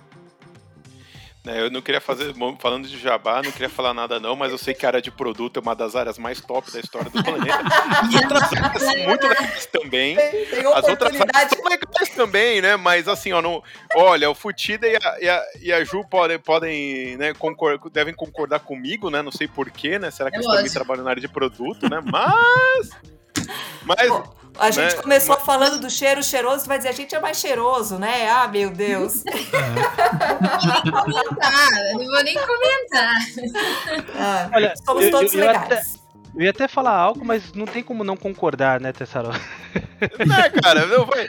É, 1.47 1.61
eu 1.61 1.69
não 1.69 1.81
queria 1.81 2.01
fazer, 2.01 2.33
falando 2.59 2.87
de 2.87 2.97
jabá, 2.97 3.41
não 3.43 3.51
queria 3.51 3.69
falar 3.69 3.93
nada 3.93 4.19
não, 4.19 4.35
mas 4.35 4.51
eu 4.51 4.57
sei 4.57 4.73
que 4.73 4.83
a 4.83 4.89
área 4.89 5.01
de 5.01 5.11
produto 5.11 5.59
é 5.59 5.61
uma 5.61 5.75
das 5.75 5.95
áreas 5.95 6.17
mais 6.17 6.41
top 6.41 6.71
da 6.71 6.79
história 6.79 7.09
do 7.11 7.23
planeta. 7.23 7.61
As 8.01 8.15
outras 8.15 8.53
áreas 8.53 8.81
são 8.81 8.97
muito 8.97 9.27
legais 9.27 9.65
também. 9.67 10.15
Tem, 10.15 10.45
tem 10.45 10.73
As 10.73 10.87
outras 10.87 11.21
áreas 11.21 11.49
são 11.51 11.63
legais 11.63 12.09
também, 12.15 12.61
né? 12.61 12.75
Mas 12.75 13.07
assim, 13.07 13.31
ó, 13.31 13.41
não, 13.41 13.61
olha, 13.95 14.29
o 14.29 14.33
Futida 14.33 14.87
e 14.87 14.95
a, 14.95 15.17
e 15.21 15.29
a, 15.29 15.45
e 15.61 15.73
a 15.73 15.83
Ju 15.83 16.03
podem, 16.09 16.39
podem 16.39 17.15
né, 17.17 17.33
concordar, 17.35 17.89
devem 17.91 18.13
concordar 18.13 18.59
comigo, 18.61 19.11
né? 19.11 19.21
Não 19.21 19.31
sei 19.31 19.47
porquê, 19.47 19.99
né? 19.99 20.09
Será 20.09 20.31
que 20.31 20.37
é 20.37 20.39
eles 20.39 20.47
também 20.47 20.71
trabalham 20.71 21.03
na 21.03 21.11
área 21.11 21.21
de 21.21 21.27
produto, 21.27 21.87
né? 21.87 22.01
Mas... 22.03 22.89
Mas... 23.83 24.11
A 24.57 24.71
gente 24.71 24.95
né? 24.95 25.01
começou 25.01 25.35
Mas... 25.35 25.45
falando 25.45 25.81
do 25.81 25.89
cheiro 25.89 26.23
cheiroso, 26.23 26.65
vai 26.65 26.77
dizer, 26.77 26.89
a 26.89 26.93
gente 26.93 27.13
é 27.13 27.19
mais 27.19 27.37
cheiroso, 27.37 27.99
né? 27.99 28.29
Ah, 28.29 28.47
meu 28.47 28.69
Deus. 28.69 29.23
não 29.25 30.63
vou 30.63 30.83
nem 30.83 30.91
comentar, 30.91 31.69
não 31.93 32.05
vou 32.05 32.23
nem 32.23 32.35
comentar. 32.35 33.13
Ah, 34.17 34.49
Olha, 34.53 34.73
somos 34.85 35.03
eu, 35.03 35.11
todos 35.11 35.33
eu, 35.33 35.41
eu 35.41 35.47
legais. 35.47 35.65
Até, 35.65 35.83
eu 36.37 36.41
ia 36.43 36.51
até 36.51 36.67
falar 36.69 36.95
algo, 36.95 37.25
mas 37.25 37.51
não 37.53 37.65
tem 37.65 37.83
como 37.83 38.03
não 38.03 38.15
concordar, 38.15 38.79
né, 38.79 38.93
Tessaro? 38.93 39.31
Né, 40.25 40.49
cara, 40.61 40.85
não 40.85 41.05
vai 41.05 41.27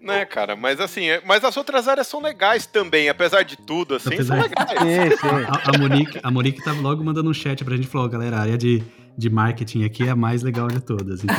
né, 0.00 0.24
cara? 0.24 0.56
Mas 0.56 0.80
assim, 0.80 1.08
é, 1.08 1.22
mas 1.24 1.44
as 1.44 1.56
outras 1.56 1.86
áreas 1.86 2.06
são 2.06 2.20
legais 2.20 2.66
também, 2.66 3.08
apesar 3.08 3.42
de 3.42 3.56
tudo, 3.56 3.94
assim, 3.94 4.14
apesar... 4.14 4.36
são 4.36 4.42
legais. 4.42 4.70
Sim, 4.80 5.16
sim. 5.16 5.28
A, 5.46 5.70
a, 5.74 5.78
Monique, 5.78 6.20
a 6.22 6.30
Monique 6.30 6.64
tava 6.64 6.80
logo 6.80 7.04
mandando 7.04 7.28
um 7.28 7.34
chat 7.34 7.64
pra 7.64 7.76
gente, 7.76 7.86
falou, 7.86 8.08
galera, 8.08 8.36
a 8.36 8.40
área 8.40 8.58
de 8.58 8.82
de 9.20 9.30
marketing 9.30 9.84
aqui 9.84 10.04
é 10.04 10.10
a 10.10 10.16
mais 10.16 10.42
legal 10.42 10.66
de 10.66 10.80
todas. 10.80 11.22
Então, 11.22 11.36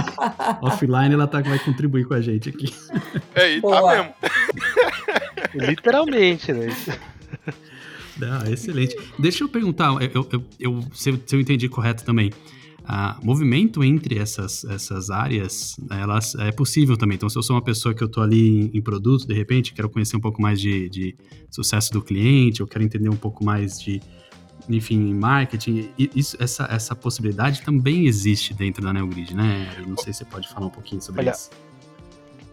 offline 0.62 1.12
ela 1.12 1.26
tá, 1.26 1.40
vai 1.40 1.58
contribuir 1.58 2.06
com 2.06 2.14
a 2.14 2.20
gente 2.20 2.48
aqui. 2.48 2.72
É, 3.34 3.56
e 3.56 3.60
tá 3.60 3.82
mesmo. 3.86 4.14
Literalmente, 5.68 6.52
né? 6.52 6.68
Ah, 8.22 8.50
excelente. 8.50 8.96
Deixa 9.18 9.44
eu 9.44 9.48
perguntar, 9.48 9.92
eu, 10.02 10.26
eu, 10.32 10.44
eu 10.58 10.84
se, 10.92 11.10
eu, 11.10 11.20
se 11.24 11.36
eu 11.36 11.40
entendi 11.40 11.68
correto 11.68 12.04
também. 12.04 12.30
Uh, 12.82 13.24
movimento 13.24 13.84
entre 13.84 14.18
essas, 14.18 14.64
essas 14.64 15.08
áreas, 15.08 15.76
elas 15.88 16.34
é 16.34 16.50
possível 16.50 16.96
também. 16.96 17.14
Então, 17.14 17.28
se 17.28 17.38
eu 17.38 17.42
sou 17.42 17.54
uma 17.54 17.62
pessoa 17.62 17.94
que 17.94 18.02
eu 18.02 18.06
estou 18.06 18.22
ali 18.22 18.48
em, 18.48 18.78
em, 18.78 18.82
produto, 18.82 19.24
de 19.24 19.34
repente, 19.34 19.72
quero 19.72 19.88
conhecer 19.88 20.16
um 20.16 20.20
pouco 20.20 20.42
mais 20.42 20.60
de, 20.60 20.88
de 20.88 21.14
sucesso 21.48 21.92
do 21.92 22.02
cliente, 22.02 22.60
eu 22.60 22.66
quero 22.66 22.84
entender 22.84 23.08
um 23.08 23.16
pouco 23.16 23.44
mais 23.44 23.80
de 23.80 24.00
enfim, 24.68 25.14
marketing, 25.14 25.92
isso, 25.98 26.36
essa, 26.42 26.68
essa 26.70 26.94
possibilidade 26.94 27.62
também 27.62 28.06
existe 28.06 28.54
dentro 28.54 28.82
da 28.82 28.92
NeoGrid, 28.92 29.34
né? 29.34 29.74
Eu 29.78 29.86
não 29.86 29.96
sei 29.96 30.12
se 30.12 30.20
você 30.20 30.24
pode 30.24 30.48
falar 30.48 30.66
um 30.66 30.70
pouquinho 30.70 31.00
sobre 31.00 31.22
Olha, 31.22 31.30
isso. 31.30 31.50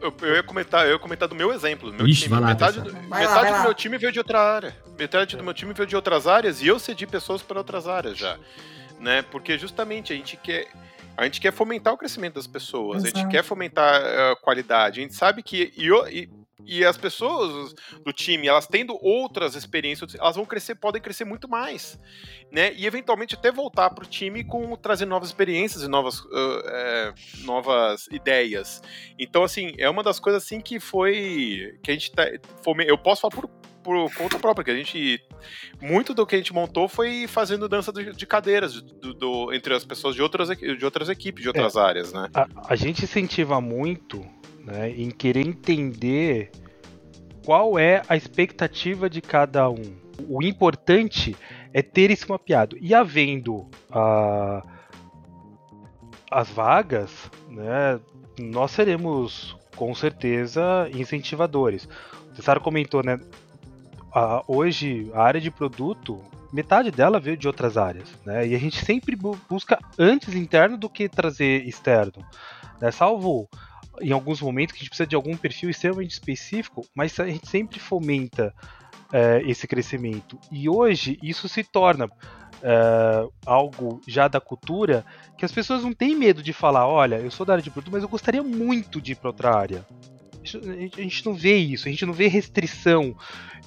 Eu, 0.02 0.14
eu, 0.22 0.36
ia 0.36 0.44
comentar, 0.44 0.86
eu 0.86 0.94
ia 0.94 1.00
comentar 1.00 1.28
do 1.28 1.36
meu 1.36 1.52
exemplo. 1.52 1.92
Meu 1.92 2.08
Ixi, 2.08 2.24
time, 2.24 2.30
vai 2.30 2.40
lá, 2.40 2.48
metade 2.48 2.82
do, 2.82 2.92
vai 2.92 3.22
metade 3.22 3.52
lá, 3.52 3.58
do 3.58 3.64
meu 3.64 3.74
time 3.74 3.98
veio 3.98 4.12
de 4.12 4.20
outra 4.20 4.40
área. 4.40 4.76
Metade 4.98 5.36
do 5.36 5.44
meu 5.44 5.54
time 5.54 5.74
veio 5.74 5.88
de 5.88 5.96
outras 5.96 6.26
áreas 6.26 6.62
e 6.62 6.68
eu 6.68 6.80
cedi 6.80 7.06
pessoas 7.06 7.42
para 7.42 7.58
outras 7.58 7.88
áreas 7.88 8.18
já. 8.18 8.38
Né? 9.00 9.22
Porque 9.24 9.58
justamente 9.58 10.14
a 10.14 10.16
gente 10.16 10.38
quer. 10.38 10.68
A 11.18 11.26
gente 11.26 11.42
quer 11.42 11.52
fomentar 11.52 11.94
o 11.94 11.98
crescimento 11.98 12.36
das 12.36 12.48
pessoas, 12.48 13.04
Exato. 13.04 13.18
a 13.18 13.22
gente 13.22 13.32
quer 13.32 13.44
fomentar 13.44 14.02
a 14.02 14.38
qualidade. 14.38 15.02
A 15.02 15.04
gente 15.04 15.16
sabe 15.16 15.44
que. 15.44 15.74
E, 15.76 15.90
e 16.18 16.30
e 16.66 16.86
as 16.86 16.98
pessoas 16.98 17.74
do 18.04 18.12
time, 18.12 18.48
elas 18.48 18.68
tendo 18.68 18.98
outras 19.02 19.56
experiências, 19.56 20.16
elas 20.16 20.36
vão 20.36 20.46
crescer, 20.46 20.76
podem 20.76 21.02
crescer 21.02 21.26
muito 21.26 21.48
mais, 21.48 22.00
né? 22.52 22.74
E 22.74 22.86
eventualmente 22.86 23.36
até 23.36 23.52
voltar 23.52 23.90
para 23.92 24.04
o 24.04 24.08
time 24.08 24.44
com 24.44 24.76
trazer 24.76 25.06
novas 25.06 25.30
experiências 25.30 25.84
e 25.84 25.88
novas, 25.88 26.20
uh, 26.20 26.62
é, 26.66 27.14
novas 27.44 28.08
ideias. 28.12 28.82
Então, 29.18 29.44
assim, 29.44 29.74
é 29.78 29.90
uma 29.90 30.04
das 30.04 30.20
coisas 30.20 30.44
assim 30.44 30.62
que 30.62 30.80
foi 30.80 31.78
que 31.84 31.92
a 31.92 31.94
gente 31.94 32.12
tá, 32.12 32.30
eu 32.88 32.98
posso 32.98 33.22
falar 33.22 33.36
por, 33.36 33.50
por 33.84 34.14
conta 34.14 34.38
própria, 34.38 34.66
que 34.66 34.72
a 34.72 34.76
gente 34.76 35.22
muito 35.82 36.14
do 36.14 36.26
que 36.26 36.36
a 36.36 36.38
gente 36.38 36.54
montou 36.54 36.88
foi 36.88 37.26
fazendo 37.28 37.70
dança 37.70 37.92
de, 37.92 38.14
de 38.14 38.26
cadeiras 38.26 38.82
do, 38.82 39.14
do, 39.14 39.54
entre 39.54 39.74
as 39.74 39.86
pessoas 39.86 40.14
de 40.14 40.22
outras, 40.22 40.50
de 40.50 40.86
outras 40.86 41.10
equipes, 41.10 41.42
de 41.42 41.48
outras 41.48 41.76
é, 41.76 41.80
áreas, 41.80 42.14
né? 42.14 42.30
A, 42.34 42.48
a 42.68 42.76
gente 42.76 43.04
incentiva 43.04 43.60
muito 43.62 44.26
né, 44.70 44.92
em 44.92 45.10
querer 45.10 45.46
entender 45.46 46.52
qual 47.44 47.80
é 47.80 48.04
a 48.08 48.16
expectativa 48.16 49.10
de 49.10 49.22
cada 49.22 49.70
um. 49.70 49.98
O 50.28 50.44
importante 50.44 51.36
é 51.74 51.82
ter 51.82 52.12
isso 52.12 52.30
mapeado. 52.30 52.78
E 52.80 52.94
havendo 52.94 53.68
a, 53.92 54.64
as 56.30 56.50
vagas, 56.50 57.32
né, 57.50 58.00
nós 58.38 58.72
seremos 58.72 59.58
com 59.76 59.96
certeza 59.96 60.90
incentivadores. 60.94 61.88
O 62.32 62.36
Cessaro 62.36 62.62
comentou, 62.62 63.04
né? 63.04 63.20
Hoje 64.48 65.10
a 65.14 65.24
área 65.24 65.40
de 65.40 65.50
produto, 65.50 66.20
metade 66.52 66.92
dela 66.92 67.20
veio 67.20 67.38
de 67.38 67.48
outras 67.48 67.78
áreas, 67.78 68.10
né? 68.26 68.46
E 68.48 68.56
a 68.56 68.60
gente 68.60 68.84
sempre 68.84 69.16
bu 69.16 69.40
busca 69.50 69.80
antes 69.98 70.36
interno 70.36 70.78
do 70.78 70.90
que 70.90 71.08
trazer 71.08 71.66
externo, 71.68 72.26
né? 72.82 72.92
Salvo 72.92 73.48
em 74.02 74.12
alguns 74.12 74.42
momentos 74.42 74.74
que 74.74 74.80
a 74.80 74.82
gente 74.82 74.90
precisa 74.90 75.08
de 75.08 75.16
algum 75.16 75.36
perfil 75.36 75.70
extremamente 75.70 76.12
específico, 76.12 76.86
mas 76.96 77.20
a 77.20 77.28
gente 77.28 77.48
sempre 77.48 77.80
fomenta 77.80 78.54
é, 79.12 79.42
esse 79.46 79.68
crescimento. 79.68 80.38
E 80.52 80.70
hoje 80.70 81.18
isso 81.22 81.48
se 81.48 81.64
torna 81.64 82.10
é, 82.62 83.28
algo 83.46 84.02
já 84.08 84.28
da 84.28 84.40
cultura 84.40 85.06
que 85.38 85.46
as 85.46 85.52
pessoas 85.52 85.84
não 85.84 85.94
têm 85.94 86.16
medo 86.16 86.44
de 86.44 86.54
falar: 86.54 86.88
olha, 86.88 87.16
eu 87.16 87.32
sou 87.32 87.46
da 87.46 87.54
área 87.54 87.64
de 87.64 87.72
produto, 87.72 87.92
mas 87.92 88.04
eu 88.04 88.10
gostaria 88.10 88.44
muito 88.44 89.02
de 89.02 89.14
ir 89.14 89.16
para 89.16 89.30
outra 89.30 89.56
área. 89.56 89.86
A 90.98 91.02
gente 91.02 91.26
não 91.26 91.34
vê 91.34 91.58
isso, 91.58 91.88
a 91.88 91.92
gente 91.92 92.06
não 92.06 92.14
vê 92.14 92.28
restrição 92.28 93.16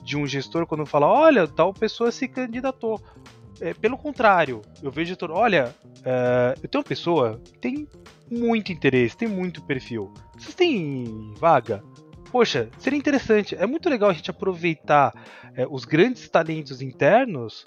de 0.03 0.17
um 0.17 0.27
gestor 0.27 0.67
quando 0.67 0.87
fala: 0.87 1.07
olha, 1.07 1.47
tal 1.47 1.73
pessoa 1.73 2.11
se 2.11 2.29
candidatou. 2.29 3.01
É, 3.61 3.73
pelo 3.75 3.97
contrário, 3.97 4.63
eu 4.83 4.91
vejo 4.91 5.09
gestor: 5.09 5.31
olha, 5.31 5.75
é, 6.05 6.55
eu 6.63 6.69
tenho 6.69 6.83
uma 6.83 6.89
pessoa 6.89 7.41
que 7.45 7.59
tem 7.59 7.89
muito 8.33 8.73
interesse, 8.73 9.17
tem 9.17 9.29
muito 9.29 9.63
perfil. 9.63 10.13
Vocês 10.37 10.55
têm 10.55 11.33
vaga? 11.37 11.85
Poxa, 12.31 12.71
seria 12.79 12.99
interessante. 12.99 13.55
É 13.55 13.67
muito 13.67 13.89
legal 13.91 14.09
a 14.09 14.13
gente 14.13 14.31
aproveitar 14.31 15.13
é, 15.55 15.67
os 15.69 15.85
grandes 15.85 16.29
talentos 16.29 16.81
internos 16.81 17.65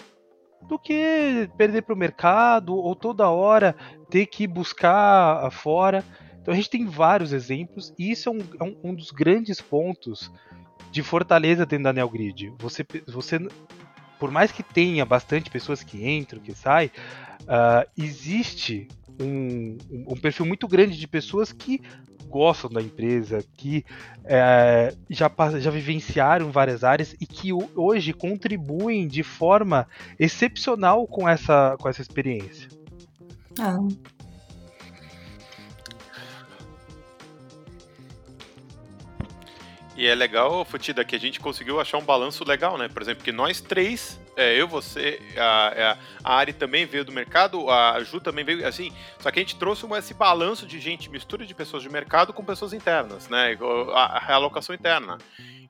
do 0.62 0.78
que 0.78 1.48
perder 1.56 1.82
para 1.82 1.94
o 1.94 1.98
mercado 1.98 2.74
ou 2.74 2.96
toda 2.96 3.30
hora 3.30 3.76
ter 4.10 4.26
que 4.26 4.46
buscar 4.46 5.50
fora. 5.52 6.04
Então 6.40 6.52
a 6.52 6.56
gente 6.56 6.70
tem 6.70 6.86
vários 6.86 7.32
exemplos 7.32 7.94
e 7.98 8.10
isso 8.10 8.28
é 8.28 8.32
um, 8.32 8.38
é 8.38 8.88
um 8.88 8.94
dos 8.94 9.10
grandes 9.10 9.60
pontos 9.60 10.32
de 10.90 11.02
fortaleza 11.02 11.64
dentro 11.66 11.84
da 11.84 11.92
NeoGrid. 11.92 12.52
Você, 12.58 12.84
você, 13.06 13.38
por 14.18 14.30
mais 14.30 14.50
que 14.50 14.62
tenha 14.62 15.04
bastante 15.04 15.50
pessoas 15.50 15.82
que 15.84 16.08
entram, 16.08 16.40
que 16.40 16.54
saem, 16.54 16.90
uh, 17.42 17.88
existe 17.96 18.88
um, 19.20 19.78
um, 19.90 20.16
perfil 20.16 20.46
muito 20.46 20.66
grande 20.68 20.98
de 20.98 21.06
pessoas 21.06 21.52
que 21.52 21.80
gostam 22.28 22.70
da 22.70 22.82
empresa, 22.82 23.44
que 23.56 23.84
é, 24.24 24.94
já, 25.08 25.30
já 25.58 25.70
vivenciaram 25.70 26.50
várias 26.50 26.84
áreas 26.84 27.14
e 27.20 27.26
que 27.26 27.52
hoje 27.52 28.12
contribuem 28.12 29.06
de 29.06 29.22
forma 29.22 29.86
excepcional 30.18 31.06
com 31.06 31.28
essa, 31.28 31.76
com 31.78 31.88
essa 31.88 32.02
experiência. 32.02 32.68
Ah. 33.58 33.78
E 39.96 40.06
é 40.06 40.14
legal, 40.14 40.62
Futida, 40.66 41.04
que 41.04 41.16
a 41.16 41.18
gente 41.18 41.40
conseguiu 41.40 41.80
achar 41.80 41.96
um 41.96 42.04
balanço 42.04 42.44
legal, 42.44 42.76
né? 42.76 42.86
Por 42.86 43.00
exemplo, 43.00 43.24
que 43.24 43.32
nós 43.32 43.62
três, 43.62 44.20
é, 44.36 44.54
eu, 44.60 44.68
você, 44.68 45.20
a, 45.36 45.72
é, 45.74 45.98
a 46.22 46.36
Ari 46.36 46.52
também 46.52 46.84
veio 46.84 47.04
do 47.04 47.10
mercado, 47.10 47.70
a 47.70 48.02
Ju 48.04 48.20
também 48.20 48.44
veio, 48.44 48.66
assim, 48.66 48.92
só 49.18 49.30
que 49.30 49.38
a 49.38 49.42
gente 49.42 49.56
trouxe 49.56 49.86
esse 49.96 50.12
balanço 50.12 50.66
de 50.66 50.78
gente, 50.78 51.08
mistura 51.10 51.46
de 51.46 51.54
pessoas 51.54 51.82
de 51.82 51.88
mercado 51.88 52.32
com 52.32 52.44
pessoas 52.44 52.72
internas, 52.72 53.28
né? 53.28 53.56
A, 53.94 54.16
a 54.16 54.18
realocação 54.18 54.74
interna. 54.74 55.16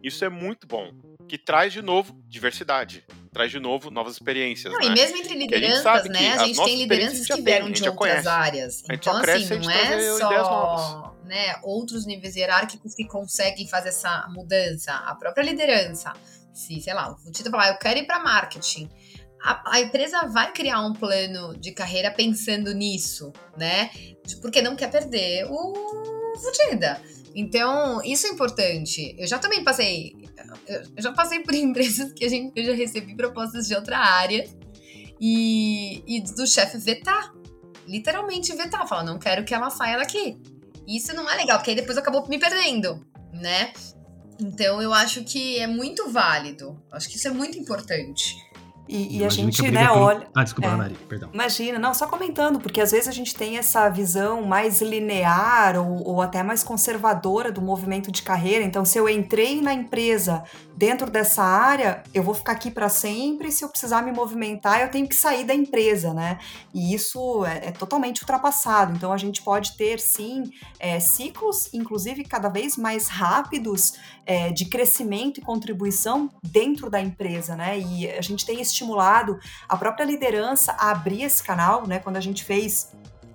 Isso 0.02 0.24
é 0.24 0.28
muito 0.28 0.66
bom, 0.66 0.92
que 1.28 1.38
traz 1.38 1.72
de 1.72 1.80
novo 1.80 2.20
diversidade, 2.28 3.04
traz 3.32 3.50
de 3.50 3.58
novo 3.58 3.90
novas 3.90 4.14
experiências. 4.14 4.72
Não, 4.72 4.80
né? 4.80 4.86
E 4.86 4.90
mesmo 4.90 5.16
entre 5.16 5.34
lideranças, 5.34 6.04
né? 6.08 6.32
A 6.32 6.46
gente 6.46 6.62
tem 6.64 6.76
lideranças 6.76 7.26
que 7.26 7.42
vieram 7.42 7.70
de 7.70 7.88
outras 7.88 7.96
conhece. 7.96 8.28
áreas. 8.28 8.84
Então, 8.90 9.16
assim, 9.16 9.48
não 9.58 9.70
é 9.70 10.18
só 10.18 11.16
né, 11.24 11.56
outros 11.62 12.06
níveis 12.06 12.36
hierárquicos 12.36 12.94
que 12.94 13.04
conseguem 13.04 13.66
fazer 13.68 13.88
essa 13.88 14.26
mudança. 14.28 14.92
A 14.92 15.14
própria 15.14 15.42
liderança. 15.42 16.12
Se, 16.56 16.80
sei 16.80 16.94
lá, 16.94 17.12
o 17.12 17.30
Tito 17.30 17.50
falar, 17.50 17.64
ah, 17.64 17.68
eu 17.68 17.78
quero 17.78 17.98
ir 17.98 18.06
para 18.06 18.22
marketing. 18.22 18.88
A, 19.42 19.74
a, 19.74 19.80
empresa 19.80 20.26
vai 20.26 20.50
criar 20.52 20.80
um 20.80 20.92
plano 20.94 21.56
de 21.58 21.72
carreira 21.72 22.10
pensando 22.10 22.72
nisso, 22.72 23.32
né? 23.56 23.90
Porque 24.40 24.62
não 24.62 24.74
quer 24.74 24.90
perder 24.90 25.46
o 25.48 26.16
Futida. 26.36 27.00
Então, 27.34 28.02
isso 28.02 28.26
é 28.26 28.30
importante. 28.30 29.14
Eu 29.18 29.26
já 29.26 29.38
também 29.38 29.62
passei. 29.62 30.16
Eu 30.66 31.02
já 31.02 31.12
passei 31.12 31.40
por 31.40 31.52
empresas 31.54 32.12
que 32.12 32.24
a 32.24 32.28
gente, 32.28 32.52
eu 32.56 32.64
já 32.64 32.74
recebi 32.74 33.14
propostas 33.14 33.66
de 33.66 33.74
outra 33.74 33.98
área 33.98 34.48
e, 35.20 36.02
e 36.06 36.20
do 36.20 36.46
chefe 36.46 36.78
vetar. 36.78 37.32
Literalmente 37.86 38.54
vetar. 38.54 38.86
Falar, 38.86 39.04
não 39.04 39.18
quero 39.18 39.44
que 39.44 39.54
ela 39.54 39.70
saia 39.70 39.98
daqui. 39.98 40.38
Isso 40.86 41.14
não 41.14 41.28
é 41.28 41.36
legal, 41.36 41.58
porque 41.58 41.70
aí 41.70 41.76
depois 41.76 41.98
acabou 41.98 42.26
me 42.28 42.38
perdendo, 42.38 43.04
né? 43.32 43.72
Então 44.38 44.80
eu 44.82 44.92
acho 44.92 45.24
que 45.24 45.58
é 45.58 45.66
muito 45.66 46.10
válido. 46.10 46.80
Acho 46.90 47.08
que 47.08 47.16
isso 47.16 47.28
é 47.28 47.30
muito 47.30 47.58
importante. 47.58 48.36
E, 48.88 49.18
e 49.18 49.24
a 49.24 49.28
gente, 49.28 49.66
a 49.66 49.70
né, 49.70 49.90
olha. 49.90 50.28
Ah, 50.32 50.44
desculpa, 50.44 50.68
é, 50.68 50.76
Maria, 50.76 50.96
perdão. 51.08 51.28
Imagina, 51.32 51.78
não, 51.78 51.92
só 51.92 52.06
comentando, 52.06 52.60
porque 52.60 52.80
às 52.80 52.92
vezes 52.92 53.08
a 53.08 53.12
gente 53.12 53.34
tem 53.34 53.58
essa 53.58 53.88
visão 53.88 54.42
mais 54.42 54.80
linear 54.80 55.76
ou, 55.76 56.06
ou 56.06 56.22
até 56.22 56.42
mais 56.42 56.62
conservadora 56.62 57.50
do 57.50 57.60
movimento 57.60 58.12
de 58.12 58.22
carreira. 58.22 58.64
Então, 58.64 58.84
se 58.84 58.96
eu 58.96 59.08
entrei 59.08 59.60
na 59.60 59.74
empresa 59.74 60.44
dentro 60.76 61.10
dessa 61.10 61.42
área, 61.42 62.02
eu 62.12 62.22
vou 62.22 62.34
ficar 62.34 62.52
aqui 62.52 62.70
para 62.70 62.88
sempre. 62.88 63.50
Se 63.50 63.64
eu 63.64 63.68
precisar 63.68 64.02
me 64.02 64.12
movimentar, 64.12 64.82
eu 64.82 64.90
tenho 64.90 65.08
que 65.08 65.14
sair 65.14 65.44
da 65.44 65.54
empresa, 65.54 66.12
né? 66.12 66.38
E 66.74 66.94
isso 66.94 67.44
é, 67.46 67.68
é 67.68 67.72
totalmente 67.72 68.20
ultrapassado. 68.20 68.92
Então, 68.94 69.12
a 69.12 69.16
gente 69.16 69.42
pode 69.42 69.76
ter, 69.76 69.98
sim, 69.98 70.44
é, 70.78 71.00
ciclos, 71.00 71.72
inclusive 71.72 72.24
cada 72.24 72.48
vez 72.48 72.76
mais 72.76 73.08
rápidos, 73.08 73.94
é, 74.26 74.52
de 74.52 74.66
crescimento 74.66 75.38
e 75.38 75.42
contribuição 75.42 76.30
dentro 76.42 76.90
da 76.90 77.00
empresa, 77.00 77.56
né? 77.56 77.78
E 77.78 78.10
a 78.10 78.20
gente 78.20 78.44
tem 78.44 78.60
estimulado 78.60 79.38
a 79.68 79.76
própria 79.76 80.04
liderança 80.04 80.72
a 80.78 80.90
abrir 80.90 81.22
esse 81.22 81.42
canal, 81.42 81.86
né? 81.86 81.98
Quando 81.98 82.16
a 82.16 82.20
gente 82.20 82.44
fez 82.44 82.92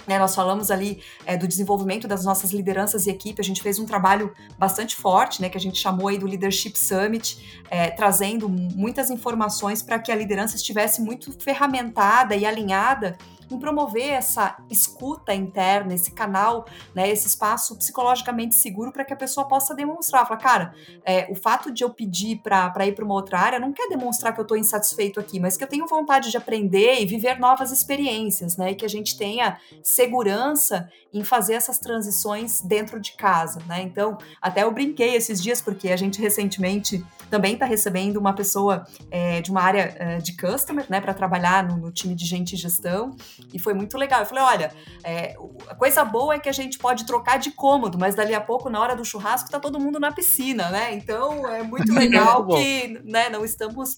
né, 0.07 0.17
nós 0.19 0.35
falamos 0.35 0.71
ali 0.71 1.01
é, 1.25 1.37
do 1.37 1.47
desenvolvimento 1.47 2.07
das 2.07 2.25
nossas 2.25 2.51
lideranças 2.51 3.05
e 3.05 3.09
equipe, 3.09 3.41
a 3.41 3.43
gente 3.43 3.61
fez 3.61 3.79
um 3.79 3.85
trabalho 3.85 4.33
bastante 4.57 4.95
forte, 4.95 5.41
né, 5.41 5.49
que 5.49 5.57
a 5.57 5.61
gente 5.61 5.79
chamou 5.79 6.07
aí 6.07 6.17
do 6.17 6.25
Leadership 6.25 6.77
Summit, 6.77 7.63
é, 7.69 7.89
trazendo 7.89 8.49
muitas 8.49 9.09
informações 9.09 9.81
para 9.81 9.99
que 9.99 10.11
a 10.11 10.15
liderança 10.15 10.55
estivesse 10.55 11.01
muito 11.01 11.31
ferramentada 11.31 12.35
e 12.35 12.45
alinhada 12.45 13.17
em 13.53 13.59
promover 13.59 14.09
essa 14.09 14.57
escuta 14.69 15.33
interna, 15.33 15.93
esse 15.93 16.11
canal, 16.11 16.65
né, 16.95 17.09
esse 17.09 17.27
espaço 17.27 17.75
psicologicamente 17.77 18.55
seguro 18.55 18.91
para 18.91 19.05
que 19.05 19.13
a 19.13 19.15
pessoa 19.15 19.47
possa 19.47 19.75
demonstrar. 19.75 20.27
Falar, 20.27 20.39
cara, 20.39 20.75
é, 21.05 21.27
o 21.29 21.35
fato 21.35 21.71
de 21.71 21.83
eu 21.83 21.89
pedir 21.89 22.37
para 22.37 22.85
ir 22.85 22.93
para 22.93 23.05
uma 23.05 23.13
outra 23.13 23.39
área 23.39 23.59
não 23.59 23.71
quer 23.71 23.87
demonstrar 23.89 24.33
que 24.33 24.39
eu 24.39 24.43
estou 24.43 24.57
insatisfeito 24.57 25.19
aqui, 25.19 25.39
mas 25.39 25.57
que 25.57 25.63
eu 25.63 25.67
tenho 25.67 25.87
vontade 25.87 26.31
de 26.31 26.37
aprender 26.37 27.01
e 27.01 27.05
viver 27.05 27.39
novas 27.39 27.71
experiências, 27.71 28.57
né? 28.57 28.71
E 28.71 28.75
que 28.75 28.85
a 28.85 28.89
gente 28.89 29.17
tenha 29.17 29.57
segurança 29.83 30.89
em 31.13 31.23
fazer 31.23 31.53
essas 31.53 31.77
transições 31.77 32.61
dentro 32.61 32.99
de 32.99 33.13
casa, 33.13 33.61
né? 33.67 33.81
Então, 33.81 34.17
até 34.41 34.63
eu 34.63 34.71
brinquei 34.71 35.15
esses 35.15 35.41
dias, 35.41 35.61
porque 35.61 35.89
a 35.89 35.97
gente 35.97 36.21
recentemente 36.21 37.03
também 37.29 37.53
está 37.53 37.65
recebendo 37.65 38.17
uma 38.17 38.33
pessoa 38.33 38.85
é, 39.09 39.41
de 39.41 39.49
uma 39.49 39.61
área 39.61 39.95
é, 39.97 40.17
de 40.17 40.35
customer, 40.35 40.85
né, 40.89 40.99
para 40.99 41.13
trabalhar 41.13 41.67
no, 41.67 41.77
no, 41.77 41.91
time 41.91 42.13
de 42.13 42.25
gente 42.25 42.53
e 42.53 42.57
gestão, 42.57 43.15
e 43.53 43.59
foi 43.59 43.73
muito 43.73 43.97
legal. 43.97 44.21
Eu 44.21 44.25
falei, 44.25 44.43
olha, 44.43 44.71
é, 45.03 45.35
a 45.67 45.75
coisa 45.75 46.03
boa 46.03 46.35
é 46.35 46.39
que 46.39 46.49
a 46.49 46.53
gente 46.53 46.77
pode 46.77 47.05
trocar 47.05 47.37
de 47.37 47.51
cômodo, 47.51 47.97
mas 47.97 48.15
dali 48.15 48.33
a 48.33 48.41
pouco, 48.41 48.69
na 48.69 48.79
hora 48.79 48.95
do 48.95 49.03
churrasco, 49.03 49.49
tá 49.49 49.59
todo 49.59 49.79
mundo 49.79 49.99
na 49.99 50.11
piscina, 50.11 50.69
né? 50.69 50.93
Então, 50.93 51.47
é 51.47 51.63
muito 51.63 51.91
legal 51.93 52.47
que, 52.47 53.01
né, 53.03 53.29
não 53.29 53.43
estamos 53.43 53.97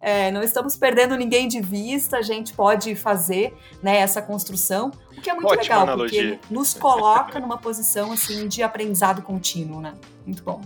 é, 0.00 0.30
não 0.30 0.42
estamos 0.42 0.76
perdendo 0.76 1.16
ninguém 1.16 1.48
de 1.48 1.62
vista, 1.62 2.18
a 2.18 2.22
gente 2.22 2.52
pode 2.52 2.94
fazer 2.94 3.56
né, 3.82 3.96
essa 3.96 4.20
construção, 4.20 4.90
o 5.16 5.20
que 5.22 5.30
é 5.30 5.32
muito 5.32 5.46
Ótima 5.46 5.62
legal, 5.62 5.82
analogia. 5.82 6.36
porque 6.36 6.54
nos 6.54 6.74
coloca 6.74 7.40
numa 7.40 7.56
posição 7.56 8.12
assim 8.12 8.46
de 8.46 8.62
aprendizado 8.62 9.22
contínuo, 9.22 9.80
né? 9.80 9.94
Muito 10.26 10.42
bom. 10.42 10.60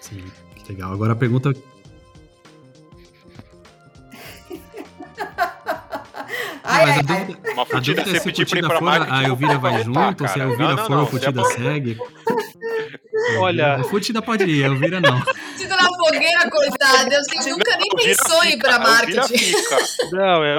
Sim, 0.00 0.22
legal. 0.68 0.92
Agora 0.92 1.14
a 1.14 1.16
pergunta 1.16 1.52
Ai, 6.66 6.86
mas 6.86 6.90
ai, 6.90 6.98
a 6.98 7.02
dúvida, 7.02 7.52
uma 7.52 7.62
a 7.62 7.80
dúvida 7.80 8.00
é 8.02 8.04
se 8.04 8.16
a 8.16 8.20
Futida 8.20 8.70
for, 8.70 9.06
a 9.08 9.22
Elvira 9.24 9.58
vai 9.58 9.84
junto, 9.84 10.22
ou 10.22 10.28
se 10.28 10.40
a 10.40 10.44
Elvira 10.44 10.76
for, 10.78 11.00
a 11.00 11.06
Futida 11.06 11.44
segue. 11.44 11.98
Olha. 13.38 13.76
A 13.76 13.84
Futida 13.84 14.20
pode 14.20 14.44
ir, 14.44 14.64
a 14.64 14.68
Elvira 14.68 15.00
não. 15.00 15.20
Futida 15.56 15.76
na 15.76 15.84
fogueira, 15.84 16.50
coitada. 16.50 17.14
Eu 17.14 17.24
sei, 17.24 17.52
nunca 17.52 17.76
nem 17.76 17.88
pensou 17.96 18.44
em 18.44 18.52
ir 18.52 18.58
pra 18.58 18.78
marketing. 18.78 19.52
Não, 20.12 20.44
é. 20.44 20.56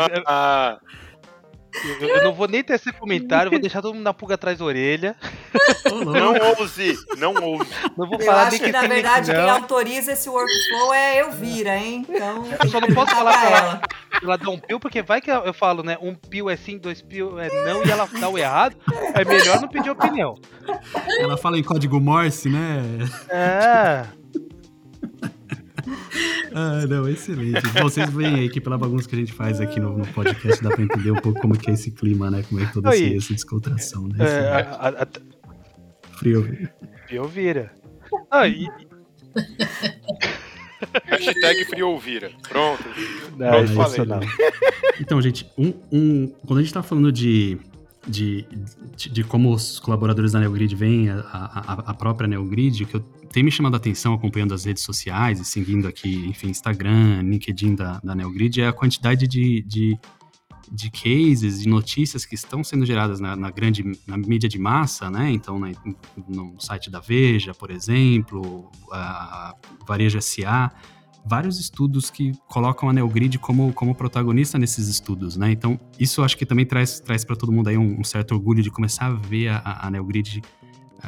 Eu, 1.83 2.07
eu, 2.07 2.23
não 2.23 2.33
vou 2.33 2.47
nem 2.47 2.63
ter 2.63 2.73
esse 2.73 2.91
comentário, 2.91 3.51
vou 3.51 3.59
deixar 3.59 3.81
todo 3.81 3.93
mundo 3.93 4.03
na 4.03 4.13
pulga 4.13 4.35
atrás 4.35 4.57
da 4.57 4.65
orelha. 4.65 5.15
Não 5.85 6.33
ouse, 6.59 6.95
não 7.17 7.33
ouse. 7.33 7.69
Não 7.97 8.07
vou 8.09 8.19
falar 8.19 8.43
eu 8.43 8.47
acho 8.47 8.59
que, 8.59 8.71
na 8.71 8.81
verdade, 8.87 9.31
quem 9.31 9.49
autoriza 9.49 10.13
esse 10.13 10.29
workflow 10.29 10.93
é 10.93 11.19
Elvira, 11.19 11.77
hein? 11.77 12.05
Então, 12.07 12.45
eu 12.63 12.69
só 12.69 12.81
não 12.81 12.89
posso 12.93 13.15
falar 13.15 13.31
pra 13.31 13.49
ela. 13.49 13.81
Ela 14.21 14.37
dá 14.37 14.49
um 14.49 14.59
pio, 14.59 14.79
porque 14.79 15.01
vai 15.01 15.21
que 15.21 15.29
eu 15.31 15.53
falo, 15.53 15.83
né? 15.83 15.97
Um 16.01 16.15
pio 16.15 16.49
é 16.49 16.55
sim, 16.55 16.77
dois 16.77 17.01
pio 17.01 17.39
é 17.39 17.49
não, 17.65 17.83
e 17.85 17.91
ela 17.91 18.07
dá 18.19 18.29
o 18.29 18.37
errado. 18.37 18.75
É 19.13 19.23
melhor 19.23 19.61
não 19.61 19.67
pedir 19.67 19.89
opinião. 19.89 20.35
Ela 21.19 21.37
fala 21.37 21.57
em 21.57 21.63
código 21.63 21.99
Morse, 21.99 22.49
né? 22.49 22.81
É. 23.29 24.05
ah, 26.53 26.85
não, 26.87 27.07
excelente. 27.07 27.61
Vocês 27.81 28.09
veem 28.09 28.35
aí 28.35 28.49
que 28.49 28.59
pela 28.59 28.77
bagunça 28.77 29.07
que 29.07 29.15
a 29.15 29.19
gente 29.19 29.33
faz 29.33 29.61
aqui 29.61 29.79
no, 29.79 29.97
no, 29.97 30.07
podcast 30.07 30.63
dá 30.63 30.69
pra 30.69 30.83
entender 30.83 31.11
um 31.11 31.21
pouco 31.21 31.39
como 31.39 31.57
que 31.57 31.69
é 31.69 31.73
esse 31.73 31.91
clima, 31.91 32.29
né? 32.29 32.43
Como 32.47 32.61
é 32.61 32.65
toda 32.67 32.89
essa, 32.89 33.15
essa 33.15 33.33
descontração, 33.33 34.07
né? 34.07 34.15
É, 34.19 34.49
a, 34.49 34.59
a, 34.59 35.03
a... 35.03 35.07
Frio. 36.17 36.69
Frio 37.07 37.27
vira. 37.27 37.71
Ah, 38.31 38.47
e... 38.47 38.67
Hashtag 41.05 41.65
Friovira. 41.65 42.31
Pronto. 42.47 42.83
Não, 43.35 43.49
Pronto, 43.49 43.73
falei. 43.73 44.05
Não. 44.05 44.19
Então, 44.99 45.21
gente, 45.21 45.49
um, 45.57 45.73
um, 45.91 46.27
quando 46.45 46.59
a 46.59 46.61
gente 46.61 46.73
tá 46.73 46.83
falando 46.83 47.11
de, 47.11 47.57
de, 48.07 48.45
de, 48.95 49.09
de 49.09 49.23
como 49.23 49.53
os 49.53 49.79
colaboradores 49.79 50.31
da 50.31 50.39
NeoGrid 50.39 50.75
veem 50.75 51.09
a, 51.09 51.19
a, 51.19 51.73
a 51.91 51.93
própria 51.93 52.27
NeoGrid, 52.27 52.85
que 52.85 52.95
eu 52.95 53.01
tem 53.31 53.43
me 53.43 53.51
chamado 53.51 53.75
a 53.75 53.77
atenção 53.77 54.13
acompanhando 54.13 54.53
as 54.53 54.65
redes 54.65 54.83
sociais 54.83 55.39
e 55.39 55.45
seguindo 55.45 55.87
aqui, 55.87 56.25
enfim, 56.27 56.47
Instagram, 56.47 57.21
LinkedIn 57.21 57.75
da, 57.75 57.99
da 58.03 58.15
NeoGrid, 58.15 58.61
é 58.61 58.67
a 58.67 58.73
quantidade 58.73 59.27
de, 59.27 59.61
de, 59.61 59.99
de 60.71 60.89
cases 60.89 61.63
e 61.63 61.69
notícias 61.69 62.25
que 62.25 62.35
estão 62.35 62.63
sendo 62.63 62.85
geradas 62.85 63.19
na, 63.19 63.35
na 63.35 63.51
grande 63.51 63.83
na 64.07 64.17
mídia 64.17 64.49
de 64.49 64.57
massa, 64.57 65.11
né? 65.11 65.29
Então, 65.29 65.59
na, 65.59 65.71
no 66.27 66.55
site 66.59 66.89
da 66.89 66.99
Veja, 66.99 67.53
por 67.53 67.69
exemplo, 67.69 68.71
a 68.91 69.53
Varejo 69.87 70.19
SA, 70.21 70.71
vários 71.27 71.59
estudos 71.59 72.09
que 72.09 72.31
colocam 72.47 72.89
a 72.89 72.93
NeoGrid 72.93 73.37
como, 73.39 73.73
como 73.73 73.93
protagonista 73.93 74.57
nesses 74.57 74.87
estudos, 74.87 75.37
né? 75.37 75.51
Então, 75.51 75.79
isso 75.99 76.23
acho 76.23 76.37
que 76.37 76.45
também 76.45 76.65
traz, 76.65 76.99
traz 76.99 77.23
para 77.23 77.35
todo 77.35 77.51
mundo 77.51 77.67
aí 77.67 77.77
um, 77.77 77.99
um, 77.99 78.03
certo 78.03 78.33
orgulho 78.33 78.63
de 78.63 78.71
começar 78.71 79.07
a 79.07 79.13
ver 79.13 79.49
a, 79.49 79.87
a 79.87 79.91
NeoGrid 79.91 80.41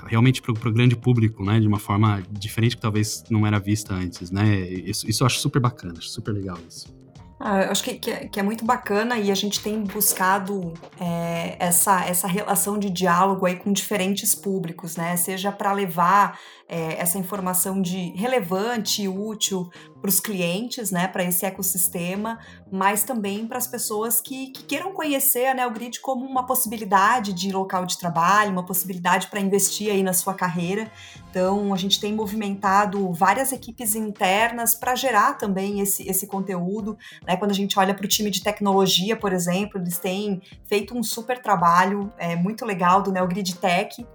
realmente 0.06 0.42
para 0.42 0.52
o 0.52 0.72
grande 0.72 0.96
público, 0.96 1.44
né, 1.44 1.60
de 1.60 1.68
uma 1.68 1.80
forma 1.80 2.22
diferente 2.30 2.76
que 2.76 2.82
talvez 2.82 3.24
não 3.30 3.46
era 3.46 3.60
vista 3.60 3.94
antes, 3.94 4.30
né? 4.30 4.60
Isso, 4.70 5.10
isso 5.10 5.24
eu 5.24 5.26
acho 5.26 5.40
super 5.40 5.60
bacana, 5.60 5.96
acho 5.98 6.10
super 6.10 6.32
legal 6.32 6.58
isso. 6.68 7.00
Ah, 7.42 7.64
eu 7.64 7.72
acho 7.72 7.82
que, 7.82 7.94
que 7.94 8.12
é, 8.12 8.28
que, 8.28 8.38
é, 8.38 8.44
muito 8.44 8.66
bacana 8.66 9.18
e 9.18 9.32
a 9.32 9.36
gente 9.36 9.62
tem 9.62 9.82
buscado 9.82 10.74
é, 11.00 11.56
essa, 11.58 12.04
essa 12.04 12.28
relação 12.28 12.78
de 12.78 12.90
diálogo 12.90 13.46
aí 13.46 13.56
com 13.56 13.72
diferentes 13.72 14.36
públicos, 14.36 14.98
né? 14.98 15.16
Seja 15.16 15.50
para 15.50 15.72
levar 15.72 16.38
é, 16.68 17.00
essa 17.00 17.18
informação 17.18 17.82
de 17.82 18.10
relevante 18.10 19.04
e 19.04 19.08
útil 19.08 19.70
para 20.02 20.10
os 20.10 20.20
clientes, 20.20 20.92
né, 20.92 21.08
para 21.08 21.24
esse 21.24 21.46
ecossistema, 21.46 22.40
mas 22.72 23.04
também 23.04 23.46
para 23.46 23.58
as 23.58 23.68
pessoas 23.68 24.22
que, 24.22 24.52
que, 24.52 24.64
queiram 24.64 24.94
conhecer 24.94 25.48
a 25.48 25.54
NeoGrid 25.54 26.00
como 26.00 26.26
uma 26.26 26.46
possibilidade 26.46 27.34
de 27.34 27.52
local 27.52 27.86
de 27.86 27.98
trabalho, 27.98 28.52
uma 28.52 28.66
possibilidade 28.66 29.28
para 29.28 29.40
investir 29.40 29.92
aí 29.92 30.02
na 30.02 30.14
sua 30.14 30.34
carreira. 30.34 30.90
Então, 31.30 31.74
a 31.74 31.78
gente 31.78 32.00
tem 32.00 32.14
movimentado 32.14 33.12
várias 33.14 33.52
equipes 33.52 33.96
internas 33.96 34.74
para 34.74 34.96
gerar 34.96 35.38
também 35.38 35.82
esse, 35.82 36.08
esse 36.10 36.26
conteúdo. 36.28 36.98
Né? 37.26 37.36
Quando 37.38 37.52
a 37.52 37.56
gente 37.56 37.78
olha 37.78 37.94
para 37.94 38.06
o 38.06 38.10
time 38.10 38.30
de 38.30 38.42
tecnologia, 38.42 39.16
por 39.16 39.34
exemplo, 39.34 39.80
eles 39.80 39.98
têm 39.98 40.42
feito 40.66 40.98
um 40.98 41.04
super 41.04 41.42
trabalho 41.42 42.12
é, 42.18 42.36
muito 42.36 42.66
legal 42.66 43.02
do 43.02 43.12
NeoGrid 43.12 43.56
Tech, 43.58 44.06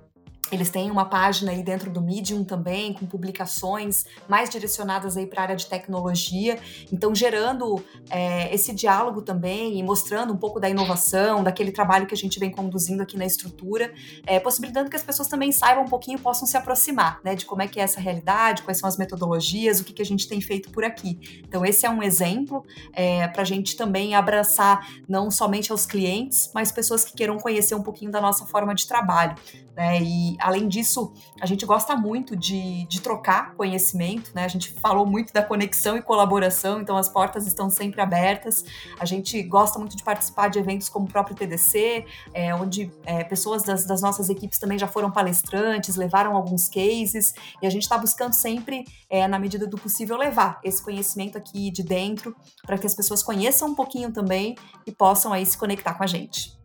eles 0.53 0.71
têm 0.71 0.91
uma 0.91 1.07
página 1.07 1.53
aí 1.53 1.63
dentro 1.63 1.91
do 1.91 2.01
Medium 2.01 2.45
também, 2.45 2.93
com 2.93 3.07
publicações 3.07 4.05
mais 4.29 4.51
direcionadas 4.51 5.17
aí 5.17 5.27
para 5.27 5.41
a 5.41 5.43
área 5.45 5.57
de 5.57 5.67
tecnologia. 5.67 6.59
Então, 6.93 7.15
gerando 7.15 7.83
é, 8.11 8.55
esse 8.55 8.73
diálogo 8.73 9.23
também 9.23 9.79
e 9.79 9.83
mostrando 9.83 10.33
um 10.33 10.37
pouco 10.37 10.61
da 10.61 10.69
inovação, 10.69 11.43
daquele 11.43 11.73
trabalho 11.73 12.07
que 12.07 12.15
a 12.15 12.17
gente 12.17 12.39
vem 12.39 12.51
conduzindo 12.51 13.03
aqui 13.03 13.17
na 13.17 13.25
estrutura, 13.25 13.93
é, 14.27 14.39
possibilitando 14.39 14.91
que 14.91 14.97
as 14.97 15.03
pessoas 15.03 15.29
também 15.29 15.51
saibam 15.51 15.85
um 15.85 15.89
pouquinho, 15.89 16.19
possam 16.19 16.47
se 16.47 16.57
aproximar, 16.57 17.21
né, 17.25 17.35
de 17.35 17.47
como 17.47 17.63
é 17.63 17.69
que 17.69 17.81
é 17.81 17.83
essa 17.83 18.01
realidade, 18.01 18.63
quais 18.63 18.79
são 18.79 18.89
as 18.89 18.97
metodologias, 18.97 19.81
o 19.81 19.85
que, 19.85 19.93
que 19.93 20.03
a 20.03 20.07
gente 20.07 20.29
tem 20.29 20.41
feito 20.41 20.71
por 20.71 20.85
aqui. 20.85 21.43
Então, 21.47 21.65
esse 21.65 21.87
é 21.87 21.91
um 21.91 22.03
exemplo 22.03 22.65
é, 22.93 23.27
para 23.29 23.43
a 23.43 23.47
gente 23.47 23.77
também 23.77 24.15
abraçar 24.15 24.87
não 25.09 25.31
somente 25.31 25.73
aos 25.73 25.87
clientes, 25.87 26.51
mas 26.55 26.71
pessoas 26.71 27.05
que 27.05 27.15
queiram 27.15 27.39
conhecer 27.39 27.75
um 27.75 27.83
pouquinho 27.83 28.11
da 28.11 28.21
nossa 28.21 28.45
forma 28.47 28.75
de 28.75 28.87
trabalho. 28.87 29.35
Né? 29.77 30.03
E 30.03 30.34
além 30.41 30.68
disso, 30.68 31.12
a 31.41 31.47
gente 31.47 31.64
gosta 31.66 31.97
muito 31.97 32.37
de, 32.37 32.87
de 32.87 33.01
trocar 33.01 33.55
conhecimento, 33.55 34.30
né? 34.35 34.45
A 34.45 34.49
gente 34.49 34.72
falou 34.80 35.07
muito 35.07 35.32
da 35.32 35.43
conexão 35.43 35.97
e 35.97 36.03
colaboração, 36.03 36.80
então 36.80 36.97
as 36.97 37.09
portas 37.09 37.47
estão 37.47 37.70
sempre 37.70 38.01
abertas. 38.01 38.64
A 38.99 39.05
gente 39.05 39.43
gosta 39.43 39.78
muito 39.78 39.97
de 39.97 40.03
participar 40.03 40.49
de 40.49 40.59
eventos 40.59 40.89
como 40.89 41.07
o 41.07 41.09
próprio 41.09 41.37
TDC, 41.37 42.07
é, 42.32 42.55
onde 42.55 42.91
é, 43.05 43.24
pessoas 43.24 43.62
das, 43.62 43.87
das, 43.87 44.03
nossas 44.03 44.28
equipes 44.28 44.59
também 44.59 44.78
já 44.78 44.87
foram 44.87 45.11
palestrantes, 45.11 45.97
levaram 45.97 46.37
alguns 46.37 46.68
cases, 46.68 47.35
e 47.61 47.66
a 47.66 47.70
gente 47.70 47.82
está 47.82 47.99
buscando 47.99 48.32
sempre, 48.32 48.85
é, 49.09 49.26
na 49.28 49.39
medida 49.39 49.66
do 49.66 49.76
possível, 49.76 50.16
levar 50.16 50.61
esse 50.64 50.82
conhecimento 50.82 51.39
aqui 51.39 51.70
de 51.70 51.82
dentro 51.82 52.35
para 52.66 52.78
que 52.78 52.87
as 52.87 52.95
pessoas 52.95 53.22
conheçam 53.22 53.68
um 53.68 53.74
pouquinho 53.74 54.12
também 54.12 54.55
e 54.87 54.93
possam 54.93 55.32
aí 55.32 55.45
se 55.45 55.57
conectar 55.57 55.95
com 55.95 56.03
a 56.03 56.07
gente. 56.07 56.64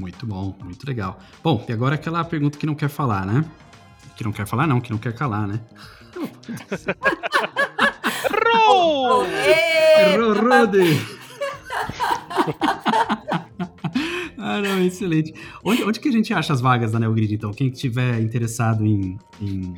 Muito 0.00 0.26
bom, 0.26 0.56
muito 0.64 0.86
legal. 0.86 1.20
Bom, 1.44 1.62
e 1.68 1.72
agora 1.72 1.94
aquela 1.94 2.24
pergunta 2.24 2.56
que 2.56 2.64
não 2.64 2.74
quer 2.74 2.88
falar, 2.88 3.26
né? 3.26 3.44
Que 4.16 4.24
não 4.24 4.32
quer 4.32 4.46
falar, 4.46 4.66
não, 4.66 4.80
que 4.80 4.90
não 4.90 4.96
quer 4.96 5.12
calar, 5.14 5.46
né? 5.46 5.60
Errou! 8.24 9.26
Errou, 9.26 10.32
Rudy! 10.32 11.06
ah, 14.38 14.62
não, 14.62 14.80
excelente. 14.82 15.34
Onde, 15.62 15.84
onde 15.84 16.00
que 16.00 16.08
a 16.08 16.12
gente 16.12 16.32
acha 16.32 16.54
as 16.54 16.62
vagas 16.62 16.92
da 16.92 16.98
NeoGrid, 16.98 17.34
então? 17.34 17.52
Quem 17.52 17.68
estiver 17.68 18.18
interessado 18.22 18.86
em, 18.86 19.18
em, 19.38 19.74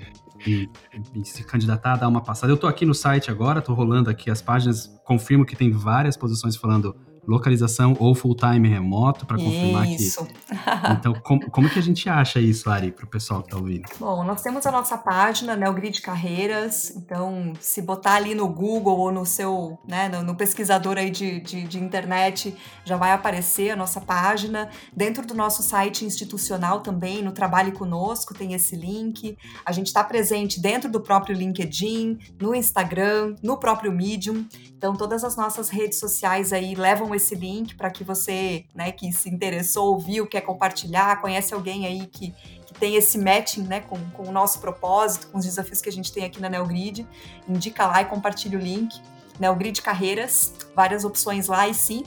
em, 0.46 0.70
em, 1.16 1.24
se 1.24 1.42
candidatar, 1.42 1.96
dar 1.96 2.06
uma 2.06 2.22
passada. 2.22 2.52
Eu 2.52 2.56
tô 2.56 2.68
aqui 2.68 2.86
no 2.86 2.94
site 2.94 3.28
agora, 3.28 3.60
tô 3.60 3.74
rolando 3.74 4.08
aqui 4.08 4.30
as 4.30 4.40
páginas, 4.40 4.88
confirmo 5.04 5.44
que 5.44 5.56
tem 5.56 5.72
várias 5.72 6.16
posições 6.16 6.54
falando 6.54 6.94
localização 7.26 7.96
ou 7.98 8.14
full-time 8.14 8.68
remoto 8.68 9.24
para 9.26 9.36
confirmar 9.36 9.88
isso. 9.88 10.26
que. 10.26 10.32
Então, 10.92 11.14
como, 11.14 11.50
como 11.50 11.68
que 11.68 11.78
a 11.78 11.82
gente 11.82 12.08
acha 12.08 12.40
isso, 12.40 12.68
Ari, 12.68 12.90
para 12.90 13.04
o 13.04 13.08
pessoal 13.08 13.40
que 13.40 13.48
está 13.48 13.56
ouvindo? 13.56 13.88
Bom, 13.98 14.24
nós 14.24 14.42
temos 14.42 14.66
a 14.66 14.70
nossa 14.70 14.96
página, 14.96 15.56
né, 15.56 15.68
o 15.68 15.72
Grid 15.72 16.00
Carreiras. 16.00 16.90
Então, 16.96 17.52
se 17.60 17.80
botar 17.82 18.14
ali 18.14 18.34
no 18.34 18.48
Google 18.48 18.98
ou 18.98 19.12
no 19.12 19.24
seu, 19.24 19.78
né, 19.86 20.08
no, 20.08 20.22
no 20.22 20.34
pesquisador 20.34 20.98
aí 20.98 21.10
de, 21.10 21.40
de, 21.40 21.64
de, 21.64 21.78
internet, 21.78 22.54
já 22.84 22.96
vai 22.96 23.12
aparecer 23.12 23.70
a 23.70 23.76
nossa 23.76 24.00
página. 24.00 24.68
Dentro 24.94 25.26
do 25.26 25.34
nosso 25.34 25.62
site 25.62 26.04
institucional 26.04 26.80
também, 26.80 27.22
no 27.22 27.32
Trabalhe 27.32 27.72
Conosco, 27.72 28.34
tem 28.34 28.54
esse 28.54 28.76
link. 28.76 29.36
A 29.64 29.72
gente 29.72 29.86
está 29.86 30.04
presente 30.04 30.60
dentro 30.60 30.90
do 30.90 31.00
próprio 31.00 31.34
LinkedIn, 31.34 32.18
no 32.40 32.54
Instagram, 32.54 33.34
no 33.42 33.56
próprio 33.56 33.92
Medium. 33.92 34.46
Então, 34.76 34.94
todas 34.94 35.24
as 35.24 35.36
nossas 35.36 35.68
redes 35.68 35.98
sociais 35.98 36.52
aí 36.52 36.74
levam 36.74 37.11
esse 37.14 37.34
link 37.34 37.74
para 37.74 37.90
que 37.90 38.04
você, 38.04 38.64
né, 38.74 38.92
que 38.92 39.12
se 39.12 39.28
interessou, 39.28 39.92
ouviu, 39.94 40.26
quer 40.26 40.40
compartilhar, 40.40 41.20
conhece 41.20 41.54
alguém 41.54 41.86
aí 41.86 42.06
que, 42.06 42.34
que 42.66 42.74
tem 42.74 42.96
esse 42.96 43.18
matching, 43.18 43.62
né, 43.62 43.80
com, 43.80 43.98
com 44.10 44.28
o 44.28 44.32
nosso 44.32 44.60
propósito, 44.60 45.28
com 45.28 45.38
os 45.38 45.44
desafios 45.44 45.80
que 45.80 45.88
a 45.88 45.92
gente 45.92 46.12
tem 46.12 46.24
aqui 46.24 46.40
na 46.40 46.48
Neogrid, 46.48 47.06
indica 47.48 47.86
lá 47.86 48.02
e 48.02 48.04
compartilha 48.04 48.58
o 48.58 48.60
link. 48.60 49.00
Neogrid 49.38 49.80
Carreiras, 49.80 50.52
várias 50.74 51.04
opções 51.04 51.46
lá 51.46 51.68
e 51.68 51.74
sim, 51.74 52.04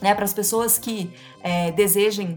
né, 0.00 0.14
para 0.14 0.24
as 0.24 0.32
pessoas 0.32 0.78
que 0.78 1.12
é, 1.42 1.70
desejem 1.72 2.36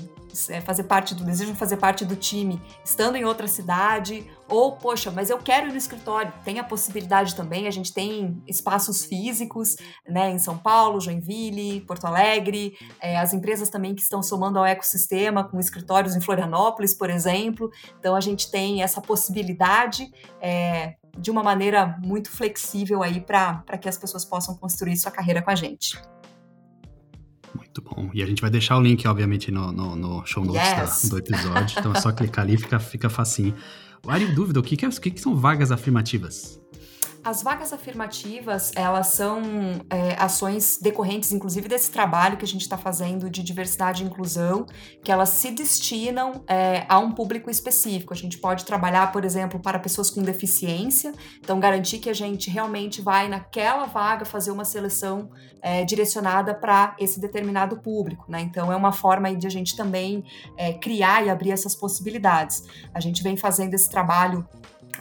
é, 0.49 0.61
fazer 0.61 0.83
parte 0.83 1.15
do 1.15 1.23
desejam 1.23 1.55
fazer 1.55 1.77
parte 1.77 2.05
do 2.05 2.15
time 2.15 2.61
estando 2.83 3.15
em 3.15 3.25
outra 3.25 3.47
cidade 3.47 4.29
ou 4.49 4.73
poxa, 4.77 5.11
mas 5.11 5.29
eu 5.29 5.37
quero 5.37 5.67
ir 5.67 5.71
no 5.71 5.77
escritório. 5.77 6.31
Tem 6.43 6.59
a 6.59 6.63
possibilidade 6.63 7.35
também, 7.35 7.67
a 7.67 7.71
gente 7.71 7.93
tem 7.93 8.41
espaços 8.47 9.03
físicos, 9.03 9.75
né, 10.07 10.31
em 10.31 10.39
São 10.39 10.57
Paulo, 10.57 10.99
Joinville, 10.99 11.81
Porto 11.81 12.05
Alegre, 12.05 12.77
é, 13.01 13.17
as 13.17 13.33
empresas 13.33 13.69
também 13.69 13.93
que 13.93 14.01
estão 14.01 14.23
somando 14.23 14.57
ao 14.59 14.65
ecossistema 14.65 15.43
com 15.43 15.59
escritórios 15.59 16.15
em 16.15 16.21
Florianópolis, 16.21 16.93
por 16.93 17.09
exemplo. 17.09 17.69
Então 17.99 18.15
a 18.15 18.21
gente 18.21 18.49
tem 18.49 18.81
essa 18.81 19.01
possibilidade 19.01 20.09
é, 20.41 20.95
de 21.17 21.31
uma 21.31 21.43
maneira 21.43 21.97
muito 22.03 22.29
flexível 22.29 23.03
aí 23.03 23.19
para 23.19 23.63
que 23.81 23.89
as 23.89 23.97
pessoas 23.97 24.23
possam 24.23 24.55
construir 24.55 24.95
sua 24.97 25.11
carreira 25.11 25.41
com 25.41 25.51
a 25.51 25.55
gente. 25.55 25.99
Muito 27.55 27.81
bom. 27.81 28.09
E 28.13 28.21
a 28.21 28.25
gente 28.25 28.41
vai 28.41 28.51
deixar 28.51 28.77
o 28.77 28.81
link, 28.81 29.07
obviamente, 29.07 29.51
no, 29.51 29.71
no, 29.71 29.95
no 29.95 30.25
show 30.25 30.45
notes 30.45 31.01
yes. 31.01 31.09
do 31.09 31.17
episódio. 31.17 31.75
Então 31.79 31.91
é 31.93 31.99
só 31.99 32.11
clicar 32.11 32.45
ali 32.45 32.53
e 32.53 32.57
fica, 32.57 32.79
fica 32.79 33.09
facinho. 33.09 33.55
Ari, 34.09 34.25
dúvida, 34.27 34.59
o 34.59 34.63
que, 34.63 34.77
que, 34.77 34.85
é, 34.85 34.87
o 34.87 34.91
que, 34.91 35.11
que 35.11 35.19
são 35.19 35.35
vagas 35.35 35.71
afirmativas? 35.71 36.59
As 37.27 37.43
vagas 37.43 37.73
afirmativas, 37.73 38.71
elas 38.73 39.07
são 39.07 39.41
é, 39.89 40.15
ações 40.17 40.79
decorrentes, 40.81 41.33
inclusive, 41.33 41.67
desse 41.67 41.91
trabalho 41.91 42.37
que 42.37 42.45
a 42.45 42.47
gente 42.47 42.61
está 42.61 42.77
fazendo 42.77 43.29
de 43.29 43.43
diversidade 43.43 44.01
e 44.01 44.05
inclusão, 44.07 44.65
que 45.03 45.11
elas 45.11 45.27
se 45.27 45.51
destinam 45.51 46.45
é, 46.47 46.85
a 46.87 46.97
um 46.99 47.11
público 47.11 47.49
específico. 47.49 48.13
A 48.13 48.15
gente 48.15 48.37
pode 48.37 48.63
trabalhar, 48.63 49.11
por 49.11 49.25
exemplo, 49.25 49.59
para 49.59 49.77
pessoas 49.77 50.09
com 50.09 50.21
deficiência, 50.23 51.11
então 51.39 51.59
garantir 51.59 51.99
que 51.99 52.09
a 52.09 52.13
gente 52.13 52.49
realmente 52.49 53.01
vai 53.01 53.27
naquela 53.27 53.87
vaga 53.87 54.23
fazer 54.23 54.51
uma 54.51 54.63
seleção 54.63 55.29
é, 55.61 55.83
direcionada 55.83 56.55
para 56.55 56.95
esse 56.97 57.19
determinado 57.19 57.81
público, 57.81 58.23
né? 58.29 58.39
Então 58.39 58.71
é 58.71 58.75
uma 58.77 58.93
forma 58.93 59.35
de 59.35 59.45
a 59.45 59.49
gente 59.49 59.75
também 59.75 60.23
é, 60.55 60.71
criar 60.71 61.25
e 61.25 61.29
abrir 61.29 61.51
essas 61.51 61.75
possibilidades. 61.75 62.63
A 62.93 63.01
gente 63.01 63.21
vem 63.21 63.35
fazendo 63.35 63.73
esse 63.73 63.89
trabalho 63.89 64.47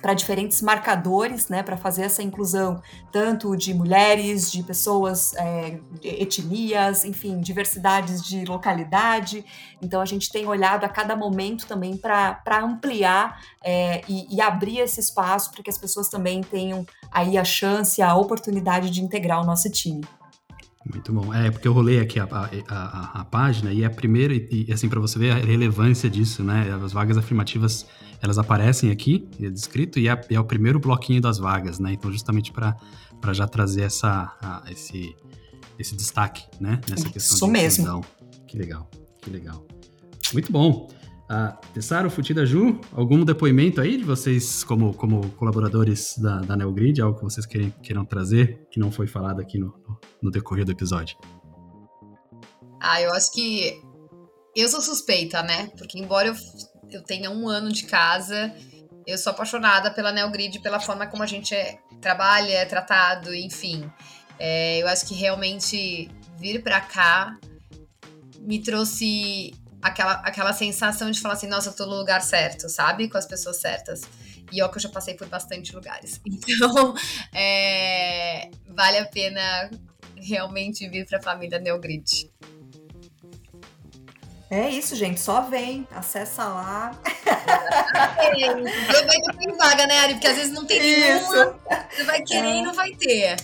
para 0.00 0.14
diferentes 0.14 0.62
marcadores, 0.62 1.48
né, 1.48 1.62
para 1.62 1.76
fazer 1.76 2.02
essa 2.02 2.22
inclusão 2.22 2.80
tanto 3.10 3.56
de 3.56 3.72
mulheres, 3.74 4.50
de 4.52 4.62
pessoas, 4.62 5.34
é, 5.34 5.78
etnias, 6.02 7.04
enfim, 7.04 7.40
diversidades 7.40 8.22
de 8.22 8.44
localidade. 8.44 9.44
Então 9.80 10.00
a 10.00 10.04
gente 10.04 10.30
tem 10.30 10.46
olhado 10.46 10.84
a 10.84 10.88
cada 10.88 11.16
momento 11.16 11.66
também 11.66 11.96
para 11.96 12.60
ampliar 12.62 13.40
é, 13.64 14.02
e, 14.08 14.36
e, 14.36 14.40
abrir 14.40 14.78
esse 14.78 15.00
espaço 15.00 15.50
para 15.50 15.62
que 15.62 15.70
as 15.70 15.78
pessoas 15.78 16.08
também 16.08 16.40
tenham 16.40 16.86
aí 17.10 17.38
a 17.38 17.44
chance, 17.44 18.00
a 18.02 18.14
oportunidade 18.14 18.90
de 18.90 19.02
integrar 19.02 19.40
o 19.40 19.44
nosso 19.44 19.70
time. 19.70 20.04
Muito 20.92 21.12
bom. 21.12 21.34
É, 21.34 21.50
porque 21.50 21.66
eu 21.66 21.72
rolei 21.72 22.00
aqui 22.00 22.20
a, 22.20 22.24
a, 22.24 22.48
a, 22.68 23.20
a 23.20 23.24
página 23.24 23.72
e 23.72 23.82
é 23.82 23.86
a 23.86 23.90
primeira, 23.90 24.32
e, 24.32 24.66
e 24.68 24.72
assim, 24.72 24.88
para 24.88 25.00
você 25.00 25.18
ver 25.18 25.32
a 25.32 25.34
relevância 25.34 26.08
disso, 26.08 26.44
né? 26.44 26.72
As 26.82 26.92
vagas 26.92 27.16
afirmativas 27.16 27.86
elas 28.22 28.38
aparecem 28.38 28.90
aqui, 28.90 29.28
é 29.40 29.50
descrito, 29.50 29.98
e 29.98 30.08
é, 30.08 30.20
é, 30.30 30.40
o 30.40 30.44
primeiro 30.44 30.78
bloquinho 30.78 31.20
das 31.20 31.38
vagas, 31.38 31.78
né? 31.78 31.92
Então, 31.92 32.10
justamente 32.10 32.52
para 32.52 32.76
já 33.32 33.46
trazer 33.46 33.82
essa, 33.82 34.36
a, 34.40 34.62
esse, 34.70 35.14
esse 35.78 35.94
destaque, 35.96 36.44
né? 36.60 36.80
Nessa 36.88 37.08
questão 37.10 37.36
Isso 37.36 37.48
mesmo. 37.48 38.04
Que 38.46 38.56
legal, 38.56 38.88
que 39.20 39.30
legal. 39.30 39.66
Muito 40.32 40.50
bom. 40.50 40.88
Uh, 41.28 41.72
Tessaro, 41.74 42.08
Futida 42.08 42.46
Ju, 42.46 42.80
algum 42.92 43.24
depoimento 43.24 43.80
aí 43.80 43.96
de 43.96 44.04
vocês 44.04 44.62
como, 44.62 44.94
como 44.94 45.28
colaboradores 45.30 46.16
da, 46.18 46.38
da 46.40 46.56
Neogrid, 46.56 47.00
algo 47.00 47.18
que 47.18 47.24
vocês 47.24 47.44
querem, 47.44 47.74
queiram 47.82 48.04
trazer, 48.04 48.66
que 48.70 48.78
não 48.78 48.92
foi 48.92 49.08
falado 49.08 49.40
aqui 49.40 49.58
no, 49.58 49.74
no 50.22 50.30
decorrer 50.30 50.64
do 50.64 50.70
episódio? 50.70 51.18
Ah, 52.80 53.02
eu 53.02 53.12
acho 53.12 53.32
que 53.32 53.80
eu 54.54 54.68
sou 54.68 54.80
suspeita, 54.80 55.42
né? 55.42 55.68
Porque 55.76 55.98
embora 55.98 56.28
eu 56.28 56.34
eu 56.90 57.02
tenha 57.02 57.30
um 57.30 57.48
ano 57.48 57.72
de 57.72 57.84
casa, 57.84 58.54
eu 59.06 59.18
sou 59.18 59.32
apaixonada 59.32 59.90
pela 59.90 60.12
Neogrid, 60.12 60.60
pela 60.60 60.80
forma 60.80 61.06
como 61.06 61.22
a 61.22 61.26
gente 61.26 61.54
é, 61.54 61.78
trabalha, 62.00 62.52
é 62.52 62.64
tratado, 62.64 63.34
enfim. 63.34 63.90
É, 64.38 64.82
eu 64.82 64.88
acho 64.88 65.06
que 65.06 65.14
realmente 65.14 66.10
vir 66.38 66.62
para 66.62 66.80
cá 66.80 67.38
me 68.40 68.62
trouxe 68.62 69.54
aquela, 69.86 70.12
aquela 70.14 70.52
sensação 70.52 71.10
de 71.10 71.20
falar 71.20 71.34
assim, 71.34 71.46
nossa, 71.46 71.70
eu 71.70 71.72
tô 71.74 71.86
no 71.86 71.96
lugar 71.96 72.20
certo, 72.20 72.68
sabe? 72.68 73.08
Com 73.08 73.18
as 73.18 73.26
pessoas 73.26 73.58
certas. 73.58 74.02
E 74.52 74.62
ó 74.62 74.68
que 74.68 74.76
eu 74.76 74.82
já 74.82 74.88
passei 74.88 75.14
por 75.14 75.26
bastante 75.28 75.74
lugares. 75.74 76.20
Então, 76.26 76.94
é, 77.34 78.50
vale 78.68 78.98
a 78.98 79.06
pena 79.06 79.70
realmente 80.16 80.88
vir 80.88 81.06
para 81.06 81.18
a 81.18 81.22
família 81.22 81.58
Neogrid. 81.58 82.30
É 84.48 84.68
isso, 84.68 84.94
gente. 84.94 85.18
Só 85.20 85.42
vem, 85.42 85.86
acessa 85.90 86.44
lá. 86.44 86.92
Aproveita 88.88 89.32
que 89.32 89.38
tem 89.38 89.56
vaga, 89.56 89.86
né, 89.86 89.98
Ari? 89.98 90.14
Porque 90.14 90.26
às 90.28 90.36
vezes 90.36 90.52
não 90.52 90.64
tem 90.64 90.78
isso. 90.78 91.32
nenhuma. 91.32 91.58
Você 91.90 92.04
vai 92.04 92.22
querer 92.22 92.46
é. 92.46 92.56
e 92.58 92.62
não 92.62 92.72
vai 92.72 92.92
ter. 92.92 93.36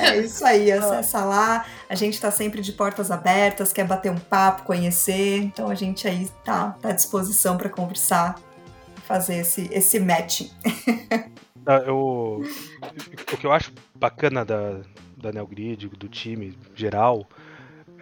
É 0.00 0.18
isso 0.18 0.44
aí, 0.44 0.70
acessa 0.70 1.24
lá. 1.24 1.64
A 1.88 1.94
gente 1.94 2.14
está 2.14 2.30
sempre 2.30 2.60
de 2.60 2.72
portas 2.72 3.10
abertas, 3.10 3.72
quer 3.72 3.86
bater 3.86 4.10
um 4.10 4.18
papo, 4.18 4.64
conhecer. 4.64 5.38
Então 5.38 5.70
a 5.70 5.74
gente 5.74 6.06
aí 6.06 6.28
tá, 6.44 6.76
tá 6.80 6.90
à 6.90 6.92
disposição 6.92 7.56
para 7.56 7.70
conversar, 7.70 8.38
fazer 9.06 9.36
esse, 9.36 9.68
esse 9.72 9.98
match. 9.98 10.42
Ah, 11.66 11.76
eu, 11.86 12.42
o 13.32 13.36
que 13.36 13.46
eu 13.46 13.52
acho 13.52 13.70
bacana 13.94 14.46
da, 14.46 14.80
da 15.14 15.30
Neogrid, 15.30 15.88
do 15.88 16.08
time 16.08 16.58
geral, 16.74 17.28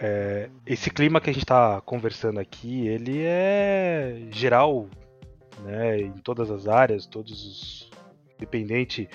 é, 0.01 0.49
esse 0.65 0.91
clima 0.91 1.21
que 1.21 1.31
a 1.31 1.33
gente 1.33 1.43
está 1.43 1.81
conversando 1.81 2.39
aqui, 2.39 2.87
ele 2.87 3.23
é 3.23 4.29
geral, 4.31 4.89
né, 5.65 5.99
em 5.99 6.13
todas 6.19 6.51
as 6.51 6.69
áreas, 6.69 7.07
todos 7.07 7.45
os 7.45 7.91
independente 8.37 9.09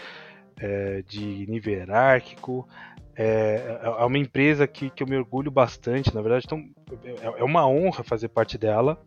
é, 0.60 1.02
de 1.08 1.48
nível 1.48 1.74
hierárquico. 1.74 2.68
É, 3.16 3.80
é, 3.82 3.86
é 3.86 4.06
uma 4.06 4.18
empresa 4.18 4.68
que, 4.68 4.90
que 4.90 5.04
eu 5.04 5.08
me 5.08 5.16
orgulho 5.16 5.50
bastante, 5.50 6.14
na 6.14 6.22
verdade, 6.22 6.46
então, 6.46 6.64
é, 7.06 7.40
é 7.40 7.44
uma 7.44 7.68
honra 7.68 8.04
fazer 8.04 8.30
parte 8.30 8.58
dela. 8.58 9.02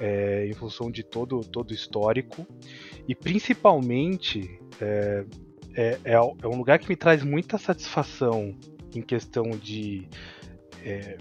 É, 0.00 0.46
em 0.46 0.52
função 0.52 0.92
de 0.92 1.02
todo 1.02 1.40
todo 1.40 1.74
histórico 1.74 2.46
e 3.08 3.16
principalmente 3.16 4.60
é, 4.80 5.24
é, 5.74 5.98
é, 6.04 6.20
um 6.20 6.56
lugar 6.56 6.78
que 6.78 6.88
me 6.88 6.94
traz 6.94 7.24
muita 7.24 7.58
satisfação 7.58 8.54
em 8.94 9.02
questão 9.02 9.50
de 9.50 10.06
é, 10.84 11.18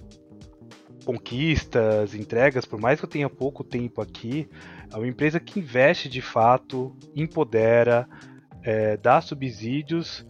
conquistas, 1.05 2.13
entregas, 2.13 2.65
por 2.65 2.79
mais 2.79 2.99
que 2.99 3.05
eu 3.05 3.09
tenha 3.09 3.29
pouco 3.29 3.63
tempo 3.63 4.01
aqui, 4.01 4.49
é 4.91 4.97
uma 4.97 5.07
empresa 5.07 5.39
que 5.39 5.59
investe 5.59 6.09
de 6.09 6.21
fato, 6.21 6.95
empodera, 7.15 8.07
é, 8.63 8.97
dá 8.97 9.21
subsídios 9.21 10.25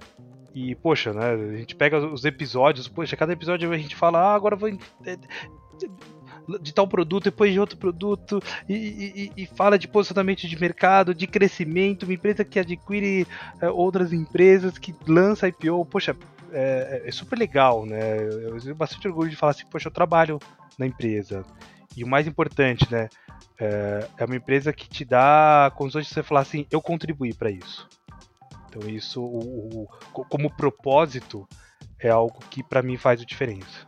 e, 0.54 0.76
poxa, 0.76 1.14
né, 1.14 1.32
a 1.32 1.58
gente 1.58 1.76
pega 1.76 1.98
os 1.98 2.26
episódios, 2.26 2.88
poxa, 2.88 3.16
cada 3.16 3.34
episódio 3.34 3.72
a 3.72 3.78
gente 3.78 3.96
fala, 3.96 4.20
ah, 4.20 4.36
agora 4.36 4.56
vou 4.56 4.70
é, 4.70 5.18
de 6.62 6.74
tal 6.74 6.88
produto, 6.88 7.26
depois 7.26 7.52
de 7.52 7.60
outro 7.60 7.78
produto, 7.78 8.42
e, 8.68 8.74
e, 8.74 9.32
e, 9.44 9.46
fala 9.46 9.78
de 9.78 9.88
posicionamento 9.88 10.48
de 10.48 10.60
mercado, 10.60 11.14
de 11.14 11.28
crescimento, 11.28 12.04
uma 12.04 12.14
empresa 12.14 12.46
que 12.46 12.60
adquire 12.60 13.28
é, 13.62 13.70
outras 13.70 14.14
empresas, 14.14 14.78
que 14.78 14.96
lança 15.08 15.48
IPO, 15.48 15.86
poxa, 15.86 16.16
é, 16.52 17.04
é, 17.06 17.12
super 17.12 17.38
legal, 17.38 17.86
né? 17.86 18.18
Eu 18.24 18.60
tenho 18.60 18.76
bastante 18.76 19.08
orgulho 19.08 19.30
de 19.30 19.36
falar 19.36 19.52
assim, 19.52 19.66
poxa, 19.70 19.88
eu 19.88 19.94
trabalho 19.94 20.40
na 20.78 20.86
empresa. 20.86 21.46
E 21.96 22.04
o 22.04 22.08
mais 22.08 22.28
importante, 22.28 22.92
né? 22.92 23.10
É, 23.60 24.08
é 24.18 24.26
uma 24.26 24.36
empresa 24.36 24.72
que 24.72 24.88
te 24.88 25.04
dá 25.04 25.72
condições 25.76 26.08
de 26.08 26.14
você 26.14 26.24
falar 26.24 26.42
assim, 26.42 26.66
eu 26.72 26.82
contribuí 26.82 27.34
para 27.34 27.50
isso. 27.50 27.88
Então 28.70 28.88
isso, 28.90 29.22
o, 29.22 29.84
o, 30.14 30.26
como 30.26 30.56
propósito, 30.56 31.48
é 32.00 32.10
algo 32.10 32.40
que 32.50 32.62
para 32.62 32.84
mim 32.84 32.98
faz 32.98 33.22
a 33.22 33.26
diferença. 33.26 33.88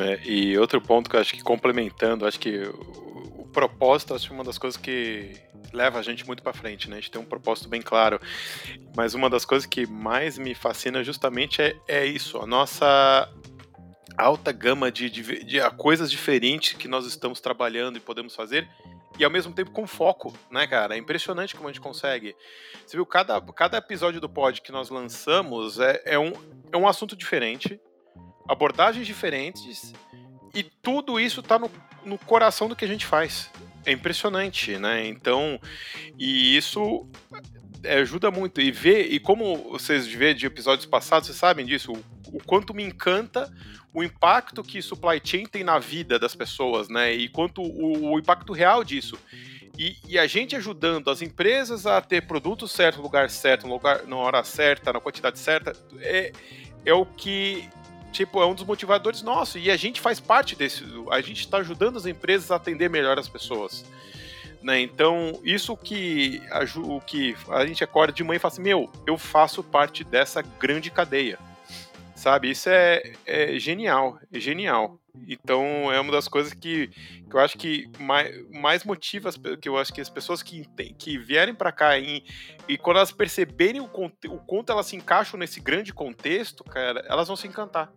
É, 0.00 0.20
e 0.24 0.56
outro 0.56 0.80
ponto 0.80 1.10
que 1.10 1.16
eu 1.16 1.20
acho 1.20 1.34
que 1.34 1.42
complementando, 1.42 2.26
acho 2.26 2.38
que 2.38 2.62
propósito, 3.50 4.14
acho 4.14 4.28
que 4.28 4.34
uma 4.34 4.44
das 4.44 4.58
coisas 4.58 4.80
que 4.80 5.36
leva 5.72 5.98
a 5.98 6.02
gente 6.02 6.26
muito 6.26 6.42
para 6.42 6.52
frente, 6.52 6.88
né? 6.88 6.96
A 6.96 7.00
gente 7.00 7.10
tem 7.10 7.20
um 7.20 7.24
propósito 7.24 7.68
bem 7.68 7.82
claro. 7.82 8.20
Mas 8.96 9.14
uma 9.14 9.28
das 9.28 9.44
coisas 9.44 9.66
que 9.66 9.86
mais 9.86 10.38
me 10.38 10.54
fascina 10.54 11.02
justamente 11.04 11.60
é, 11.60 11.76
é 11.86 12.06
isso, 12.06 12.38
a 12.38 12.46
nossa 12.46 13.28
alta 14.16 14.52
gama 14.52 14.90
de, 14.90 15.08
de, 15.08 15.22
de, 15.22 15.44
de 15.44 15.70
coisas 15.76 16.10
diferentes 16.10 16.74
que 16.74 16.88
nós 16.88 17.06
estamos 17.06 17.40
trabalhando 17.40 17.96
e 17.96 18.00
podemos 18.00 18.34
fazer 18.34 18.68
e 19.18 19.24
ao 19.24 19.30
mesmo 19.30 19.52
tempo 19.52 19.70
com 19.70 19.86
foco, 19.86 20.32
né, 20.50 20.66
cara? 20.66 20.94
É 20.94 20.98
impressionante 20.98 21.54
como 21.54 21.68
a 21.68 21.72
gente 21.72 21.80
consegue. 21.80 22.34
Você 22.86 22.96
viu, 22.96 23.04
cada, 23.04 23.40
cada 23.52 23.76
episódio 23.76 24.20
do 24.20 24.28
pod 24.28 24.62
que 24.62 24.72
nós 24.72 24.88
lançamos 24.88 25.78
é, 25.78 26.02
é, 26.06 26.18
um, 26.18 26.32
é 26.72 26.76
um 26.76 26.88
assunto 26.88 27.14
diferente, 27.14 27.78
abordagens 28.48 29.06
diferentes, 29.06 29.92
e 30.54 30.62
tudo 30.62 31.18
isso 31.18 31.42
tá 31.42 31.58
no, 31.58 31.70
no 32.04 32.18
coração 32.18 32.68
do 32.68 32.76
que 32.76 32.84
a 32.84 32.88
gente 32.88 33.06
faz. 33.06 33.50
É 33.84 33.92
impressionante, 33.92 34.76
né? 34.78 35.06
Então, 35.06 35.60
e 36.18 36.56
isso 36.56 37.08
ajuda 37.84 38.30
muito. 38.30 38.60
E 38.60 38.70
ver, 38.70 39.12
e 39.12 39.18
como 39.18 39.70
vocês 39.70 40.06
vê 40.06 40.34
de 40.34 40.46
episódios 40.46 40.86
passados, 40.86 41.26
vocês 41.26 41.38
sabem 41.38 41.64
disso, 41.64 41.92
o, 41.92 42.36
o, 42.36 42.44
quanto 42.44 42.74
me 42.74 42.82
encanta 42.82 43.50
o 43.92 44.02
impacto 44.02 44.62
que 44.62 44.82
supply 44.82 45.20
chain 45.22 45.46
tem 45.46 45.64
na 45.64 45.78
vida 45.78 46.18
das 46.18 46.34
pessoas, 46.34 46.88
né? 46.88 47.12
E 47.12 47.28
quanto 47.28 47.62
o, 47.62 48.12
o 48.12 48.18
impacto 48.18 48.52
real 48.52 48.84
disso. 48.84 49.18
E, 49.78 49.96
e, 50.06 50.18
a 50.18 50.26
gente 50.26 50.54
ajudando 50.54 51.08
as 51.08 51.22
empresas 51.22 51.86
a 51.86 52.02
ter 52.02 52.26
produto 52.26 52.68
certo, 52.68 53.00
lugar 53.00 53.30
certo, 53.30 53.66
lugar, 53.66 54.04
na 54.06 54.16
hora 54.16 54.44
certa, 54.44 54.92
na 54.92 55.00
quantidade 55.00 55.38
certa, 55.38 55.72
é, 56.00 56.32
é 56.84 56.92
o 56.92 57.06
que 57.06 57.66
tipo, 58.10 58.42
é 58.42 58.46
um 58.46 58.54
dos 58.54 58.64
motivadores 58.64 59.22
nosso. 59.22 59.58
E 59.58 59.70
a 59.70 59.76
gente 59.76 60.00
faz 60.00 60.20
parte 60.20 60.54
desse. 60.54 60.84
A 61.10 61.20
gente 61.20 61.40
está 61.40 61.58
ajudando 61.58 61.96
as 61.96 62.06
empresas 62.06 62.50
a 62.50 62.56
atender 62.56 62.88
melhor 62.90 63.18
as 63.18 63.28
pessoas. 63.28 63.84
Né? 64.62 64.80
Então, 64.80 65.40
isso 65.42 65.76
que 65.76 66.42
a, 66.50 66.64
o 66.78 67.00
que 67.00 67.34
a 67.48 67.64
gente 67.64 67.82
acorda 67.82 68.12
de 68.12 68.22
manhã 68.22 68.36
e 68.36 68.40
fala 68.40 68.52
assim: 68.52 68.62
meu, 68.62 68.90
eu 69.06 69.16
faço 69.16 69.62
parte 69.62 70.04
dessa 70.04 70.42
grande 70.42 70.90
cadeia. 70.90 71.38
Sabe? 72.14 72.50
Isso 72.50 72.68
é, 72.68 73.14
é 73.24 73.58
genial. 73.58 74.18
É 74.30 74.38
genial. 74.38 74.99
Então 75.28 75.92
é 75.92 76.00
uma 76.00 76.12
das 76.12 76.28
coisas 76.28 76.52
que, 76.52 76.88
que 76.88 77.34
eu 77.34 77.40
acho 77.40 77.56
que 77.56 77.90
mais, 77.98 78.50
mais 78.50 78.84
motiva 78.84 79.28
as, 79.28 79.36
que 79.36 79.68
eu 79.68 79.76
acho 79.78 79.92
que 79.92 80.00
as 80.00 80.10
pessoas 80.10 80.42
que, 80.42 80.64
que 80.98 81.18
vierem 81.18 81.54
para 81.54 81.72
cá 81.72 81.98
e, 81.98 82.24
quando 82.78 82.98
elas 82.98 83.12
perceberem 83.12 83.80
o, 83.80 83.84
o 83.84 84.38
quanto 84.38 84.72
elas 84.72 84.86
se 84.86 84.96
encaixam 84.96 85.38
nesse 85.38 85.60
grande 85.60 85.92
contexto, 85.92 86.64
cara, 86.64 87.04
elas 87.08 87.28
vão 87.28 87.36
se 87.36 87.46
encantar. 87.46 87.92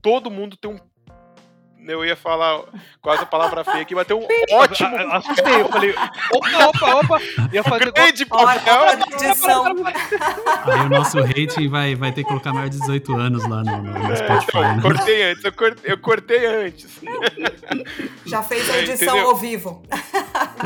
Todo 0.00 0.30
mundo 0.30 0.56
tem 0.56 0.70
um 0.70 0.78
eu 1.86 2.04
ia 2.04 2.16
falar 2.16 2.62
quase 3.00 3.22
a 3.22 3.26
palavra 3.26 3.64
feia 3.64 3.82
aqui, 3.82 3.94
mas 3.94 4.06
tem 4.06 4.16
um 4.16 4.26
ótimo. 4.52 4.96
Assustei, 5.12 5.60
eu 5.60 5.68
falei, 5.68 5.94
opa, 6.32 6.66
opa, 6.66 6.94
opa. 7.00 7.18
Ia 7.52 7.62
fazer 7.62 7.92
grande 7.92 8.26
papel. 8.26 8.80
Aí 10.64 10.80
o 10.80 10.88
nosso 10.88 11.20
rating 11.20 11.68
vai, 11.68 11.94
vai 11.94 12.12
ter 12.12 12.22
que 12.22 12.28
colocar 12.28 12.52
maior 12.52 12.68
de 12.68 12.78
18 12.78 13.16
anos 13.16 13.48
lá 13.48 13.62
no, 13.62 13.82
no, 13.82 14.08
no 14.08 14.16
Spotify. 14.16 14.58
É, 14.58 14.76
eu 14.76 14.82
cortei 14.82 15.22
antes, 15.22 15.44
eu 15.44 15.52
cortei, 15.52 15.92
eu 15.92 15.98
cortei 15.98 16.46
antes. 16.46 17.00
Já 18.26 18.42
fez 18.42 18.68
a 18.70 18.78
edição 18.78 19.16
é, 19.16 19.20
ao 19.20 19.36
vivo. 19.36 19.82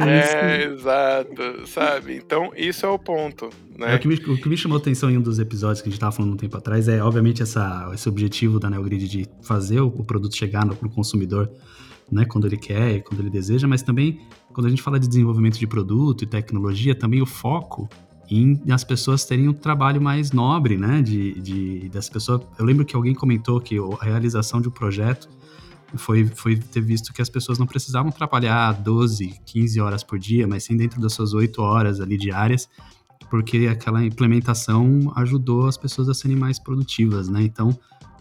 É, 0.07 0.65
exato, 0.65 1.67
sabe? 1.67 2.17
Então, 2.17 2.53
isso 2.57 2.85
é 2.85 2.89
o 2.89 2.99
ponto. 2.99 3.51
Né? 3.79 3.93
É, 3.93 3.97
o, 3.97 3.99
que 3.99 4.09
me, 4.09 4.15
o 4.15 4.37
que 4.37 4.49
me 4.49 4.57
chamou 4.57 4.79
atenção 4.79 5.11
em 5.11 5.19
um 5.19 5.23
dos 5.23 5.39
episódios 5.39 5.81
que 5.81 5.89
a 5.89 5.91
gente 5.91 5.97
estava 5.97 6.13
falando 6.13 6.33
um 6.33 6.37
tempo 6.37 6.57
atrás 6.57 6.89
é, 6.89 7.03
obviamente, 7.03 7.43
essa, 7.43 7.91
esse 7.95 8.09
objetivo 8.09 8.59
da 8.59 8.69
NeoGrid 8.69 9.09
de 9.09 9.27
fazer 9.43 9.81
o, 9.81 9.87
o 9.87 10.05
produto 10.05 10.37
chegar 10.37 10.65
no, 10.65 10.77
no 10.81 10.91
consumidor 10.91 11.51
né, 12.11 12.25
quando 12.25 12.47
ele 12.47 12.57
quer 12.57 12.97
e 12.97 13.01
quando 13.01 13.21
ele 13.21 13.31
deseja, 13.31 13.67
mas 13.67 13.83
também 13.83 14.21
quando 14.53 14.67
a 14.67 14.71
gente 14.71 14.83
fala 14.83 15.01
de 15.01 15.09
desenvolvimento 15.09 15.59
de 15.59 15.67
produto 15.67 16.23
e 16.23 16.27
tecnologia, 16.27 16.95
também 16.95 17.23
o 17.23 17.27
foco 17.27 17.89
em 18.31 18.61
as 18.71 18.85
pessoas 18.85 19.25
terem 19.25 19.49
um 19.49 19.53
trabalho 19.53 20.01
mais 20.01 20.33
nobre, 20.33 20.77
né, 20.77 21.03
de, 21.03 21.41
de 21.41 21.89
das 21.89 22.09
pessoas. 22.09 22.43
Eu 22.59 22.65
lembro 22.65 22.85
que 22.85 22.95
alguém 22.95 23.15
comentou 23.15 23.61
que 23.61 23.77
a 23.79 24.05
realização 24.05 24.61
de 24.61 24.69
um 24.69 24.71
projeto 24.71 25.29
foi, 25.95 26.27
foi 26.27 26.57
ter 26.57 26.81
visto 26.81 27.13
que 27.13 27.21
as 27.21 27.29
pessoas 27.29 27.59
não 27.59 27.67
precisavam 27.67 28.11
trabalhar 28.11 28.73
12, 28.73 29.35
15 29.45 29.81
horas 29.81 30.03
por 30.03 30.19
dia, 30.19 30.47
mas 30.47 30.65
sim 30.65 30.77
dentro 30.77 31.01
das 31.01 31.13
suas 31.13 31.35
8 31.35 31.61
horas 31.61 32.01
ali 32.01 32.17
diárias, 32.17 32.69
porque 33.33 33.67
aquela 33.67 34.05
implementação 34.05 35.11
ajudou 35.17 35.67
as 35.67 35.79
pessoas 35.79 36.07
a 36.07 36.13
serem 36.13 36.37
mais 36.37 36.59
produtivas, 36.59 37.31
né? 37.31 37.43
Então, 37.43 37.71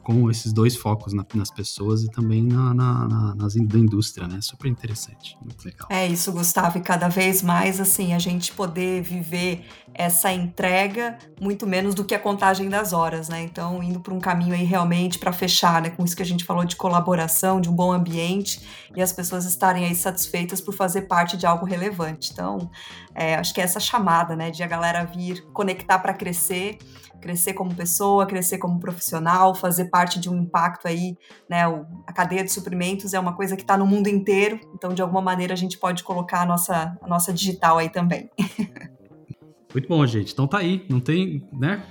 com 0.03 0.29
esses 0.29 0.51
dois 0.51 0.75
focos 0.75 1.13
na, 1.13 1.25
nas 1.33 1.51
pessoas 1.51 2.03
e 2.03 2.09
também 2.09 2.43
na, 2.43 2.73
na, 2.73 3.07
na, 3.07 3.35
nas 3.35 3.55
da 3.55 3.77
indústria, 3.77 4.27
né? 4.27 4.39
Super 4.41 4.67
interessante, 4.67 5.37
muito 5.41 5.63
legal. 5.63 5.87
É 5.89 6.07
isso, 6.07 6.31
Gustavo, 6.31 6.77
e 6.77 6.81
cada 6.81 7.07
vez 7.07 7.41
mais 7.41 7.79
assim 7.79 8.13
a 8.13 8.19
gente 8.19 8.51
poder 8.53 9.01
viver 9.01 9.65
essa 9.93 10.31
entrega 10.31 11.17
muito 11.39 11.67
menos 11.67 11.93
do 11.93 12.03
que 12.03 12.15
a 12.15 12.19
contagem 12.19 12.69
das 12.69 12.93
horas, 12.93 13.29
né? 13.29 13.43
Então 13.43 13.83
indo 13.83 13.99
para 13.99 14.13
um 14.13 14.19
caminho 14.19 14.53
aí 14.53 14.63
realmente 14.63 15.19
para 15.19 15.31
fechar, 15.31 15.81
né? 15.81 15.89
Com 15.89 16.03
isso 16.03 16.15
que 16.15 16.23
a 16.23 16.25
gente 16.25 16.43
falou 16.43 16.65
de 16.65 16.75
colaboração, 16.75 17.61
de 17.61 17.69
um 17.69 17.73
bom 17.73 17.91
ambiente 17.91 18.61
e 18.95 19.01
as 19.01 19.11
pessoas 19.13 19.45
estarem 19.45 19.85
aí 19.85 19.95
satisfeitas 19.95 20.61
por 20.61 20.73
fazer 20.73 21.03
parte 21.03 21.37
de 21.37 21.45
algo 21.45 21.65
relevante. 21.65 22.31
Então 22.31 22.69
é, 23.13 23.35
acho 23.35 23.53
que 23.53 23.61
é 23.61 23.63
essa 23.63 23.79
chamada, 23.79 24.35
né? 24.35 24.49
De 24.49 24.63
a 24.63 24.67
galera 24.67 25.03
vir 25.03 25.45
conectar 25.53 25.99
para 25.99 26.13
crescer 26.13 26.77
crescer 27.21 27.53
como 27.53 27.73
pessoa, 27.73 28.25
crescer 28.25 28.57
como 28.57 28.79
profissional, 28.79 29.53
fazer 29.55 29.85
parte 29.85 30.19
de 30.19 30.29
um 30.29 30.41
impacto 30.41 30.87
aí, 30.87 31.15
né? 31.49 31.67
O, 31.67 31.85
a 32.05 32.11
cadeia 32.11 32.43
de 32.43 32.51
suprimentos 32.51 33.13
é 33.13 33.19
uma 33.19 33.33
coisa 33.33 33.55
que 33.55 33.61
está 33.61 33.77
no 33.77 33.85
mundo 33.85 34.07
inteiro, 34.07 34.59
então 34.73 34.93
de 34.93 35.01
alguma 35.01 35.21
maneira 35.21 35.53
a 35.53 35.57
gente 35.57 35.77
pode 35.77 36.03
colocar 36.03 36.41
a 36.41 36.45
nossa, 36.45 36.97
a 37.01 37.07
nossa 37.07 37.31
digital 37.31 37.77
aí 37.77 37.89
também. 37.89 38.29
Muito 39.73 39.87
bom, 39.87 40.05
gente. 40.05 40.33
Então 40.33 40.47
tá 40.47 40.57
aí, 40.57 40.85
não 40.89 40.99
tem, 40.99 41.47
né? 41.53 41.81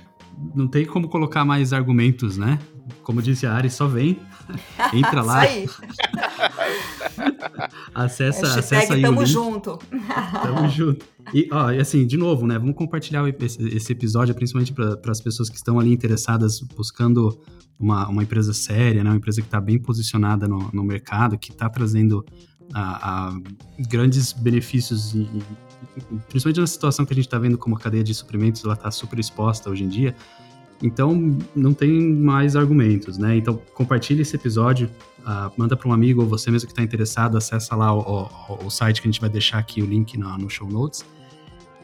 Não 0.55 0.67
tem 0.67 0.85
como 0.85 1.09
colocar 1.09 1.43
mais 1.43 1.73
argumentos, 1.73 2.37
né? 2.37 2.59
Como 3.03 3.21
disse 3.21 3.45
a 3.45 3.53
Ari, 3.53 3.69
só 3.69 3.87
vem. 3.87 4.19
Entra 4.93 5.21
lá. 5.21 5.45
Isso 5.45 5.81
aí. 5.81 6.81
acessa, 7.93 8.41
Hashtag 8.41 8.59
acessa 8.59 8.93
aí. 8.93 9.01
Tamo 9.01 9.25
junto. 9.25 9.79
Tamo 10.43 10.69
junto. 10.69 11.05
E, 11.33 11.47
ó, 11.51 11.69
assim, 11.79 12.05
de 12.05 12.17
novo, 12.17 12.45
né? 12.45 12.57
Vamos 12.57 12.75
compartilhar 12.75 13.23
esse, 13.27 13.91
episódio, 13.91 14.33
principalmente 14.35 14.73
para 14.73 15.11
as 15.11 15.21
pessoas 15.21 15.49
que 15.49 15.55
estão 15.55 15.79
ali 15.79 15.91
interessadas, 15.93 16.59
buscando 16.59 17.39
uma, 17.79 18.07
uma 18.07 18.23
empresa 18.23 18.53
séria, 18.53 19.03
né? 19.03 19.09
Uma 19.09 19.17
empresa 19.17 19.41
que 19.41 19.47
está 19.47 19.61
bem 19.61 19.79
posicionada 19.79 20.47
no, 20.47 20.69
no 20.73 20.83
mercado, 20.83 21.37
que 21.37 21.51
está 21.51 21.69
trazendo 21.69 22.25
a, 22.73 23.29
a, 23.29 23.39
grandes 23.89 24.33
benefícios, 24.33 25.13
e, 25.13 25.27
principalmente 26.29 26.59
na 26.59 26.67
situação 26.67 27.05
que 27.05 27.13
a 27.13 27.15
gente 27.15 27.25
está 27.25 27.39
vendo 27.39 27.57
como 27.57 27.75
a 27.75 27.79
cadeia 27.79 28.03
de 28.03 28.13
suprimentos 28.13 28.63
ela 28.63 28.73
está 28.73 28.91
super 28.91 29.19
exposta 29.19 29.69
hoje 29.69 29.83
em 29.83 29.89
dia. 29.89 30.15
Então, 30.81 31.37
não 31.55 31.73
tem 31.73 32.01
mais 32.13 32.55
argumentos, 32.55 33.17
né? 33.17 33.35
Então, 33.37 33.61
compartilhe 33.73 34.21
esse 34.21 34.35
episódio, 34.35 34.89
uh, 35.19 35.51
manda 35.55 35.77
para 35.77 35.87
um 35.87 35.93
amigo 35.93 36.21
ou 36.21 36.27
você 36.27 36.49
mesmo 36.49 36.67
que 36.67 36.73
está 36.73 36.81
interessado, 36.81 37.37
acessa 37.37 37.75
lá 37.75 37.93
o, 37.93 38.27
o, 38.49 38.65
o, 38.65 38.69
site 38.69 39.01
que 39.01 39.07
a 39.07 39.11
gente 39.11 39.21
vai 39.21 39.29
deixar 39.29 39.59
aqui 39.59 39.81
o 39.81 39.85
link 39.85 40.17
no, 40.17 40.37
no 40.37 40.49
show 40.49 40.67
notes. 40.67 41.05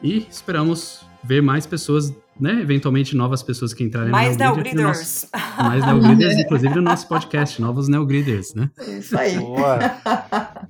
E 0.02 0.28
esperamos 0.30 1.06
ver 1.24 1.42
mais 1.42 1.66
pessoas, 1.66 2.14
né? 2.40 2.60
Eventualmente 2.62 3.16
novas 3.16 3.44
pessoas 3.44 3.74
que 3.74 3.84
entrarem 3.84 4.12
mais 4.12 4.38
no 4.38 4.44
Neogriders. 4.44 5.28
Mais 5.58 5.86
Neogriders, 5.86 6.38
inclusive 6.38 6.76
no 6.76 6.82
nosso 6.82 7.08
podcast, 7.08 7.62
novos 7.62 7.88
Neogriders, 7.88 8.54
né? 8.54 8.70
Isso 9.00 9.18
aí. 9.18 9.38
Boa. 9.38 9.80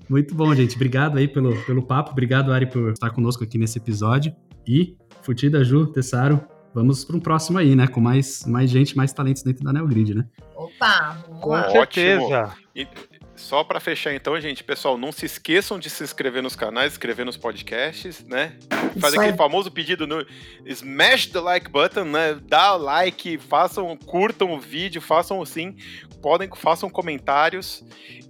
Muito 0.10 0.34
bom, 0.34 0.54
gente. 0.56 0.76
Obrigado 0.76 1.18
aí 1.18 1.28
pelo, 1.28 1.56
pelo 1.64 1.84
papo. 1.84 2.12
Obrigado, 2.12 2.52
Ari, 2.52 2.66
por 2.68 2.92
estar 2.92 3.10
conosco 3.10 3.44
aqui 3.44 3.58
nesse 3.58 3.78
episódio. 3.78 4.34
E 4.66 4.98
Futida, 5.22 5.64
Ju, 5.64 5.88
Tessaro, 5.88 6.42
vamos 6.78 7.04
para 7.04 7.18
um 7.18 7.20
próximo 7.20 7.58
aí, 7.58 7.76
né? 7.76 7.88
Com 7.88 8.00
mais, 8.00 8.46
mais 8.46 8.70
gente, 8.70 8.96
mais 8.96 9.12
talentos 9.12 9.42
dentro 9.42 9.64
da 9.64 9.74
Neogrid, 9.74 10.14
né? 10.14 10.26
Opa! 10.56 11.18
Com 11.42 11.72
certeza. 11.72 12.56
E 12.76 12.88
só 13.36 13.64
para 13.64 13.80
fechar 13.80 14.14
então, 14.14 14.40
gente, 14.40 14.64
pessoal, 14.64 14.98
não 14.98 15.12
se 15.12 15.26
esqueçam 15.26 15.80
de 15.80 15.90
se 15.90 16.04
inscrever 16.04 16.44
nos 16.44 16.56
canais, 16.56 16.94
inscrever 16.94 17.26
nos 17.26 17.36
podcasts, 17.36 18.24
né? 18.26 18.54
Fazer 19.00 19.18
aquele 19.18 19.38
famoso 19.38 19.72
pedido 19.72 20.06
no 20.06 20.26
smash 20.66 21.28
the 21.28 21.40
like 21.40 21.70
button, 21.70 22.06
né? 22.06 22.40
Dá 22.48 22.76
like, 22.76 23.40
façam, 23.40 23.96
curtam 23.98 24.54
o 24.54 24.60
vídeo, 24.60 25.02
façam 25.02 25.42
assim, 25.42 25.76
podem, 26.22 26.50
façam 26.56 26.90
comentários 26.90 27.84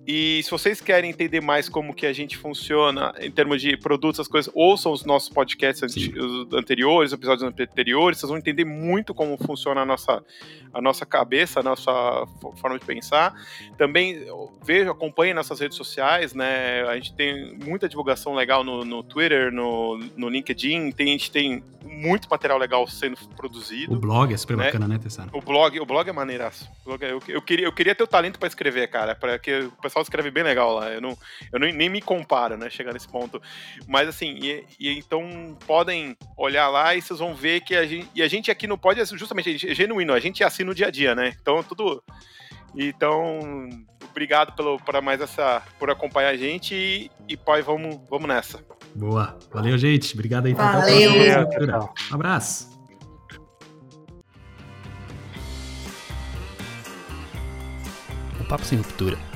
e 0.07 0.41
se 0.41 0.49
vocês 0.49 0.79
querem 0.79 1.09
entender 1.09 1.41
mais 1.41 1.67
como 1.67 1.93
que 1.93 2.05
a 2.05 2.13
gente 2.13 2.37
funciona 2.37 3.13
em 3.19 3.29
termos 3.29 3.61
de 3.61 3.75
produtos, 3.75 4.21
as 4.21 4.27
coisas, 4.29 4.49
ouçam 4.55 4.93
os 4.93 5.03
nossos 5.03 5.27
podcasts 5.27 5.83
anteriores, 6.53 7.11
episódios 7.11 7.43
anteriores, 7.43 8.17
vocês 8.17 8.29
vão 8.29 8.37
entender 8.37 8.63
muito 8.63 9.13
como 9.13 9.37
funciona 9.37 9.81
a 9.81 9.85
nossa, 9.85 10.23
a 10.73 10.79
nossa 10.79 11.05
cabeça, 11.05 11.59
a 11.59 11.63
nossa 11.63 11.91
forma 12.55 12.79
de 12.79 12.85
pensar. 12.85 13.33
Também 13.77 14.25
vejam, 14.63 14.93
acompanhem 14.93 15.33
nossas 15.33 15.59
redes 15.59 15.75
sociais, 15.75 16.33
né? 16.33 16.83
A 16.87 16.95
gente 16.95 17.13
tem 17.13 17.57
muita 17.57 17.89
divulgação 17.89 18.33
legal 18.33 18.63
no, 18.63 18.85
no 18.85 19.03
Twitter, 19.03 19.51
no, 19.51 19.97
no 20.15 20.29
LinkedIn, 20.29 20.89
tem, 20.91 21.09
a 21.09 21.11
gente 21.11 21.31
tem 21.31 21.61
muito 21.83 22.29
material 22.29 22.57
legal 22.57 22.87
sendo 22.87 23.17
produzido. 23.35 23.93
O 23.93 23.99
blog 23.99 24.33
é 24.33 24.37
super 24.37 24.57
né? 24.57 24.65
bacana, 24.65 24.87
né, 24.87 24.97
Tessano? 24.97 25.31
O 25.33 25.41
blog, 25.41 25.79
o 25.79 25.85
blog 25.85 26.09
é 26.09 26.13
maneiraço. 26.13 26.69
Blog 26.85 27.03
é, 27.03 27.11
eu, 27.11 27.21
eu, 27.27 27.41
queria, 27.41 27.65
eu 27.65 27.71
queria 27.71 27.95
ter 27.95 28.03
o 28.03 28.07
talento 28.07 28.37
para 28.37 28.47
escrever, 28.47 28.87
cara, 28.87 29.15
para 29.15 29.39
que 29.39 29.59
o 29.59 29.71
pessoal 29.81 29.96
escreve 30.01 30.31
bem 30.31 30.43
legal 30.43 30.73
lá. 30.73 30.89
Eu, 30.89 31.01
não, 31.01 31.17
eu 31.51 31.59
nem, 31.59 31.73
nem 31.73 31.89
me 31.89 32.01
comparo, 32.01 32.57
né? 32.57 32.69
Chegar 32.69 32.93
nesse 32.93 33.07
ponto. 33.07 33.41
Mas 33.87 34.07
assim, 34.07 34.37
e, 34.41 34.65
e, 34.79 34.97
então 34.97 35.57
podem 35.65 36.15
olhar 36.35 36.69
lá 36.69 36.95
e 36.95 37.01
vocês 37.01 37.19
vão 37.19 37.35
ver 37.35 37.61
que 37.61 37.75
a 37.75 37.85
gente. 37.85 38.09
E 38.15 38.21
a 38.21 38.27
gente 38.27 38.51
aqui 38.51 38.67
não 38.67 38.77
pode, 38.77 39.03
justamente, 39.17 39.69
é 39.69 39.73
genuíno, 39.73 40.13
a 40.13 40.19
gente 40.19 40.43
é 40.43 40.45
assim 40.45 40.63
no 40.63 40.75
dia 40.75 40.87
a 40.87 40.91
dia, 40.91 41.15
né? 41.15 41.35
Então 41.41 41.63
tudo. 41.63 42.03
Então, 42.75 43.69
obrigado 44.09 44.55
pelo, 44.55 44.77
por 44.77 45.01
mais 45.01 45.21
essa. 45.21 45.63
por 45.79 45.89
acompanhar 45.89 46.29
a 46.29 46.37
gente 46.37 46.75
e, 46.75 47.11
e 47.27 47.37
pai, 47.37 47.61
vamos, 47.61 47.99
vamos 48.09 48.27
nessa. 48.27 48.59
Boa. 48.93 49.37
Valeu, 49.51 49.77
gente. 49.77 50.13
Obrigado 50.13 50.47
aí. 50.47 50.53
Valeu. 50.53 51.11
Um 52.11 52.15
abraço. 52.15 52.77
Papo 58.47 58.63
Sem 58.63 58.77
Ruptura 58.77 59.26